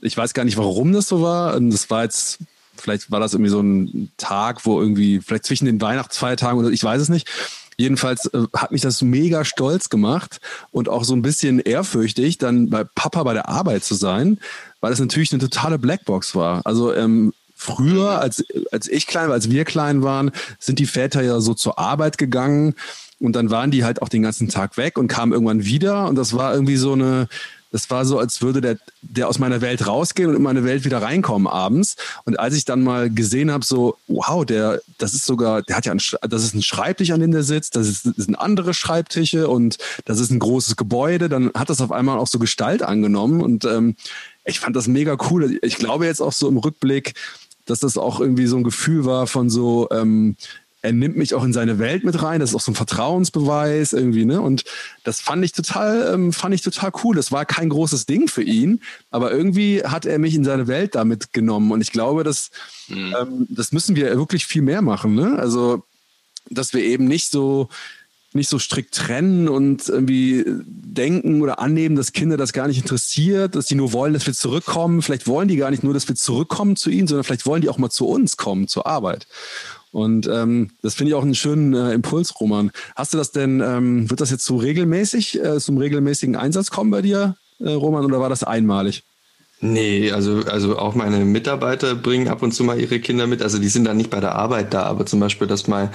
Ich 0.00 0.16
weiß 0.16 0.32
gar 0.32 0.44
nicht, 0.44 0.56
warum 0.56 0.92
das 0.92 1.08
so 1.08 1.20
war. 1.20 1.60
Das 1.60 1.90
war 1.90 2.04
jetzt, 2.04 2.38
vielleicht 2.76 3.10
war 3.10 3.20
das 3.20 3.34
irgendwie 3.34 3.50
so 3.50 3.60
ein 3.60 4.10
Tag, 4.16 4.64
wo 4.64 4.80
irgendwie, 4.80 5.20
vielleicht 5.20 5.44
zwischen 5.44 5.66
den 5.66 5.80
Weihnachtsfeiertagen 5.82 6.58
oder 6.58 6.70
ich 6.70 6.82
weiß 6.82 7.02
es 7.02 7.10
nicht. 7.10 7.28
Jedenfalls 7.76 8.26
äh, 8.26 8.44
hat 8.54 8.72
mich 8.72 8.82
das 8.82 9.02
mega 9.02 9.44
stolz 9.44 9.88
gemacht 9.88 10.40
und 10.70 10.88
auch 10.88 11.04
so 11.04 11.14
ein 11.14 11.22
bisschen 11.22 11.58
ehrfürchtig, 11.58 12.38
dann 12.38 12.70
bei 12.70 12.84
Papa 12.84 13.22
bei 13.22 13.34
der 13.34 13.48
Arbeit 13.48 13.84
zu 13.84 13.94
sein, 13.94 14.38
weil 14.80 14.92
es 14.92 15.00
natürlich 15.00 15.32
eine 15.32 15.42
totale 15.42 15.78
Blackbox 15.78 16.34
war. 16.34 16.62
Also 16.64 16.94
ähm, 16.94 17.32
früher, 17.56 18.20
als, 18.20 18.44
als 18.70 18.88
ich 18.88 19.06
klein 19.06 19.28
war, 19.28 19.34
als 19.34 19.50
wir 19.50 19.64
klein 19.64 20.02
waren, 20.02 20.30
sind 20.58 20.78
die 20.78 20.86
Väter 20.86 21.22
ja 21.22 21.40
so 21.40 21.54
zur 21.54 21.78
Arbeit 21.78 22.18
gegangen 22.18 22.74
und 23.20 23.36
dann 23.36 23.50
waren 23.50 23.70
die 23.70 23.84
halt 23.84 24.02
auch 24.02 24.08
den 24.08 24.22
ganzen 24.22 24.48
Tag 24.48 24.76
weg 24.76 24.98
und 24.98 25.08
kamen 25.08 25.32
irgendwann 25.32 25.64
wieder 25.64 26.08
und 26.08 26.16
das 26.16 26.34
war 26.34 26.52
irgendwie 26.52 26.76
so 26.76 26.92
eine, 26.92 27.28
das 27.74 27.90
war 27.90 28.04
so, 28.04 28.20
als 28.20 28.40
würde 28.40 28.60
der, 28.60 28.78
der 29.02 29.28
aus 29.28 29.40
meiner 29.40 29.60
Welt 29.60 29.88
rausgehen 29.88 30.30
und 30.30 30.36
in 30.36 30.42
meine 30.42 30.62
Welt 30.62 30.84
wieder 30.84 31.02
reinkommen 31.02 31.48
abends. 31.48 31.96
Und 32.24 32.38
als 32.38 32.54
ich 32.54 32.64
dann 32.64 32.84
mal 32.84 33.10
gesehen 33.10 33.50
habe, 33.50 33.64
so, 33.64 33.96
wow, 34.06 34.46
der, 34.46 34.80
das 34.98 35.12
ist 35.12 35.26
sogar, 35.26 35.60
der 35.62 35.76
hat 35.76 35.84
ja 35.84 35.90
ein, 35.90 36.00
das 36.20 36.44
ist 36.44 36.54
ein 36.54 36.62
Schreibtisch, 36.62 37.10
an 37.10 37.18
dem 37.18 37.32
der 37.32 37.42
sitzt, 37.42 37.74
das, 37.74 37.88
ist, 37.88 38.06
das 38.06 38.26
sind 38.26 38.36
andere 38.36 38.74
Schreibtische 38.74 39.48
und 39.48 39.78
das 40.04 40.20
ist 40.20 40.30
ein 40.30 40.38
großes 40.38 40.76
Gebäude, 40.76 41.28
dann 41.28 41.50
hat 41.52 41.68
das 41.68 41.80
auf 41.80 41.90
einmal 41.90 42.16
auch 42.16 42.28
so 42.28 42.38
Gestalt 42.38 42.84
angenommen. 42.84 43.40
Und 43.40 43.64
ähm, 43.64 43.96
ich 44.44 44.60
fand 44.60 44.76
das 44.76 44.86
mega 44.86 45.16
cool. 45.28 45.58
Ich 45.60 45.74
glaube 45.74 46.06
jetzt 46.06 46.20
auch 46.20 46.32
so 46.32 46.48
im 46.48 46.58
Rückblick, 46.58 47.14
dass 47.66 47.80
das 47.80 47.98
auch 47.98 48.20
irgendwie 48.20 48.46
so 48.46 48.56
ein 48.56 48.62
Gefühl 48.62 49.04
war 49.04 49.26
von 49.26 49.50
so, 49.50 49.88
ähm, 49.90 50.36
er 50.84 50.92
nimmt 50.92 51.16
mich 51.16 51.32
auch 51.32 51.44
in 51.44 51.54
seine 51.54 51.78
Welt 51.78 52.04
mit 52.04 52.22
rein. 52.22 52.40
Das 52.40 52.50
ist 52.50 52.56
auch 52.56 52.60
so 52.60 52.70
ein 52.70 52.74
Vertrauensbeweis 52.74 53.94
irgendwie, 53.94 54.26
ne? 54.26 54.42
Und 54.42 54.64
das 55.02 55.18
fand 55.18 55.42
ich 55.42 55.52
total, 55.52 56.12
ähm, 56.12 56.30
fand 56.30 56.54
ich 56.54 56.60
total 56.60 56.92
cool. 57.02 57.16
Das 57.16 57.32
war 57.32 57.46
kein 57.46 57.70
großes 57.70 58.04
Ding 58.04 58.28
für 58.28 58.42
ihn, 58.42 58.82
aber 59.10 59.32
irgendwie 59.32 59.82
hat 59.82 60.04
er 60.04 60.18
mich 60.18 60.34
in 60.34 60.44
seine 60.44 60.66
Welt 60.66 60.94
damit 60.94 61.32
genommen. 61.32 61.72
Und 61.72 61.80
ich 61.80 61.90
glaube, 61.90 62.22
dass, 62.22 62.50
mhm. 62.88 63.14
ähm, 63.18 63.46
das 63.48 63.72
müssen 63.72 63.96
wir 63.96 64.14
wirklich 64.18 64.44
viel 64.44 64.60
mehr 64.60 64.82
machen, 64.82 65.14
ne? 65.14 65.38
Also, 65.38 65.84
dass 66.50 66.74
wir 66.74 66.82
eben 66.82 67.06
nicht 67.06 67.30
so, 67.30 67.70
nicht 68.34 68.50
so 68.50 68.58
strikt 68.58 68.94
trennen 68.94 69.48
und 69.48 69.88
irgendwie 69.88 70.44
denken 70.46 71.40
oder 71.40 71.60
annehmen, 71.60 71.96
dass 71.96 72.12
Kinder 72.12 72.36
das 72.36 72.52
gar 72.52 72.68
nicht 72.68 72.78
interessiert, 72.78 73.54
dass 73.54 73.66
die 73.66 73.74
nur 73.74 73.94
wollen, 73.94 74.12
dass 74.12 74.26
wir 74.26 74.34
zurückkommen. 74.34 75.00
Vielleicht 75.00 75.26
wollen 75.26 75.48
die 75.48 75.56
gar 75.56 75.70
nicht 75.70 75.82
nur, 75.82 75.94
dass 75.94 76.08
wir 76.08 76.14
zurückkommen 76.14 76.76
zu 76.76 76.90
ihnen, 76.90 77.06
sondern 77.06 77.24
vielleicht 77.24 77.46
wollen 77.46 77.62
die 77.62 77.70
auch 77.70 77.78
mal 77.78 77.88
zu 77.88 78.06
uns 78.06 78.36
kommen, 78.36 78.68
zur 78.68 78.86
Arbeit. 78.86 79.26
Und 79.94 80.26
ähm, 80.26 80.70
das 80.82 80.94
finde 80.94 81.10
ich 81.10 81.14
auch 81.14 81.22
einen 81.22 81.36
schönen 81.36 81.72
äh, 81.72 81.92
Impuls, 81.92 82.40
Roman. 82.40 82.72
Hast 82.96 83.14
du 83.14 83.16
das 83.16 83.30
denn, 83.30 83.60
ähm, 83.60 84.10
wird 84.10 84.20
das 84.20 84.32
jetzt 84.32 84.44
so 84.44 84.56
regelmäßig, 84.56 85.40
äh, 85.40 85.60
zum 85.60 85.78
regelmäßigen 85.78 86.34
Einsatz 86.34 86.72
kommen 86.72 86.90
bei 86.90 87.00
dir, 87.00 87.36
äh, 87.60 87.70
Roman, 87.70 88.04
oder 88.04 88.18
war 88.18 88.28
das 88.28 88.42
einmalig? 88.42 89.04
Nee, 89.60 90.10
also, 90.10 90.42
also 90.50 90.78
auch 90.78 90.96
meine 90.96 91.24
Mitarbeiter 91.24 91.94
bringen 91.94 92.26
ab 92.26 92.42
und 92.42 92.50
zu 92.50 92.64
mal 92.64 92.78
ihre 92.78 92.98
Kinder 92.98 93.28
mit. 93.28 93.40
Also 93.40 93.58
die 93.58 93.68
sind 93.68 93.84
dann 93.84 93.96
nicht 93.96 94.10
bei 94.10 94.18
der 94.18 94.34
Arbeit 94.34 94.74
da, 94.74 94.82
aber 94.82 95.06
zum 95.06 95.20
Beispiel, 95.20 95.46
dass 95.46 95.68
mal, 95.68 95.92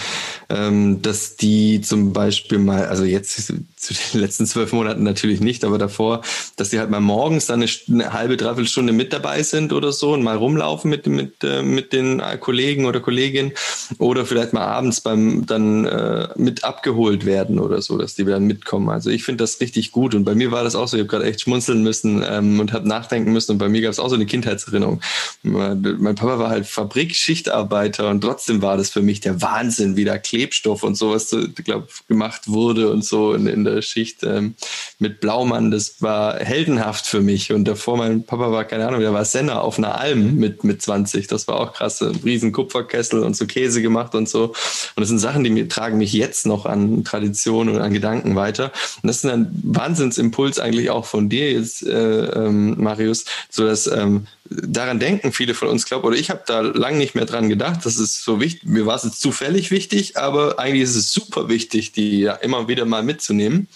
ähm, 0.47 1.01
dass 1.01 1.35
die 1.35 1.81
zum 1.81 2.13
Beispiel 2.13 2.57
mal, 2.57 2.85
also 2.85 3.03
jetzt 3.03 3.53
zu 3.79 3.93
den 3.93 4.19
letzten 4.21 4.45
zwölf 4.45 4.73
Monaten 4.73 5.03
natürlich 5.03 5.39
nicht, 5.39 5.63
aber 5.63 5.77
davor, 5.77 6.21
dass 6.57 6.69
die 6.69 6.79
halt 6.79 6.89
mal 6.89 6.99
morgens 6.99 7.45
dann 7.45 7.61
eine, 7.61 7.71
eine 7.87 8.13
halbe, 8.13 8.37
dreiviertel 8.37 8.67
Stunde 8.67 8.93
mit 8.93 9.13
dabei 9.13 9.41
sind 9.41 9.71
oder 9.71 9.93
so 9.93 10.13
und 10.13 10.21
mal 10.21 10.35
rumlaufen 10.35 10.89
mit, 10.89 11.07
mit, 11.07 11.43
äh, 11.43 11.63
mit 11.63 11.93
den 11.93 12.21
Kollegen 12.41 12.85
oder 12.85 12.99
Kolleginnen 12.99 13.53
oder 13.97 14.25
vielleicht 14.25 14.53
mal 14.53 14.65
abends 14.65 15.01
beim 15.01 15.45
dann 15.45 15.85
äh, 15.85 16.27
mit 16.35 16.63
abgeholt 16.63 17.25
werden 17.25 17.59
oder 17.59 17.81
so, 17.81 17.97
dass 17.97 18.15
die 18.15 18.25
dann 18.25 18.45
mitkommen. 18.45 18.89
Also 18.89 19.09
ich 19.09 19.23
finde 19.23 19.43
das 19.43 19.61
richtig 19.61 19.91
gut 19.91 20.13
und 20.13 20.25
bei 20.25 20.35
mir 20.35 20.51
war 20.51 20.63
das 20.63 20.75
auch 20.75 20.87
so, 20.87 20.97
ich 20.97 21.01
habe 21.01 21.09
gerade 21.09 21.25
echt 21.25 21.41
schmunzeln 21.41 21.81
müssen 21.81 22.23
ähm, 22.27 22.59
und 22.59 22.73
habe 22.73 22.87
nachdenken 22.87 23.31
müssen 23.31 23.53
und 23.53 23.57
bei 23.59 23.69
mir 23.69 23.81
gab 23.81 23.91
es 23.91 23.99
auch 23.99 24.09
so 24.09 24.15
eine 24.15 24.25
Kindheitserinnerung. 24.25 25.01
Mein 25.43 26.15
Papa 26.15 26.37
war 26.37 26.49
halt 26.49 26.65
Fabrikschichtarbeiter 26.65 28.09
und 28.09 28.21
trotzdem 28.21 28.61
war 28.61 28.75
das 28.75 28.89
für 28.89 29.01
mich 29.01 29.21
der 29.21 29.41
Wahnsinn, 29.41 29.95
wie 29.95 30.03
da 30.03 30.17
Klebstoff 30.17 30.83
und 30.83 30.95
sowas, 30.95 31.33
glaube 31.63 31.87
gemacht 32.09 32.47
wurde 32.47 32.91
und 32.91 33.05
so 33.05 33.33
in, 33.33 33.47
in 33.47 33.68
Schicht 33.81 34.23
ähm, 34.23 34.55
mit 34.99 35.19
Blaumann. 35.19 35.71
Das 35.71 36.01
war 36.01 36.37
heldenhaft 36.37 37.05
für 37.05 37.21
mich. 37.21 37.51
Und 37.51 37.65
davor, 37.65 37.97
mein 37.97 38.23
Papa 38.23 38.51
war, 38.51 38.65
keine 38.65 38.87
Ahnung, 38.87 39.01
der 39.01 39.13
war 39.13 39.25
Senner 39.25 39.61
auf 39.61 39.77
einer 39.77 39.99
Alm 39.99 40.35
mit, 40.35 40.63
mit 40.63 40.81
20. 40.81 41.27
Das 41.27 41.47
war 41.47 41.59
auch 41.59 41.73
krass. 41.73 42.01
Ein 42.01 42.19
riesen 42.23 42.51
Kupferkessel 42.51 43.23
und 43.23 43.35
so 43.35 43.45
Käse 43.45 43.81
gemacht 43.81 44.15
und 44.15 44.27
so. 44.27 44.45
Und 44.45 45.01
das 45.01 45.09
sind 45.09 45.19
Sachen, 45.19 45.43
die 45.43 45.49
mir, 45.49 45.67
tragen 45.69 45.97
mich 45.97 46.13
jetzt 46.13 46.45
noch 46.45 46.65
an 46.65 47.03
Tradition 47.03 47.69
und 47.69 47.79
an 47.79 47.93
Gedanken 47.93 48.35
weiter. 48.35 48.71
Und 49.01 49.07
das 49.07 49.17
ist 49.17 49.25
ein 49.25 49.49
Wahnsinnsimpuls 49.63 50.59
eigentlich 50.59 50.89
auch 50.89 51.05
von 51.05 51.29
dir 51.29 51.51
jetzt, 51.51 51.83
äh, 51.83 52.25
ähm, 52.25 52.81
Marius, 52.81 53.25
so 53.49 53.65
dass 53.65 53.87
ähm, 53.87 54.27
daran 54.49 54.99
denken 54.99 55.31
viele 55.31 55.53
von 55.53 55.67
uns, 55.67 55.85
glaube 55.85 56.07
oder 56.07 56.17
ich 56.17 56.29
habe 56.29 56.43
da 56.45 56.61
lange 56.61 56.97
nicht 56.97 57.15
mehr 57.15 57.25
dran 57.25 57.49
gedacht. 57.49 57.85
Das 57.85 57.97
ist 57.97 58.23
so 58.23 58.39
wichtig. 58.41 58.67
Mir 58.67 58.85
war 58.85 58.95
es 58.95 59.03
jetzt 59.03 59.21
zufällig 59.21 59.71
wichtig, 59.71 60.17
aber 60.17 60.59
eigentlich 60.59 60.83
ist 60.83 60.95
es 60.95 61.11
super 61.11 61.49
wichtig, 61.49 61.91
die 61.91 62.21
ja 62.21 62.33
immer 62.33 62.67
wieder 62.67 62.85
mal 62.85 63.03
mitzunehmen. 63.03 63.67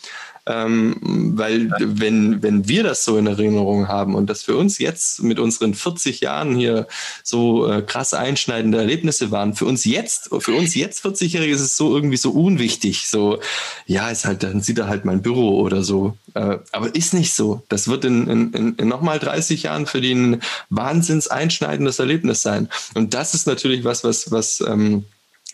Ähm, 0.45 0.95
weil 1.35 1.71
wenn, 1.79 2.43
wenn 2.43 2.67
wir 2.67 2.83
das 2.83 3.05
so 3.05 3.17
in 3.17 3.27
Erinnerung 3.27 3.87
haben 3.87 4.13
und 4.13 4.29
das 4.29 4.43
für 4.43 4.57
uns 4.57 4.77
jetzt 4.77 5.23
mit 5.23 5.39
unseren 5.39 5.73
40 5.73 6.19
Jahren 6.19 6.55
hier 6.55 6.87
so 7.23 7.65
äh, 7.65 7.81
krass 7.81 8.13
einschneidende 8.13 8.77
Erlebnisse 8.77 9.31
waren, 9.31 9.53
für 9.53 9.65
uns 9.65 9.85
jetzt, 9.85 10.29
für 10.39 10.53
uns 10.53 10.75
jetzt 10.75 11.05
40-Jährige 11.05 11.53
ist 11.53 11.61
es 11.61 11.77
so 11.77 11.95
irgendwie 11.95 12.17
so 12.17 12.31
unwichtig. 12.31 13.07
So, 13.07 13.39
ja, 13.85 14.09
ist 14.09 14.25
halt, 14.25 14.43
dann 14.43 14.61
sieht 14.61 14.79
er 14.79 14.87
halt 14.87 15.05
mein 15.05 15.21
Büro 15.21 15.61
oder 15.61 15.81
so. 15.81 16.17
Äh, 16.33 16.57
aber 16.71 16.93
ist 16.93 17.13
nicht 17.13 17.33
so. 17.33 17.63
Das 17.69 17.87
wird 17.87 18.03
in, 18.03 18.27
in, 18.27 18.75
in 18.75 18.87
nochmal 18.87 19.19
30 19.19 19.63
Jahren 19.63 19.85
für 19.85 20.01
die 20.01 20.13
ein 20.13 20.41
wahnsinns 20.69 21.29
einschneidendes 21.29 21.99
Erlebnis 21.99 22.41
sein. 22.41 22.67
Und 22.95 23.13
das 23.13 23.33
ist 23.33 23.47
natürlich 23.47 23.85
was, 23.85 24.03
was, 24.03 24.29
was, 24.31 24.61
ähm, 24.61 25.05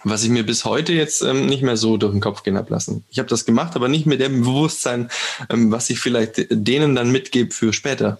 was 0.03 0.23
ich 0.23 0.29
mir 0.29 0.45
bis 0.45 0.65
heute 0.65 0.93
jetzt 0.93 1.21
ähm, 1.21 1.45
nicht 1.45 1.63
mehr 1.63 1.77
so 1.77 1.97
durch 1.97 2.11
den 2.11 2.21
Kopf 2.21 2.43
gehen 2.43 2.57
habe 2.57 2.71
lassen. 2.71 3.03
Ich 3.09 3.19
habe 3.19 3.29
das 3.29 3.45
gemacht, 3.45 3.75
aber 3.75 3.87
nicht 3.87 4.05
mit 4.05 4.21
dem 4.21 4.41
Bewusstsein, 4.41 5.09
ähm, 5.49 5.71
was 5.71 5.89
ich 5.89 5.99
vielleicht 5.99 6.47
denen 6.49 6.95
dann 6.95 7.11
mitgebe 7.11 7.51
für 7.51 7.73
später. 7.73 8.19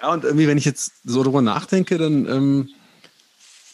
Ja, 0.00 0.12
und 0.12 0.24
irgendwie, 0.24 0.48
wenn 0.48 0.58
ich 0.58 0.64
jetzt 0.64 0.92
so 1.04 1.22
drüber 1.22 1.42
nachdenke, 1.42 1.98
dann 1.98 2.26
ähm, 2.26 2.68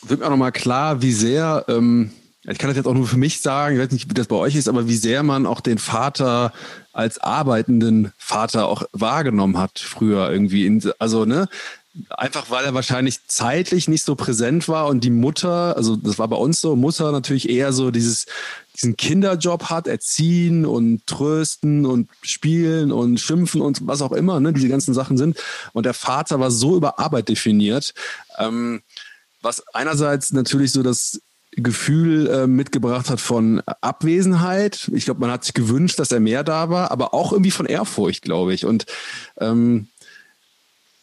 wird 0.03 0.21
mir 0.21 0.27
auch 0.27 0.31
nochmal 0.31 0.53
klar, 0.53 1.03
wie 1.03 1.13
sehr, 1.13 1.65
ähm, 1.69 2.11
ich 2.45 2.59
kann 2.59 2.69
das 2.69 2.77
jetzt 2.77 2.87
auch 2.87 2.95
nur 2.95 3.07
für 3.07 3.17
mich 3.17 3.41
sagen, 3.41 3.77
ich 3.77 3.83
weiß 3.83 3.93
nicht, 3.93 4.09
wie 4.09 4.15
das 4.15 4.27
bei 4.27 4.37
euch 4.37 4.57
ist, 4.57 4.69
aber 4.69 4.89
wie 4.89 4.97
sehr 4.97 5.23
man 5.23 5.47
auch 5.47 5.61
den 5.61 5.79
Vater 5.79 6.53
als 6.93 7.19
arbeitenden 7.19 8.13
Vater 8.17 8.67
auch 8.69 8.85
wahrgenommen 8.93 9.59
hat 9.59 9.79
früher 9.79 10.31
irgendwie. 10.31 10.67
In, 10.67 10.83
also, 10.99 11.25
ne, 11.25 11.49
Einfach 12.11 12.51
weil 12.51 12.65
er 12.65 12.75
wahrscheinlich 12.75 13.27
zeitlich 13.27 13.89
nicht 13.89 14.05
so 14.05 14.17
präsent 14.17 14.69
war 14.69 14.87
und 14.87 15.03
die 15.05 15.11
Mutter, 15.11 15.77
also 15.77 15.97
das 15.97 16.19
war 16.19 16.29
bei 16.29 16.37
uns 16.37 16.61
so, 16.61 16.77
Mutter 16.77 17.11
natürlich 17.13 17.49
eher 17.49 17.73
so 17.73 17.91
dieses, 17.91 18.27
diesen 18.75 18.97
Kinderjob 18.97 19.65
hat, 19.71 19.87
erziehen 19.87 20.67
und 20.67 21.07
trösten 21.07 21.87
und 21.87 22.11
spielen 22.23 22.93
und 22.93 23.19
schimpfen 23.19 23.61
und 23.61 23.87
was 23.87 24.03
auch 24.03 24.13
immer, 24.13 24.41
ne, 24.41 24.53
diese 24.53 24.69
ganzen 24.69 24.95
Sachen 24.95 25.17
sind. 25.17 25.39
Und 25.73 25.87
der 25.87 25.95
Vater 25.95 26.39
war 26.41 26.51
so 26.51 26.77
über 26.77 26.99
Arbeit 26.99 27.29
definiert, 27.29 27.95
ähm, 28.39 28.83
was 29.41 29.63
einerseits 29.75 30.33
natürlich 30.33 30.73
so 30.73 30.83
das 30.83 31.21
Gefühl 31.53 32.27
äh, 32.29 32.47
mitgebracht 32.47 33.09
hat 33.09 33.21
von 33.21 33.63
Abwesenheit. 33.81 34.91
Ich 34.93 35.07
glaube, 35.07 35.21
man 35.21 35.31
hat 35.31 35.45
sich 35.45 35.55
gewünscht, 35.55 35.99
dass 35.99 36.13
er 36.13 36.21
mehr 36.21 36.45
da 36.45 36.69
war, 36.69 36.91
aber 36.91 37.15
auch 37.15 37.33
irgendwie 37.33 37.51
von 37.51 37.65
Ehrfurcht, 37.65 38.23
glaube 38.23 38.53
ich. 38.53 38.67
Und 38.67 38.85
ähm, 39.39 39.89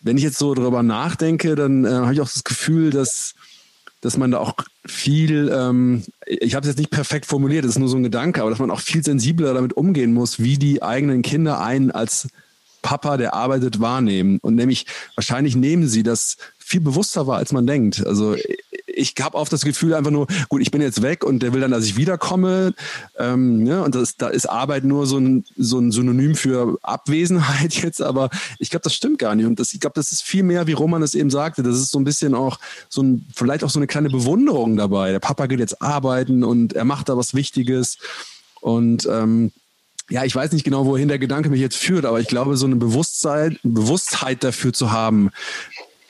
wenn 0.04 0.18
ich 0.18 0.24
jetzt 0.24 0.38
so 0.38 0.54
darüber 0.54 0.84
nachdenke, 0.84 1.56
dann 1.56 1.86
äh, 1.86 1.90
habe 1.90 2.14
ich 2.14 2.22
auch 2.22 2.32
das 2.32 2.44
Gefühl, 2.44 2.92
dass, 2.92 3.34
dass 4.02 4.18
man 4.18 4.32
da 4.32 4.40
auch 4.40 4.54
viel, 4.86 5.52
ähm, 5.54 6.04
ich 6.26 6.56
habe 6.56 6.64
es 6.64 6.72
jetzt 6.72 6.80
nicht 6.80 6.92
perfekt 6.92 7.26
formuliert, 7.26 7.64
das 7.64 7.72
ist 7.72 7.80
nur 7.80 7.90
so 7.90 7.98
ein 7.98 8.04
Gedanke, 8.04 8.42
aber 8.42 8.50
dass 8.50 8.60
man 8.60 8.70
auch 8.70 8.82
viel 8.82 9.04
sensibler 9.04 9.54
damit 9.54 9.74
umgehen 9.74 10.14
muss, 10.14 10.40
wie 10.40 10.58
die 10.58 10.84
eigenen 10.84 11.22
Kinder 11.22 11.62
einen 11.62 11.90
als 11.90 12.28
Papa, 12.82 13.16
der 13.18 13.34
arbeitet, 13.34 13.80
wahrnehmen. 13.80 14.40
Und 14.42 14.56
nämlich, 14.56 14.86
wahrscheinlich 15.16 15.56
nehmen 15.56 15.88
sie 15.88 16.04
das 16.04 16.38
viel 16.60 16.82
bewusster 16.82 17.28
wahr, 17.28 17.38
als 17.38 17.54
man 17.54 17.66
denkt. 17.66 18.06
Also 18.06 18.36
ich 18.96 19.14
habe 19.22 19.38
oft 19.38 19.52
das 19.52 19.64
Gefühl 19.64 19.94
einfach 19.94 20.12
nur, 20.12 20.28
gut, 20.50 20.62
ich 20.62 20.72
bin 20.72 20.82
jetzt 20.82 21.02
weg 21.02 21.24
und 21.24 21.40
der 21.40 21.54
will 21.54 21.62
dann, 21.62 21.72
dass 21.72 21.86
ich 21.86 21.98
wiederkomme. 21.98 22.74
Ähm, 23.18 23.64
ne? 23.64 23.84
Und 23.84 23.96
das, 23.96 24.18
da 24.18 24.28
ist 24.28 24.46
Arbeit 24.46 24.84
nur 24.84 25.08
so 25.08 25.18
ein, 25.18 25.46
so 25.58 25.80
ein 25.80 25.92
Synonym 25.92 26.36
für 26.36 26.78
Abwesenheit 26.82 27.74
jetzt, 27.84 28.02
aber 28.02 28.30
ich 28.60 28.70
glaube, 28.70 28.84
das 28.84 28.94
stimmt 28.94 29.20
gar 29.20 29.36
nicht. 29.36 29.46
Und 29.46 29.60
das, 29.60 29.74
ich 29.74 29.80
glaube, 29.80 29.96
das 29.96 30.12
ist 30.12 30.24
viel 30.24 30.44
mehr, 30.44 30.68
wie 30.68 30.74
Roman 30.74 31.02
es 31.02 31.16
eben 31.16 31.30
sagte, 31.30 31.64
das 31.64 31.78
ist 31.78 31.92
so 31.92 32.00
ein 32.00 32.04
bisschen 32.04 32.36
auch 32.36 32.60
so 32.90 33.02
ein, 33.02 33.26
vielleicht 33.34 33.64
auch 33.64 33.70
so 33.70 33.80
eine 33.80 33.88
kleine 33.88 34.10
Bewunderung 34.10 34.78
dabei. 34.78 35.12
Der 35.12 35.20
Papa 35.20 35.48
geht 35.48 35.60
jetzt 35.60 35.82
arbeiten 35.82 36.44
und 36.44 36.74
er 36.74 36.86
macht 36.86 37.10
da 37.10 37.18
was 37.18 37.34
Wichtiges. 37.34 37.98
Und 38.62 39.08
ähm, 39.12 39.52
ja, 40.10 40.24
ich 40.24 40.36
weiß 40.36 40.52
nicht 40.52 40.64
genau, 40.64 40.86
wohin 40.86 41.08
der 41.08 41.20
Gedanke 41.20 41.50
mich 41.50 41.62
jetzt 41.62 41.78
führt, 41.78 42.06
aber 42.06 42.20
ich 42.20 42.28
glaube, 42.28 42.58
so 42.58 42.66
eine 42.66 42.76
Bewusstsein, 42.76 43.58
Bewusstheit 43.64 44.44
dafür 44.44 44.74
zu 44.74 44.92
haben, 44.92 45.32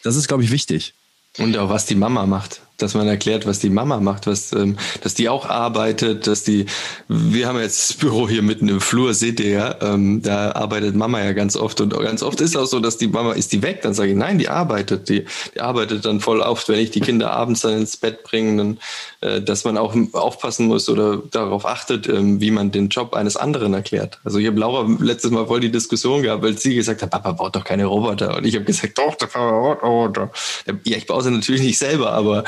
das 0.04 0.16
ist, 0.16 0.28
glaube 0.28 0.44
ich, 0.44 0.52
wichtig. 0.52 0.94
Und 1.38 1.58
auch 1.58 1.70
was 1.70 1.86
die 1.86 1.96
Mama 1.96 2.26
macht 2.26 2.62
dass 2.78 2.96
man 2.96 3.08
erklärt, 3.08 3.46
was 3.46 3.60
die 3.60 3.70
Mama 3.70 4.00
macht, 4.00 4.28
was, 4.28 4.52
ähm, 4.54 4.78
dass 5.02 5.14
die 5.14 5.30
auch 5.30 5.48
arbeitet, 5.50 6.28
dass 6.28 6.44
die, 6.44 6.66
wir 7.08 7.48
haben 7.48 7.60
jetzt 7.60 7.90
das 7.90 7.98
Büro 7.98 8.28
hier 8.28 8.42
mitten 8.42 8.68
im 8.68 8.82
Flur, 8.82 9.14
seht 9.14 9.40
ihr 9.40 9.50
ja, 9.50 9.76
ähm, 9.82 10.22
da 10.22 10.52
arbeitet 10.54 10.96
Mama 10.96 11.24
ja 11.24 11.34
ganz 11.34 11.56
oft 11.56 11.82
und 11.82 11.98
ganz 11.98 12.24
oft 12.24 12.42
ist 12.42 12.58
auch 12.58 12.66
so, 12.66 12.80
dass 12.80 12.98
die 12.98 13.08
Mama, 13.08 13.34
ist 13.34 13.52
die 13.52 13.62
weg? 13.62 13.82
Dann 13.84 13.94
sage 13.94 14.12
ich, 14.12 14.18
nein, 14.18 14.40
die 14.40 14.50
arbeitet, 14.50 15.08
die, 15.10 15.26
die 15.54 15.62
arbeitet 15.62 16.06
dann 16.06 16.20
voll 16.20 16.42
oft, 16.42 16.68
wenn 16.68 16.80
ich 16.80 16.92
die 16.92 17.00
Kinder 17.00 17.32
abends 17.32 17.62
dann 17.62 17.78
ins 17.78 17.98
Bett 17.98 18.24
bringe, 18.24 18.58
dann, 18.58 18.80
äh, 19.22 19.42
dass 19.42 19.64
man 19.66 19.78
auch 19.78 19.96
aufpassen 20.14 20.68
muss 20.68 20.90
oder 20.90 21.22
darauf 21.32 21.66
achtet, 21.66 22.10
ähm, 22.10 22.42
wie 22.42 22.52
man 22.52 22.72
den 22.72 22.90
Job 22.90 23.14
eines 23.14 23.38
anderen 23.38 23.74
erklärt. 23.74 24.20
Also 24.24 24.40
ich 24.40 24.48
habe 24.48 24.60
Laura 24.60 24.88
letztes 25.00 25.32
Mal 25.32 25.46
voll 25.46 25.60
die 25.60 25.72
Diskussion 25.72 26.24
gehabt, 26.24 26.44
weil 26.44 26.58
sie 26.58 26.74
gesagt 26.74 27.04
hat, 27.04 27.12
Papa 27.12 27.34
baut 27.34 27.56
doch 27.56 27.64
keine 27.64 27.86
Roboter 27.86 28.38
und 28.38 28.46
ich 28.46 28.56
habe 28.56 28.66
gesagt, 28.66 28.98
doch, 28.98 29.16
der 29.16 29.28
Papa 29.28 29.52
baut 29.52 29.84
Roboter. 29.84 30.32
Ja, 30.66 30.98
ich 30.98 31.06
baue 31.06 31.22
sie 31.22 31.32
natürlich 31.32 31.62
nicht 31.62 31.78
selber, 31.78 32.14
aber 32.14 32.44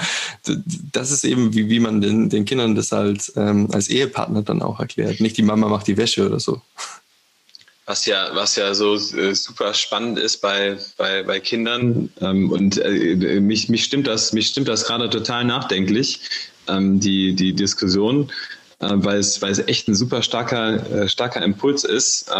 das 0.91 1.11
ist 1.11 1.23
eben, 1.23 1.53
wie, 1.53 1.69
wie 1.69 1.79
man 1.79 2.01
den, 2.01 2.29
den 2.29 2.45
Kindern 2.45 2.75
das 2.75 2.91
halt 2.91 3.31
ähm, 3.35 3.69
als 3.71 3.89
Ehepartner 3.89 4.41
dann 4.41 4.61
auch 4.61 4.79
erklärt. 4.79 5.19
Nicht 5.19 5.37
die 5.37 5.43
Mama 5.43 5.67
macht 5.67 5.87
die 5.87 5.97
Wäsche 5.97 6.25
oder 6.25 6.39
so. 6.39 6.61
Was 7.87 8.07
ja, 8.07 8.29
was 8.33 8.55
ja 8.55 8.73
so 8.73 8.95
äh, 8.95 9.35
super 9.35 9.73
spannend 9.75 10.17
ist 10.17 10.41
bei, 10.41 10.77
bei, 10.97 11.21
bei 11.21 11.39
Kindern 11.39 12.09
ähm, 12.19 12.51
und 12.51 12.79
äh, 12.79 13.39
mich, 13.39 13.69
mich 13.69 13.83
stimmt 13.83 14.07
das, 14.07 14.33
mich 14.33 14.47
stimmt 14.47 14.67
das 14.67 14.85
gerade 14.85 15.07
total 15.07 15.45
nachdenklich, 15.45 16.19
ähm, 16.67 16.99
die, 16.99 17.35
die 17.35 17.53
Diskussion, 17.53 18.31
äh, 18.79 18.89
weil, 18.89 19.19
es, 19.19 19.39
weil 19.43 19.51
es 19.51 19.59
echt 19.59 19.87
ein 19.87 19.93
super 19.93 20.23
starker, 20.23 21.03
äh, 21.03 21.07
starker 21.07 21.43
Impuls 21.43 21.83
ist. 21.83 22.31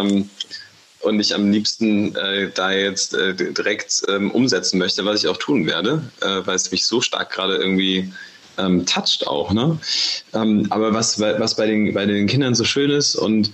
Und 1.06 1.20
ich 1.20 1.36
am 1.36 1.51
liebsten 1.51 2.16
äh, 2.16 2.49
da 2.53 2.72
jetzt 2.72 3.14
äh, 3.14 3.36
direkt 3.36 4.01
ähm, 4.10 4.32
umsetzen 4.32 4.80
möchte, 4.80 5.06
was 5.06 5.24
ich 5.24 5.30
auch 5.30 5.38
tun 5.38 5.68
werde, 5.68 6.01
äh, 6.22 6.41
weil 6.45 6.56
es 6.56 6.72
mich 6.72 6.86
so 6.86 6.99
stark 6.99 7.32
gerade 7.32 7.56
irgendwie 7.58 8.12
ähm, 8.58 8.86
toucht 8.88 9.28
auch. 9.28 9.53
Ne? 9.53 9.78
Ähm, 10.34 10.66
aber 10.72 10.93
was, 10.93 11.20
was 11.20 11.56
bei, 11.56 11.68
den, 11.68 11.93
bei 11.93 12.08
den 12.08 12.26
Kindern 12.26 12.56
so 12.56 12.64
schön 12.64 12.89
ist 12.89 13.16
und 13.16 13.51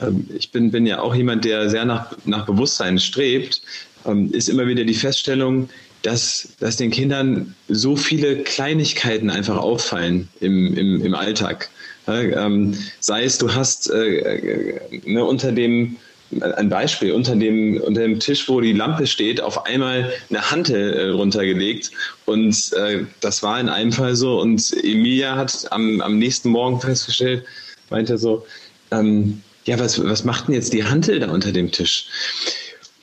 ähm, 0.00 0.28
ich 0.34 0.50
bin, 0.50 0.72
bin 0.72 0.86
ja 0.86 1.00
auch 1.00 1.14
jemand, 1.14 1.44
der 1.44 1.70
sehr 1.70 1.84
nach, 1.84 2.12
nach 2.24 2.46
Bewusstsein 2.46 2.98
strebt, 2.98 3.62
ähm, 4.04 4.32
ist 4.32 4.48
immer 4.48 4.66
wieder 4.66 4.84
die 4.84 4.94
Feststellung, 4.94 5.68
dass, 6.02 6.48
dass 6.58 6.76
den 6.76 6.90
Kindern 6.90 7.54
so 7.68 7.94
viele 7.94 8.38
Kleinigkeiten 8.38 9.30
einfach 9.30 9.56
auffallen 9.56 10.28
im, 10.40 10.76
im, 10.76 11.04
im 11.04 11.14
Alltag. 11.14 11.70
Ja, 12.08 12.20
ähm, 12.20 12.76
sei 12.98 13.22
es, 13.22 13.38
du 13.38 13.54
hast 13.54 13.88
äh, 13.88 14.16
äh, 14.16 15.00
ne, 15.04 15.24
unter 15.24 15.52
dem 15.52 15.96
ein 16.40 16.68
Beispiel, 16.68 17.12
unter 17.12 17.36
dem, 17.36 17.80
unter 17.80 18.02
dem 18.02 18.18
Tisch, 18.18 18.48
wo 18.48 18.60
die 18.60 18.72
Lampe 18.72 19.06
steht, 19.06 19.40
auf 19.40 19.66
einmal 19.66 20.12
eine 20.30 20.50
Hantel 20.50 20.94
äh, 20.94 21.08
runtergelegt. 21.10 21.90
Und 22.24 22.72
äh, 22.74 23.04
das 23.20 23.42
war 23.42 23.60
in 23.60 23.68
einem 23.68 23.92
Fall 23.92 24.16
so. 24.16 24.40
Und 24.40 24.72
Emilia 24.82 25.36
hat 25.36 25.66
am, 25.70 26.00
am 26.00 26.18
nächsten 26.18 26.50
Morgen 26.50 26.80
festgestellt, 26.80 27.44
meinte 27.90 28.16
so, 28.16 28.46
ähm, 28.90 29.42
ja, 29.64 29.78
was, 29.78 30.02
was 30.02 30.24
macht 30.24 30.48
denn 30.48 30.54
jetzt 30.54 30.72
die 30.72 30.84
Hantel 30.84 31.20
da 31.20 31.30
unter 31.30 31.52
dem 31.52 31.70
Tisch? 31.70 32.06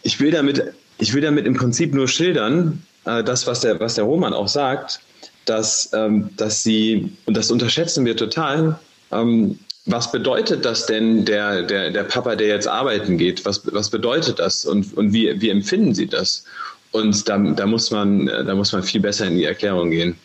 Ich 0.04 0.20
will 0.20 0.32
damit, 0.32 0.64
ich 0.98 1.14
will 1.14 1.22
damit 1.22 1.46
im 1.46 1.56
Prinzip 1.56 1.94
nur 1.94 2.08
schildern, 2.08 2.82
äh, 3.06 3.24
das, 3.24 3.48
was 3.48 3.62
der, 3.62 3.80
was 3.80 3.96
der 3.96 4.06
Roman 4.06 4.34
auch 4.34 4.48
sagt, 4.48 5.02
dass, 5.46 5.90
ähm, 5.94 6.30
dass 6.38 6.64
sie, 6.64 7.12
und 7.26 7.38
das 7.38 7.52
unterschätzen 7.52 8.06
wir 8.06 8.16
total, 8.18 8.80
ähm, 9.12 9.60
was 9.92 10.12
bedeutet 10.12 10.66
das 10.66 10.86
denn, 10.86 11.26
der, 11.26 11.64
der, 11.64 11.90
der 11.90 12.04
Papa, 12.04 12.36
der 12.36 12.48
jetzt 12.48 12.68
arbeiten 12.68 13.18
geht? 13.18 13.44
Was, 13.46 13.62
was 13.74 13.90
bedeutet 13.90 14.40
das 14.40 14.66
und, 14.66 14.96
und 14.96 15.14
wie, 15.14 15.42
wie 15.42 15.50
empfinden 15.50 15.96
Sie 15.96 16.08
das? 16.08 16.44
Und 16.92 17.28
da, 17.28 17.38
da, 17.38 17.66
muss 17.66 17.92
man, 17.92 18.28
da 18.28 18.56
muss 18.56 18.72
man 18.72 18.84
viel 18.84 19.02
besser 19.02 19.26
in 19.26 19.36
die 19.36 19.46
Erklärung 19.46 19.90
gehen. 19.90 20.16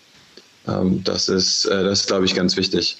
Ähm, 0.68 1.02
das 1.04 1.28
ist, 1.28 1.64
äh, 1.66 1.84
das 1.84 2.00
ist, 2.00 2.06
glaube 2.06 2.26
ich, 2.26 2.34
ganz 2.34 2.56
wichtig. 2.56 2.98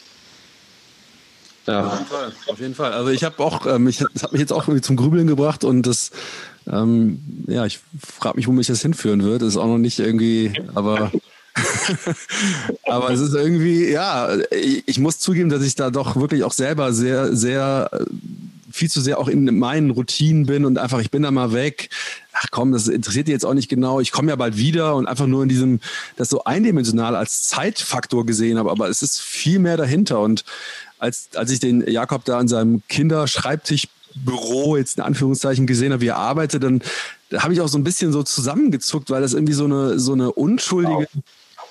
Ja. 1.67 1.87
Auf 1.87 1.99
jeden 1.99 2.07
Fall. 2.07 2.33
Auf 2.47 2.61
jeden 2.61 2.75
Fall. 2.75 2.93
Also 2.93 3.11
ich 3.11 3.25
habe 3.25 3.43
auch, 3.43 3.67
ähm, 3.67 3.89
ich, 3.89 4.05
das 4.15 4.33
mich 4.33 4.41
jetzt 4.41 4.53
auch 4.53 4.65
irgendwie 4.65 4.83
zum 4.83 4.97
Grübeln 4.97 5.27
gebracht 5.27 5.65
und 5.65 5.83
das, 5.87 6.11
ähm, 6.67 7.21
ja, 7.47 7.65
ich 7.67 7.81
frage 7.99 8.37
mich, 8.37 8.47
wo 8.47 8.53
mich 8.53 8.67
das 8.67 8.83
hinführen 8.83 9.23
wird. 9.23 9.43
Das 9.43 9.49
ist 9.49 9.57
auch 9.57 9.67
noch 9.67 9.79
nicht 9.79 9.99
irgendwie, 9.99 10.53
aber 10.75 11.11
Aber 12.85 13.11
es 13.11 13.21
ist 13.21 13.35
irgendwie, 13.35 13.91
ja, 13.91 14.37
ich 14.51 14.99
muss 14.99 15.19
zugeben, 15.19 15.49
dass 15.49 15.63
ich 15.63 15.75
da 15.75 15.91
doch 15.91 16.17
wirklich 16.17 16.45
auch 16.45 16.53
selber 16.53 16.93
sehr, 16.93 17.35
sehr 17.35 17.91
viel 18.75 18.91
zu 18.91 19.01
sehr 19.01 19.19
auch 19.19 19.29
in 19.29 19.57
meinen 19.57 19.91
Routinen 19.91 20.47
bin 20.47 20.65
und 20.65 20.79
einfach, 20.79 20.99
ich 20.99 21.13
bin 21.13 21.23
da 21.23 21.31
mal 21.31 21.53
weg. 21.53 21.91
Ach 22.33 22.47
komm, 22.51 22.73
das 22.73 22.89
interessiert 22.89 23.29
dich 23.29 23.33
jetzt 23.33 23.47
auch 23.47 23.55
nicht 23.55 23.69
genau. 23.69 24.01
Ich 24.01 24.11
komme 24.11 24.31
ja 24.31 24.37
bald 24.37 24.57
wieder 24.57 24.97
und 24.97 25.07
einfach 25.07 25.29
nur 25.29 25.45
in 25.45 25.49
diesem, 25.49 25.79
das 26.17 26.29
so 26.29 26.43
eindimensional 26.43 27.15
als 27.15 27.45
Zeitfaktor 27.45 28.27
gesehen 28.27 28.59
habe, 28.59 28.73
aber 28.73 28.89
es 28.89 29.01
ist 29.01 29.21
viel 29.21 29.61
mehr 29.61 29.77
dahinter. 29.77 30.19
Und 30.19 30.45
als, 30.99 31.29
als 31.37 31.53
ich 31.53 31.61
den 31.61 31.89
Jakob 31.89 32.25
da 32.25 32.39
an 32.39 32.49
seinem 32.49 32.83
Kinderschreibtischbüro 32.89 34.77
jetzt 34.77 34.99
in 34.99 35.05
Anführungszeichen 35.05 35.69
gesehen 35.69 35.93
habe, 35.93 36.03
wie 36.03 36.09
er 36.09 36.17
arbeitet, 36.17 36.65
dann 36.65 36.83
da 37.31 37.45
habe 37.45 37.53
ich 37.53 37.61
auch 37.61 37.69
so 37.69 37.79
ein 37.79 37.85
bisschen 37.85 38.11
so 38.11 38.25
zusammengezuckt, 38.25 39.09
weil 39.09 39.23
das 39.23 39.35
irgendwie 39.35 39.53
so 39.53 39.67
eine, 39.67 40.01
so 40.01 40.15
eine 40.15 40.33
unschuldige, 40.33 41.07
wow 41.13 41.23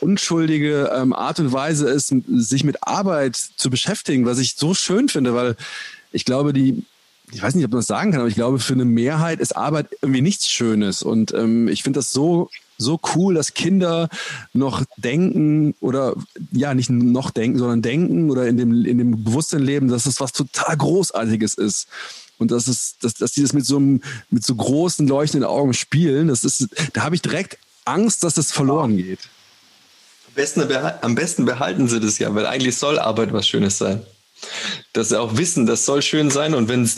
unschuldige 0.03 0.91
ähm, 0.95 1.13
Art 1.13 1.39
und 1.39 1.51
Weise 1.51 1.89
ist, 1.89 2.13
sich 2.27 2.63
mit 2.63 2.85
Arbeit 2.87 3.35
zu 3.35 3.69
beschäftigen, 3.69 4.25
was 4.25 4.39
ich 4.39 4.55
so 4.55 4.73
schön 4.73 5.09
finde, 5.09 5.33
weil 5.33 5.55
ich 6.11 6.25
glaube, 6.25 6.53
die, 6.53 6.83
ich 7.31 7.41
weiß 7.41 7.55
nicht, 7.55 7.65
ob 7.65 7.71
man 7.71 7.79
das 7.79 7.87
sagen 7.87 8.11
kann, 8.11 8.21
aber 8.21 8.29
ich 8.29 8.35
glaube, 8.35 8.59
für 8.59 8.73
eine 8.73 8.85
Mehrheit 8.85 9.39
ist 9.39 9.57
Arbeit 9.57 9.87
irgendwie 10.01 10.21
nichts 10.21 10.49
Schönes. 10.49 11.01
Und 11.01 11.33
ähm, 11.33 11.67
ich 11.67 11.83
finde 11.83 11.99
das 11.99 12.11
so, 12.11 12.49
so 12.77 12.99
cool, 13.15 13.33
dass 13.33 13.53
Kinder 13.53 14.09
noch 14.53 14.83
denken 14.97 15.75
oder 15.79 16.15
ja, 16.51 16.73
nicht 16.73 16.89
noch 16.89 17.31
denken, 17.31 17.57
sondern 17.57 17.81
denken 17.81 18.29
oder 18.29 18.47
in 18.47 18.57
dem, 18.57 18.85
in 18.85 18.97
dem 18.97 19.23
Bewusstsein 19.23 19.61
leben, 19.61 19.87
dass 19.87 20.05
es 20.05 20.19
was 20.19 20.31
total 20.31 20.77
Großartiges 20.77 21.55
ist. 21.55 21.87
Und 22.37 22.51
das 22.51 22.67
ist, 22.67 23.03
dass, 23.03 23.13
dass 23.13 23.31
die 23.31 23.41
das 23.41 23.53
mit 23.53 23.65
so, 23.65 23.77
einem, 23.77 24.01
mit 24.29 24.43
so 24.45 24.55
großen 24.55 25.07
leuchtenden 25.07 25.47
Augen 25.47 25.73
spielen, 25.73 26.27
das 26.27 26.43
ist, 26.43 26.67
da 26.93 27.03
habe 27.03 27.15
ich 27.15 27.21
direkt 27.21 27.57
Angst, 27.85 28.23
dass 28.23 28.35
das 28.35 28.51
verloren 28.51 28.97
geht 28.97 29.19
besten, 30.35 30.67
am 31.01 31.15
besten 31.15 31.45
behalten 31.45 31.87
sie 31.87 31.99
das 31.99 32.19
ja, 32.19 32.33
weil 32.35 32.45
eigentlich 32.45 32.77
soll 32.77 32.99
Arbeit 32.99 33.33
was 33.33 33.47
Schönes 33.47 33.77
sein. 33.77 34.05
Dass 34.91 35.09
sie 35.09 35.19
auch 35.19 35.37
wissen, 35.37 35.65
das 35.65 35.85
soll 35.85 36.01
schön 36.01 36.29
sein 36.29 36.53
und 36.53 36.67
wenn 36.67 36.83
es 36.83 36.97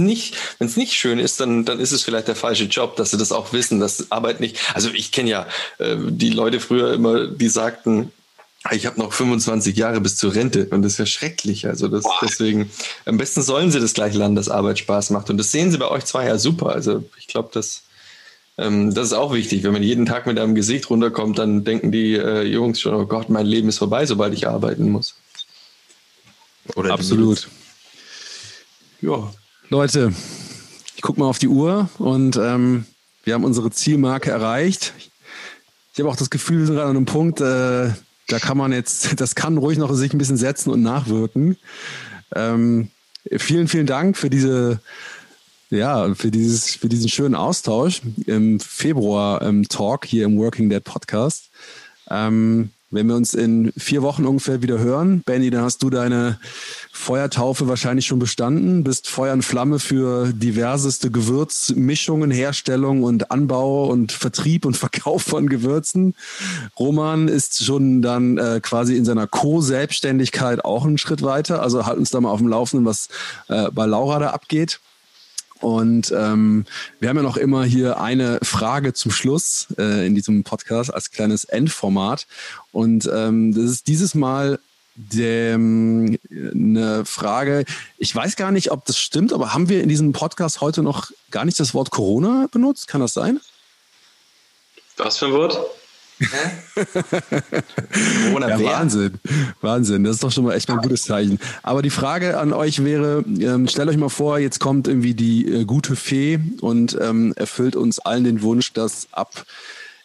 nicht 0.00 0.36
wenn 0.58 0.66
es 0.66 0.76
nicht 0.76 0.94
schön 0.94 1.20
ist, 1.20 1.38
dann 1.38 1.64
dann 1.64 1.78
ist 1.78 1.92
es 1.92 2.02
vielleicht 2.02 2.26
der 2.26 2.34
falsche 2.34 2.64
Job, 2.64 2.96
dass 2.96 3.12
sie 3.12 3.16
das 3.16 3.30
auch 3.30 3.52
wissen, 3.52 3.78
dass 3.78 4.10
Arbeit 4.10 4.40
nicht. 4.40 4.58
Also 4.74 4.90
ich 4.92 5.12
kenne 5.12 5.30
ja 5.30 5.46
äh, 5.78 5.96
die 6.00 6.30
Leute 6.30 6.58
früher 6.58 6.92
immer, 6.92 7.28
die 7.28 7.48
sagten, 7.48 8.10
ich 8.72 8.86
habe 8.86 9.00
noch 9.00 9.12
25 9.12 9.74
Jahre 9.76 10.00
bis 10.00 10.16
zur 10.16 10.34
Rente 10.34 10.66
und 10.70 10.82
das 10.82 10.92
ist 10.92 10.98
ja 10.98 11.06
schrecklich. 11.06 11.66
Also 11.66 11.88
das, 11.88 12.04
deswegen, 12.20 12.70
am 13.06 13.16
besten 13.16 13.42
sollen 13.42 13.70
sie 13.70 13.80
das 13.80 13.94
gleich 13.94 14.14
lernen, 14.14 14.36
dass 14.36 14.50
Arbeit 14.50 14.78
Spaß 14.78 15.10
macht. 15.10 15.30
Und 15.30 15.38
das 15.38 15.50
sehen 15.50 15.70
sie 15.70 15.78
bei 15.78 15.88
euch 15.88 16.04
zwei 16.04 16.26
ja 16.26 16.36
super. 16.38 16.70
Also 16.70 17.02
ich 17.18 17.26
glaube, 17.26 17.48
das, 17.52 17.84
ähm, 18.60 18.92
das 18.92 19.06
ist 19.06 19.12
auch 19.14 19.32
wichtig. 19.32 19.62
Wenn 19.62 19.72
man 19.72 19.82
jeden 19.82 20.04
Tag 20.04 20.26
mit 20.26 20.38
einem 20.38 20.54
Gesicht 20.54 20.90
runterkommt, 20.90 21.38
dann 21.38 21.64
denken 21.64 21.90
die 21.90 22.14
äh, 22.14 22.42
Jungs 22.42 22.80
schon, 22.80 22.94
oh 22.94 23.06
Gott, 23.06 23.30
mein 23.30 23.46
Leben 23.46 23.68
ist 23.68 23.78
vorbei, 23.78 24.04
sobald 24.04 24.34
ich 24.34 24.46
arbeiten 24.46 24.90
muss. 24.90 25.14
Oder 26.76 26.92
Absolut. 26.92 27.48
Ja. 29.00 29.32
Leute, 29.70 30.12
ich 30.94 31.00
gucke 31.00 31.18
mal 31.18 31.26
auf 31.26 31.38
die 31.38 31.48
Uhr 31.48 31.88
und 31.98 32.36
ähm, 32.36 32.84
wir 33.24 33.32
haben 33.34 33.44
unsere 33.44 33.70
Zielmarke 33.70 34.30
erreicht. 34.30 34.92
Ich 35.94 36.00
habe 36.00 36.10
auch 36.10 36.16
das 36.16 36.28
Gefühl, 36.28 36.60
wir 36.60 36.66
sind 36.66 36.74
gerade 36.74 36.90
an 36.90 36.96
einem 36.96 37.06
Punkt, 37.06 37.40
äh, 37.40 37.90
da 38.28 38.38
kann 38.38 38.58
man 38.58 38.72
jetzt, 38.72 39.08
das 39.20 39.34
kann 39.34 39.56
ruhig 39.56 39.78
noch 39.78 39.92
sich 39.94 40.12
ein 40.12 40.18
bisschen 40.18 40.36
setzen 40.36 40.70
und 40.70 40.82
nachwirken. 40.82 41.56
Ähm, 42.34 42.90
vielen, 43.38 43.68
vielen 43.68 43.86
Dank 43.86 44.18
für 44.18 44.28
diese 44.28 44.80
ja, 45.70 46.14
für, 46.14 46.30
dieses, 46.30 46.74
für 46.74 46.88
diesen 46.88 47.08
schönen 47.08 47.34
Austausch 47.34 48.02
im 48.26 48.60
Februar 48.60 49.42
ähm, 49.42 49.64
hier 50.04 50.24
im 50.24 50.38
Working 50.38 50.68
Dead 50.68 50.82
Podcast. 50.82 51.50
Ähm, 52.10 52.70
wenn 52.92 53.06
wir 53.06 53.14
uns 53.14 53.34
in 53.34 53.72
vier 53.76 54.02
Wochen 54.02 54.26
ungefähr 54.26 54.62
wieder 54.62 54.80
hören, 54.80 55.22
Benny, 55.24 55.50
dann 55.50 55.62
hast 55.62 55.84
du 55.84 55.90
deine 55.90 56.40
Feuertaufe 56.90 57.68
wahrscheinlich 57.68 58.06
schon 58.06 58.18
bestanden, 58.18 58.82
bist 58.82 59.08
Feuer 59.08 59.32
und 59.32 59.42
Flamme 59.42 59.78
für 59.78 60.32
diverseste 60.32 61.12
Gewürzmischungen, 61.12 62.32
Herstellung 62.32 63.04
und 63.04 63.30
Anbau 63.30 63.86
und 63.86 64.10
Vertrieb 64.10 64.64
und 64.64 64.76
Verkauf 64.76 65.22
von 65.22 65.48
Gewürzen. 65.48 66.16
Roman 66.80 67.28
ist 67.28 67.64
schon 67.64 68.02
dann 68.02 68.38
äh, 68.38 68.58
quasi 68.60 68.96
in 68.96 69.04
seiner 69.04 69.28
Co-Selbstständigkeit 69.28 70.64
auch 70.64 70.84
einen 70.84 70.98
Schritt 70.98 71.22
weiter. 71.22 71.62
Also 71.62 71.86
halt 71.86 71.98
uns 71.98 72.10
da 72.10 72.20
mal 72.20 72.30
auf 72.30 72.40
dem 72.40 72.48
Laufenden, 72.48 72.86
was 72.86 73.08
äh, 73.46 73.70
bei 73.70 73.86
Laura 73.86 74.18
da 74.18 74.30
abgeht. 74.30 74.80
Und 75.60 76.12
ähm, 76.16 76.64
wir 76.98 77.08
haben 77.08 77.16
ja 77.16 77.22
noch 77.22 77.36
immer 77.36 77.64
hier 77.64 78.00
eine 78.00 78.38
Frage 78.42 78.92
zum 78.92 79.10
Schluss 79.10 79.68
äh, 79.78 80.06
in 80.06 80.14
diesem 80.14 80.42
Podcast 80.42 80.92
als 80.92 81.10
kleines 81.10 81.44
Endformat. 81.44 82.26
Und 82.72 83.08
ähm, 83.12 83.54
das 83.54 83.64
ist 83.64 83.86
dieses 83.86 84.14
Mal 84.14 84.58
dem, 84.96 86.18
eine 86.30 87.04
Frage. 87.04 87.64
Ich 87.98 88.14
weiß 88.14 88.36
gar 88.36 88.50
nicht, 88.50 88.70
ob 88.70 88.84
das 88.86 88.98
stimmt, 88.98 89.32
aber 89.32 89.54
haben 89.54 89.68
wir 89.68 89.82
in 89.82 89.88
diesem 89.88 90.12
Podcast 90.12 90.60
heute 90.60 90.82
noch 90.82 91.10
gar 91.30 91.44
nicht 91.44 91.60
das 91.60 91.74
Wort 91.74 91.90
Corona 91.90 92.48
benutzt? 92.50 92.88
Kann 92.88 93.00
das 93.00 93.14
sein? 93.14 93.40
Was 94.96 95.18
für 95.18 95.26
ein 95.26 95.32
Wort? 95.32 95.58
Ja, 98.48 98.60
Wahnsinn, 98.64 99.14
Wahnsinn. 99.60 100.04
Das 100.04 100.14
ist 100.16 100.24
doch 100.24 100.30
schon 100.30 100.44
mal 100.44 100.54
echt 100.54 100.68
mal 100.68 100.76
ein 100.76 100.82
gutes 100.82 101.02
Zeichen. 101.02 101.38
Aber 101.62 101.82
die 101.82 101.90
Frage 101.90 102.38
an 102.38 102.52
euch 102.52 102.84
wäre: 102.84 103.24
ähm, 103.26 103.68
Stellt 103.68 103.88
euch 103.88 103.96
mal 103.96 104.08
vor, 104.08 104.38
jetzt 104.38 104.60
kommt 104.60 104.88
irgendwie 104.88 105.14
die 105.14 105.46
äh, 105.50 105.64
gute 105.64 105.96
Fee 105.96 106.38
und 106.60 106.98
ähm, 107.00 107.32
erfüllt 107.36 107.76
uns 107.76 107.98
allen 107.98 108.24
den 108.24 108.42
Wunsch, 108.42 108.72
dass 108.72 109.08
ab 109.12 109.44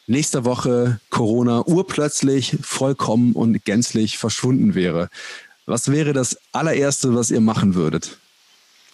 nächster 0.08 0.46
Woche 0.46 1.00
Corona 1.10 1.66
urplötzlich 1.66 2.58
vollkommen 2.62 3.34
und 3.34 3.66
gänzlich 3.66 4.18
verschwunden 4.18 4.76
wäre. 4.76 5.10
Was 5.66 5.92
wäre 5.92 6.14
das 6.14 6.38
allererste, 6.52 7.16
was 7.16 7.32
ihr 7.32 7.42
machen 7.42 7.76
würdet? 7.76 8.18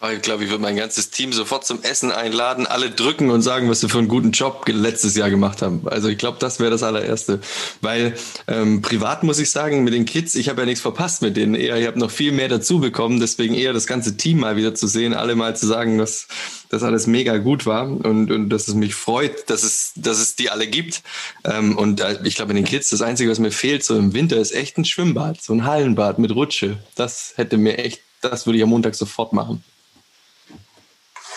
Ich 0.10 0.24
glaube, 0.24 0.44
ich 0.44 0.50
würde 0.50 0.64
mein 0.64 0.76
ganzes 0.76 1.12
Team 1.12 1.32
sofort 1.32 1.64
zum 1.64 1.84
Essen 1.84 2.12
einladen, 2.12 2.66
alle 2.66 2.90
drücken 2.90 3.30
und 3.30 3.44
sagen, 3.44 3.70
was 3.70 3.82
sie 3.82 3.90
für 3.90 4.00
einen 4.00 4.08
guten 4.08 4.32
Job 4.32 4.64
letztes 4.68 5.16
Jahr 5.16 5.30
gemacht 5.30 5.62
haben. 5.62 5.84
Also 5.86 6.08
ich 6.08 6.18
glaube, 6.18 6.38
das 6.40 6.60
wäre 6.60 6.72
das 6.72 6.82
allererste. 6.82 7.40
Weil 7.82 8.16
ähm, 8.48 8.82
privat 8.82 9.22
muss 9.22 9.38
ich 9.38 9.52
sagen, 9.52 9.84
mit 9.84 9.94
den 9.94 10.06
Kids, 10.06 10.34
ich 10.34 10.50
habe 10.50 10.62
ja 10.62 10.66
nichts 10.66 10.82
verpasst 10.82 11.22
mit 11.22 11.38
denen. 11.38 11.54
Eher, 11.54 11.78
ich 11.78 11.86
habe 11.86 12.00
noch 12.00 12.10
viel 12.10 12.32
mehr 12.32 12.48
dazu 12.48 12.80
bekommen. 12.80 13.20
Deswegen 13.20 13.54
eher 13.54 13.74
das 13.74 13.86
ganze 13.86 14.18
Team 14.18 14.40
mal 14.40 14.56
wieder 14.56 14.74
zu 14.74 14.88
sehen, 14.88 15.14
alle 15.14 15.36
mal 15.36 15.56
zu 15.56 15.68
sagen, 15.68 16.00
dass 16.00 16.28
das 16.70 16.82
alles 16.82 17.06
mega 17.06 17.38
gut 17.38 17.68
war 17.68 17.84
und, 17.84 18.32
und 18.32 18.50
dass 18.50 18.68
es 18.68 18.74
mich 18.74 18.96
freut, 18.96 19.52
dass 19.52 19.62
es, 19.62 19.92
dass 19.96 20.20
es 20.20 20.36
die 20.36 20.50
alle 20.50 20.66
gibt. 20.66 21.04
Ähm, 21.44 21.78
und 21.78 22.00
äh, 22.00 22.18
ich 22.24 22.34
glaube, 22.34 22.52
in 22.52 22.56
den 22.56 22.66
Kids, 22.66 22.90
das 22.90 23.04
Einzige, 23.04 23.30
was 23.30 23.38
mir 23.38 23.52
fehlt, 23.52 23.84
so 23.84 23.96
im 23.96 24.16
Winter, 24.16 24.38
ist 24.38 24.56
echt 24.56 24.80
ein 24.80 24.86
Schwimmbad, 24.86 25.40
so 25.44 25.54
ein 25.54 25.64
Hallenbad 25.64 26.18
mit 26.18 26.34
Rutsche. 26.34 26.78
Das 26.96 27.34
hätte 27.36 27.58
mir 27.58 27.78
echt, 27.78 28.02
das 28.22 28.48
würde 28.48 28.58
ich 28.58 28.64
am 28.64 28.70
Montag 28.70 28.96
sofort 28.96 29.34
machen. 29.34 29.64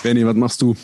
Benny, 0.05 0.27
was 0.27 0.37
machst 0.37 0.61
du? 0.61 0.77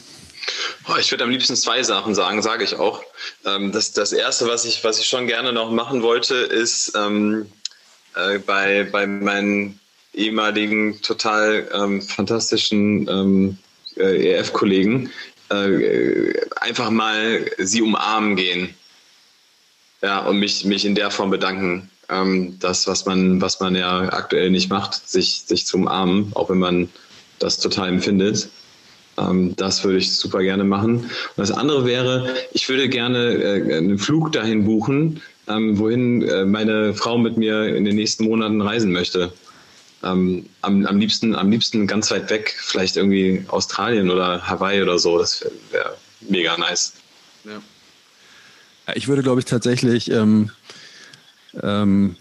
Oh, 0.89 0.97
ich 0.99 1.11
würde 1.11 1.25
am 1.25 1.31
liebsten 1.31 1.55
zwei 1.55 1.83
Sachen 1.83 2.15
sagen, 2.15 2.41
sage 2.41 2.65
ich 2.65 2.77
auch. 2.77 3.05
Ähm, 3.45 3.71
das, 3.71 3.93
das 3.93 4.15
erste, 4.15 4.49
was 4.49 4.65
ich, 4.65 4.83
was 4.83 4.99
ich 4.99 5.09
schon 5.09 5.27
gerne 5.27 5.53
noch 5.53 5.71
machen 5.71 6.03
wollte, 6.03 6.37
ist 6.37 6.95
ähm, 6.97 7.53
äh, 8.17 8.39
bei, 8.39 8.89
bei 8.91 9.07
meinen 9.07 9.79
ehemaligen 10.15 11.03
total 11.03 11.69
ähm, 11.71 12.01
fantastischen 12.01 13.07
ähm, 13.11 13.59
äh, 13.99 14.39
EF-Kollegen 14.39 15.11
äh, 15.51 16.33
einfach 16.59 16.89
mal 16.89 17.45
sie 17.59 17.83
umarmen 17.83 18.37
gehen. 18.37 18.75
Ja, 20.01 20.21
und 20.21 20.39
mich, 20.39 20.65
mich 20.65 20.87
in 20.87 20.95
der 20.95 21.11
Form 21.11 21.29
bedanken. 21.29 21.91
Ähm, 22.09 22.57
das, 22.59 22.87
was 22.87 23.05
man, 23.05 23.43
was 23.43 23.61
man 23.61 23.77
ja 23.77 24.01
aktuell 24.15 24.49
nicht 24.49 24.71
macht, 24.71 25.07
sich, 25.07 25.43
sich 25.43 25.67
zu 25.67 25.77
umarmen, 25.77 26.33
auch 26.35 26.49
wenn 26.49 26.59
man 26.59 26.89
das 27.39 27.59
total 27.59 27.91
empfindet. 27.91 28.49
Ähm, 29.21 29.55
das 29.57 29.85
würde 29.85 29.99
ich 29.99 30.13
super 30.13 30.43
gerne 30.43 30.65
machen. 30.65 30.97
Und 30.97 31.11
das 31.37 31.51
andere 31.51 31.85
wäre, 31.85 32.35
ich 32.53 32.69
würde 32.69 32.89
gerne 32.89 33.35
äh, 33.35 33.77
einen 33.77 33.99
Flug 33.99 34.33
dahin 34.33 34.65
buchen, 34.65 35.21
ähm, 35.49 35.79
wohin 35.79 36.23
äh, 36.23 36.45
meine 36.45 36.95
Frau 36.95 37.19
mit 37.19 37.37
mir 37.37 37.75
in 37.75 37.85
den 37.85 37.97
nächsten 37.97 38.25
Monaten 38.25 38.61
reisen 38.61 38.93
möchte. 38.93 39.33
Ähm, 40.03 40.47
am, 40.63 40.87
am, 40.87 40.99
liebsten, 40.99 41.35
am 41.35 41.51
liebsten 41.51 41.87
ganz 41.87 42.11
weit 42.11 42.31
weg, 42.31 42.57
vielleicht 42.59 42.97
irgendwie 42.97 43.45
Australien 43.49 44.11
oder 44.11 44.49
Hawaii 44.49 44.81
oder 44.83 44.99
so. 44.99 45.19
Das 45.19 45.43
wäre 45.43 45.53
wär 45.71 45.97
mega 46.21 46.57
nice. 46.57 46.95
Ja. 47.45 47.61
Ich 48.95 49.09
würde, 49.09 49.23
glaube 49.23 49.41
ich, 49.41 49.45
tatsächlich 49.45 50.11
ähm, 50.11 50.51
ähm, 51.63 52.17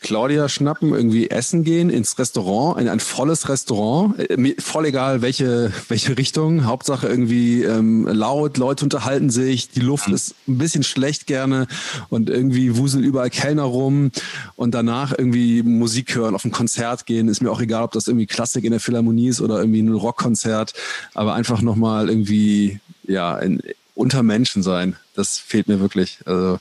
Claudia 0.00 0.48
schnappen, 0.48 0.94
irgendwie 0.94 1.28
essen 1.28 1.64
gehen 1.64 1.90
ins 1.90 2.18
Restaurant, 2.18 2.80
in 2.80 2.88
ein 2.88 3.00
volles 3.00 3.48
Restaurant, 3.48 4.18
äh, 4.18 4.54
voll 4.60 4.86
egal 4.86 5.22
welche, 5.22 5.72
welche 5.88 6.16
Richtung, 6.16 6.66
Hauptsache 6.66 7.08
irgendwie 7.08 7.64
ähm, 7.64 8.06
laut, 8.06 8.58
Leute 8.58 8.84
unterhalten 8.84 9.28
sich, 9.28 9.70
die 9.70 9.80
Luft 9.80 10.08
ist 10.08 10.36
ein 10.46 10.56
bisschen 10.58 10.84
schlecht 10.84 11.26
gerne 11.26 11.66
und 12.10 12.30
irgendwie 12.30 12.76
wuseln 12.76 13.02
überall 13.02 13.30
Kellner 13.30 13.64
rum 13.64 14.12
und 14.54 14.72
danach 14.72 15.12
irgendwie 15.16 15.64
Musik 15.64 16.14
hören, 16.14 16.36
auf 16.36 16.44
ein 16.44 16.52
Konzert 16.52 17.04
gehen, 17.06 17.28
ist 17.28 17.42
mir 17.42 17.50
auch 17.50 17.60
egal, 17.60 17.82
ob 17.82 17.92
das 17.92 18.06
irgendwie 18.06 18.26
Klassik 18.26 18.64
in 18.64 18.70
der 18.70 18.80
Philharmonie 18.80 19.28
ist 19.28 19.40
oder 19.40 19.58
irgendwie 19.58 19.82
ein 19.82 19.92
Rockkonzert, 19.92 20.74
aber 21.14 21.34
einfach 21.34 21.60
nochmal 21.60 22.08
irgendwie, 22.08 22.78
ja, 23.02 23.36
in, 23.38 23.60
unter 23.96 24.22
Menschen 24.22 24.62
sein, 24.62 24.94
das 25.14 25.38
fehlt 25.38 25.66
mir 25.66 25.80
wirklich, 25.80 26.18
also 26.24 26.60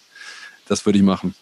das 0.68 0.88
würde 0.88 0.98
ich 0.98 1.06
machen. 1.06 1.36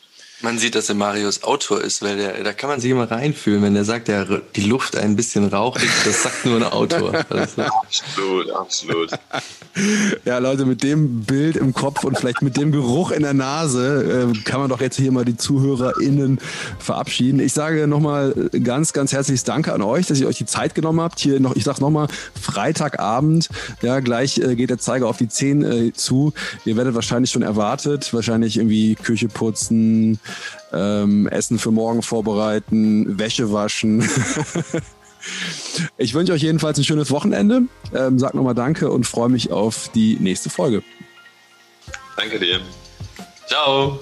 Man 0.45 0.59
sieht, 0.59 0.75
dass 0.75 0.89
er 0.89 0.95
Marius 0.95 1.41
Autor 1.41 1.81
ist, 1.81 2.03
weil 2.03 2.17
der, 2.17 2.43
da 2.43 2.53
kann 2.53 2.69
man 2.69 2.79
sich 2.79 2.91
immer 2.91 3.09
reinfühlen, 3.09 3.63
wenn 3.63 3.75
er 3.75 3.83
sagt, 3.83 4.09
der, 4.09 4.43
die 4.55 4.61
Luft 4.61 4.95
ein 4.95 5.15
bisschen 5.15 5.47
rauchig, 5.47 5.89
das 6.05 6.21
sagt 6.21 6.45
nur 6.45 6.57
ein 6.57 6.63
Autor. 6.63 7.13
Also. 7.29 7.63
absolut, 7.63 8.51
absolut. 8.51 9.11
Ja, 10.23 10.37
Leute, 10.37 10.65
mit 10.65 10.83
dem 10.83 11.23
Bild 11.23 11.57
im 11.57 11.73
Kopf 11.73 12.05
und 12.05 12.17
vielleicht 12.17 12.41
mit 12.41 12.55
dem 12.55 12.71
Geruch 12.71 13.11
in 13.11 13.23
der 13.23 13.33
Nase 13.33 14.31
äh, 14.33 14.39
kann 14.43 14.61
man 14.61 14.69
doch 14.69 14.79
jetzt 14.79 14.95
hier 14.95 15.11
mal 15.11 15.25
die 15.25 15.35
ZuhörerInnen 15.35 16.39
verabschieden. 16.79 17.41
Ich 17.41 17.51
sage 17.51 17.85
nochmal 17.85 18.49
ganz, 18.63 18.93
ganz 18.93 19.11
herzliches 19.11 19.43
Danke 19.43 19.73
an 19.73 19.81
euch, 19.81 20.07
dass 20.07 20.19
ihr 20.21 20.27
euch 20.27 20.37
die 20.37 20.45
Zeit 20.45 20.75
genommen 20.75 21.01
habt. 21.01 21.19
Hier 21.19 21.41
noch, 21.41 21.57
ich 21.57 21.65
sag's 21.65 21.81
nochmal, 21.81 22.07
Freitagabend, 22.41 23.49
ja, 23.81 23.99
gleich 23.99 24.37
äh, 24.37 24.55
geht 24.55 24.69
der 24.69 24.77
Zeiger 24.77 25.07
auf 25.07 25.17
die 25.17 25.27
10 25.27 25.63
äh, 25.63 25.93
zu. 25.93 26.33
Ihr 26.63 26.77
werdet 26.77 26.95
wahrscheinlich 26.95 27.31
schon 27.31 27.41
erwartet, 27.41 28.13
wahrscheinlich 28.13 28.55
irgendwie 28.55 28.95
Küche 28.95 29.27
putzen, 29.27 30.19
ähm, 30.73 31.27
Essen 31.27 31.59
für 31.59 31.71
morgen 31.71 32.01
vorbereiten, 32.01 33.19
Wäsche 33.19 33.51
waschen. 33.51 34.07
ich 35.97 36.13
wünsche 36.13 36.33
euch 36.33 36.41
jedenfalls 36.41 36.77
ein 36.77 36.83
schönes 36.83 37.11
Wochenende. 37.11 37.63
Ähm, 37.93 38.19
sag 38.19 38.33
nochmal 38.33 38.55
Danke 38.55 38.91
und 38.91 39.05
freue 39.05 39.29
mich 39.29 39.51
auf 39.51 39.89
die 39.93 40.17
nächste 40.19 40.49
Folge. 40.49 40.83
Danke 42.17 42.39
dir. 42.39 42.59
Ciao. 43.47 43.99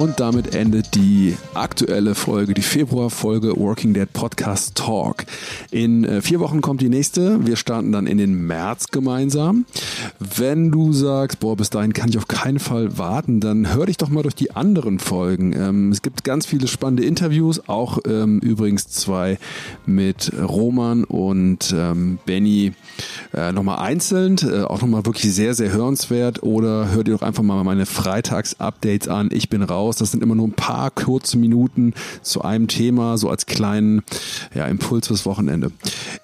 Und 0.00 0.18
damit 0.18 0.54
endet 0.54 0.94
die 0.94 1.36
aktuelle 1.52 2.14
Folge, 2.14 2.54
die 2.54 2.62
Februarfolge 2.62 3.54
Working 3.58 3.92
Dead 3.92 4.10
Podcast 4.10 4.74
Talk. 4.74 5.26
In 5.70 6.04
äh, 6.04 6.22
vier 6.22 6.40
Wochen 6.40 6.62
kommt 6.62 6.80
die 6.80 6.88
nächste. 6.88 7.44
Wir 7.46 7.56
starten 7.56 7.92
dann 7.92 8.06
in 8.06 8.16
den 8.16 8.46
März 8.46 8.86
gemeinsam. 8.86 9.66
Wenn 10.18 10.70
du 10.70 10.94
sagst, 10.94 11.38
boah, 11.40 11.54
bis 11.54 11.68
dahin 11.68 11.92
kann 11.92 12.08
ich 12.08 12.16
auf 12.16 12.28
keinen 12.28 12.60
Fall 12.60 12.96
warten, 12.96 13.40
dann 13.40 13.74
hör 13.74 13.84
dich 13.84 13.98
doch 13.98 14.08
mal 14.08 14.22
durch 14.22 14.34
die 14.34 14.52
anderen 14.52 15.00
Folgen. 15.00 15.52
Ähm, 15.52 15.92
es 15.92 16.00
gibt 16.00 16.24
ganz 16.24 16.46
viele 16.46 16.66
spannende 16.66 17.04
Interviews, 17.04 17.68
auch 17.68 17.98
ähm, 18.06 18.38
übrigens 18.38 18.88
zwei 18.88 19.38
mit 19.84 20.32
Roman 20.40 21.04
und 21.04 21.74
ähm, 21.76 22.18
Benny 22.24 22.72
äh, 23.34 23.52
nochmal 23.52 23.80
einzeln, 23.80 24.38
äh, 24.42 24.62
auch 24.62 24.80
nochmal 24.80 25.04
wirklich 25.04 25.34
sehr, 25.34 25.52
sehr 25.52 25.70
hörenswert. 25.72 26.42
Oder 26.42 26.90
hör 26.90 27.04
dir 27.04 27.12
doch 27.12 27.22
einfach 27.22 27.42
mal 27.42 27.62
meine 27.64 27.84
Freitags-Updates 27.84 29.06
an. 29.06 29.28
Ich 29.30 29.50
bin 29.50 29.62
raus 29.62 29.89
raus. 29.90 29.96
Das 29.96 30.10
sind 30.10 30.22
immer 30.22 30.34
nur 30.34 30.48
ein 30.48 30.52
paar 30.52 30.90
kurze 30.90 31.36
Minuten 31.36 31.94
zu 32.22 32.42
einem 32.42 32.68
Thema, 32.68 33.18
so 33.18 33.28
als 33.28 33.46
kleinen 33.46 34.02
ja, 34.54 34.66
Impuls 34.66 35.08
fürs 35.08 35.26
Wochenende. 35.26 35.72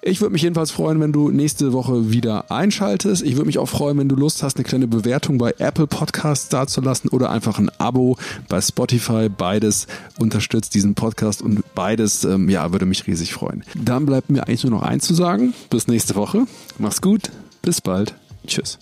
Ich 0.01 0.21
würde 0.21 0.33
mich 0.33 0.41
jedenfalls 0.41 0.71
freuen, 0.71 0.99
wenn 0.99 1.11
du 1.11 1.29
nächste 1.29 1.73
Woche 1.73 2.11
wieder 2.11 2.51
einschaltest. 2.51 3.23
Ich 3.23 3.35
würde 3.35 3.47
mich 3.47 3.59
auch 3.59 3.69
freuen, 3.69 3.97
wenn 3.97 4.09
du 4.09 4.15
Lust 4.15 4.41
hast, 4.43 4.57
eine 4.57 4.63
kleine 4.63 4.87
Bewertung 4.87 5.37
bei 5.37 5.53
Apple 5.57 5.87
Podcasts 5.87 6.49
dazulassen 6.49 7.09
oder 7.09 7.29
einfach 7.29 7.59
ein 7.59 7.69
Abo 7.77 8.17
bei 8.47 8.61
Spotify. 8.61 9.29
Beides 9.29 9.87
unterstützt 10.17 10.73
diesen 10.73 10.95
Podcast 10.95 11.41
und 11.41 11.63
beides, 11.75 12.23
ähm, 12.23 12.49
ja, 12.49 12.71
würde 12.71 12.85
mich 12.85 13.05
riesig 13.07 13.33
freuen. 13.33 13.63
Dann 13.75 14.05
bleibt 14.05 14.29
mir 14.29 14.43
eigentlich 14.43 14.63
nur 14.63 14.71
noch 14.71 14.83
eins 14.83 15.05
zu 15.05 15.13
sagen. 15.13 15.53
Bis 15.69 15.87
nächste 15.87 16.15
Woche. 16.15 16.45
Mach's 16.79 17.01
gut. 17.01 17.29
Bis 17.61 17.81
bald. 17.81 18.15
Tschüss. 18.45 18.79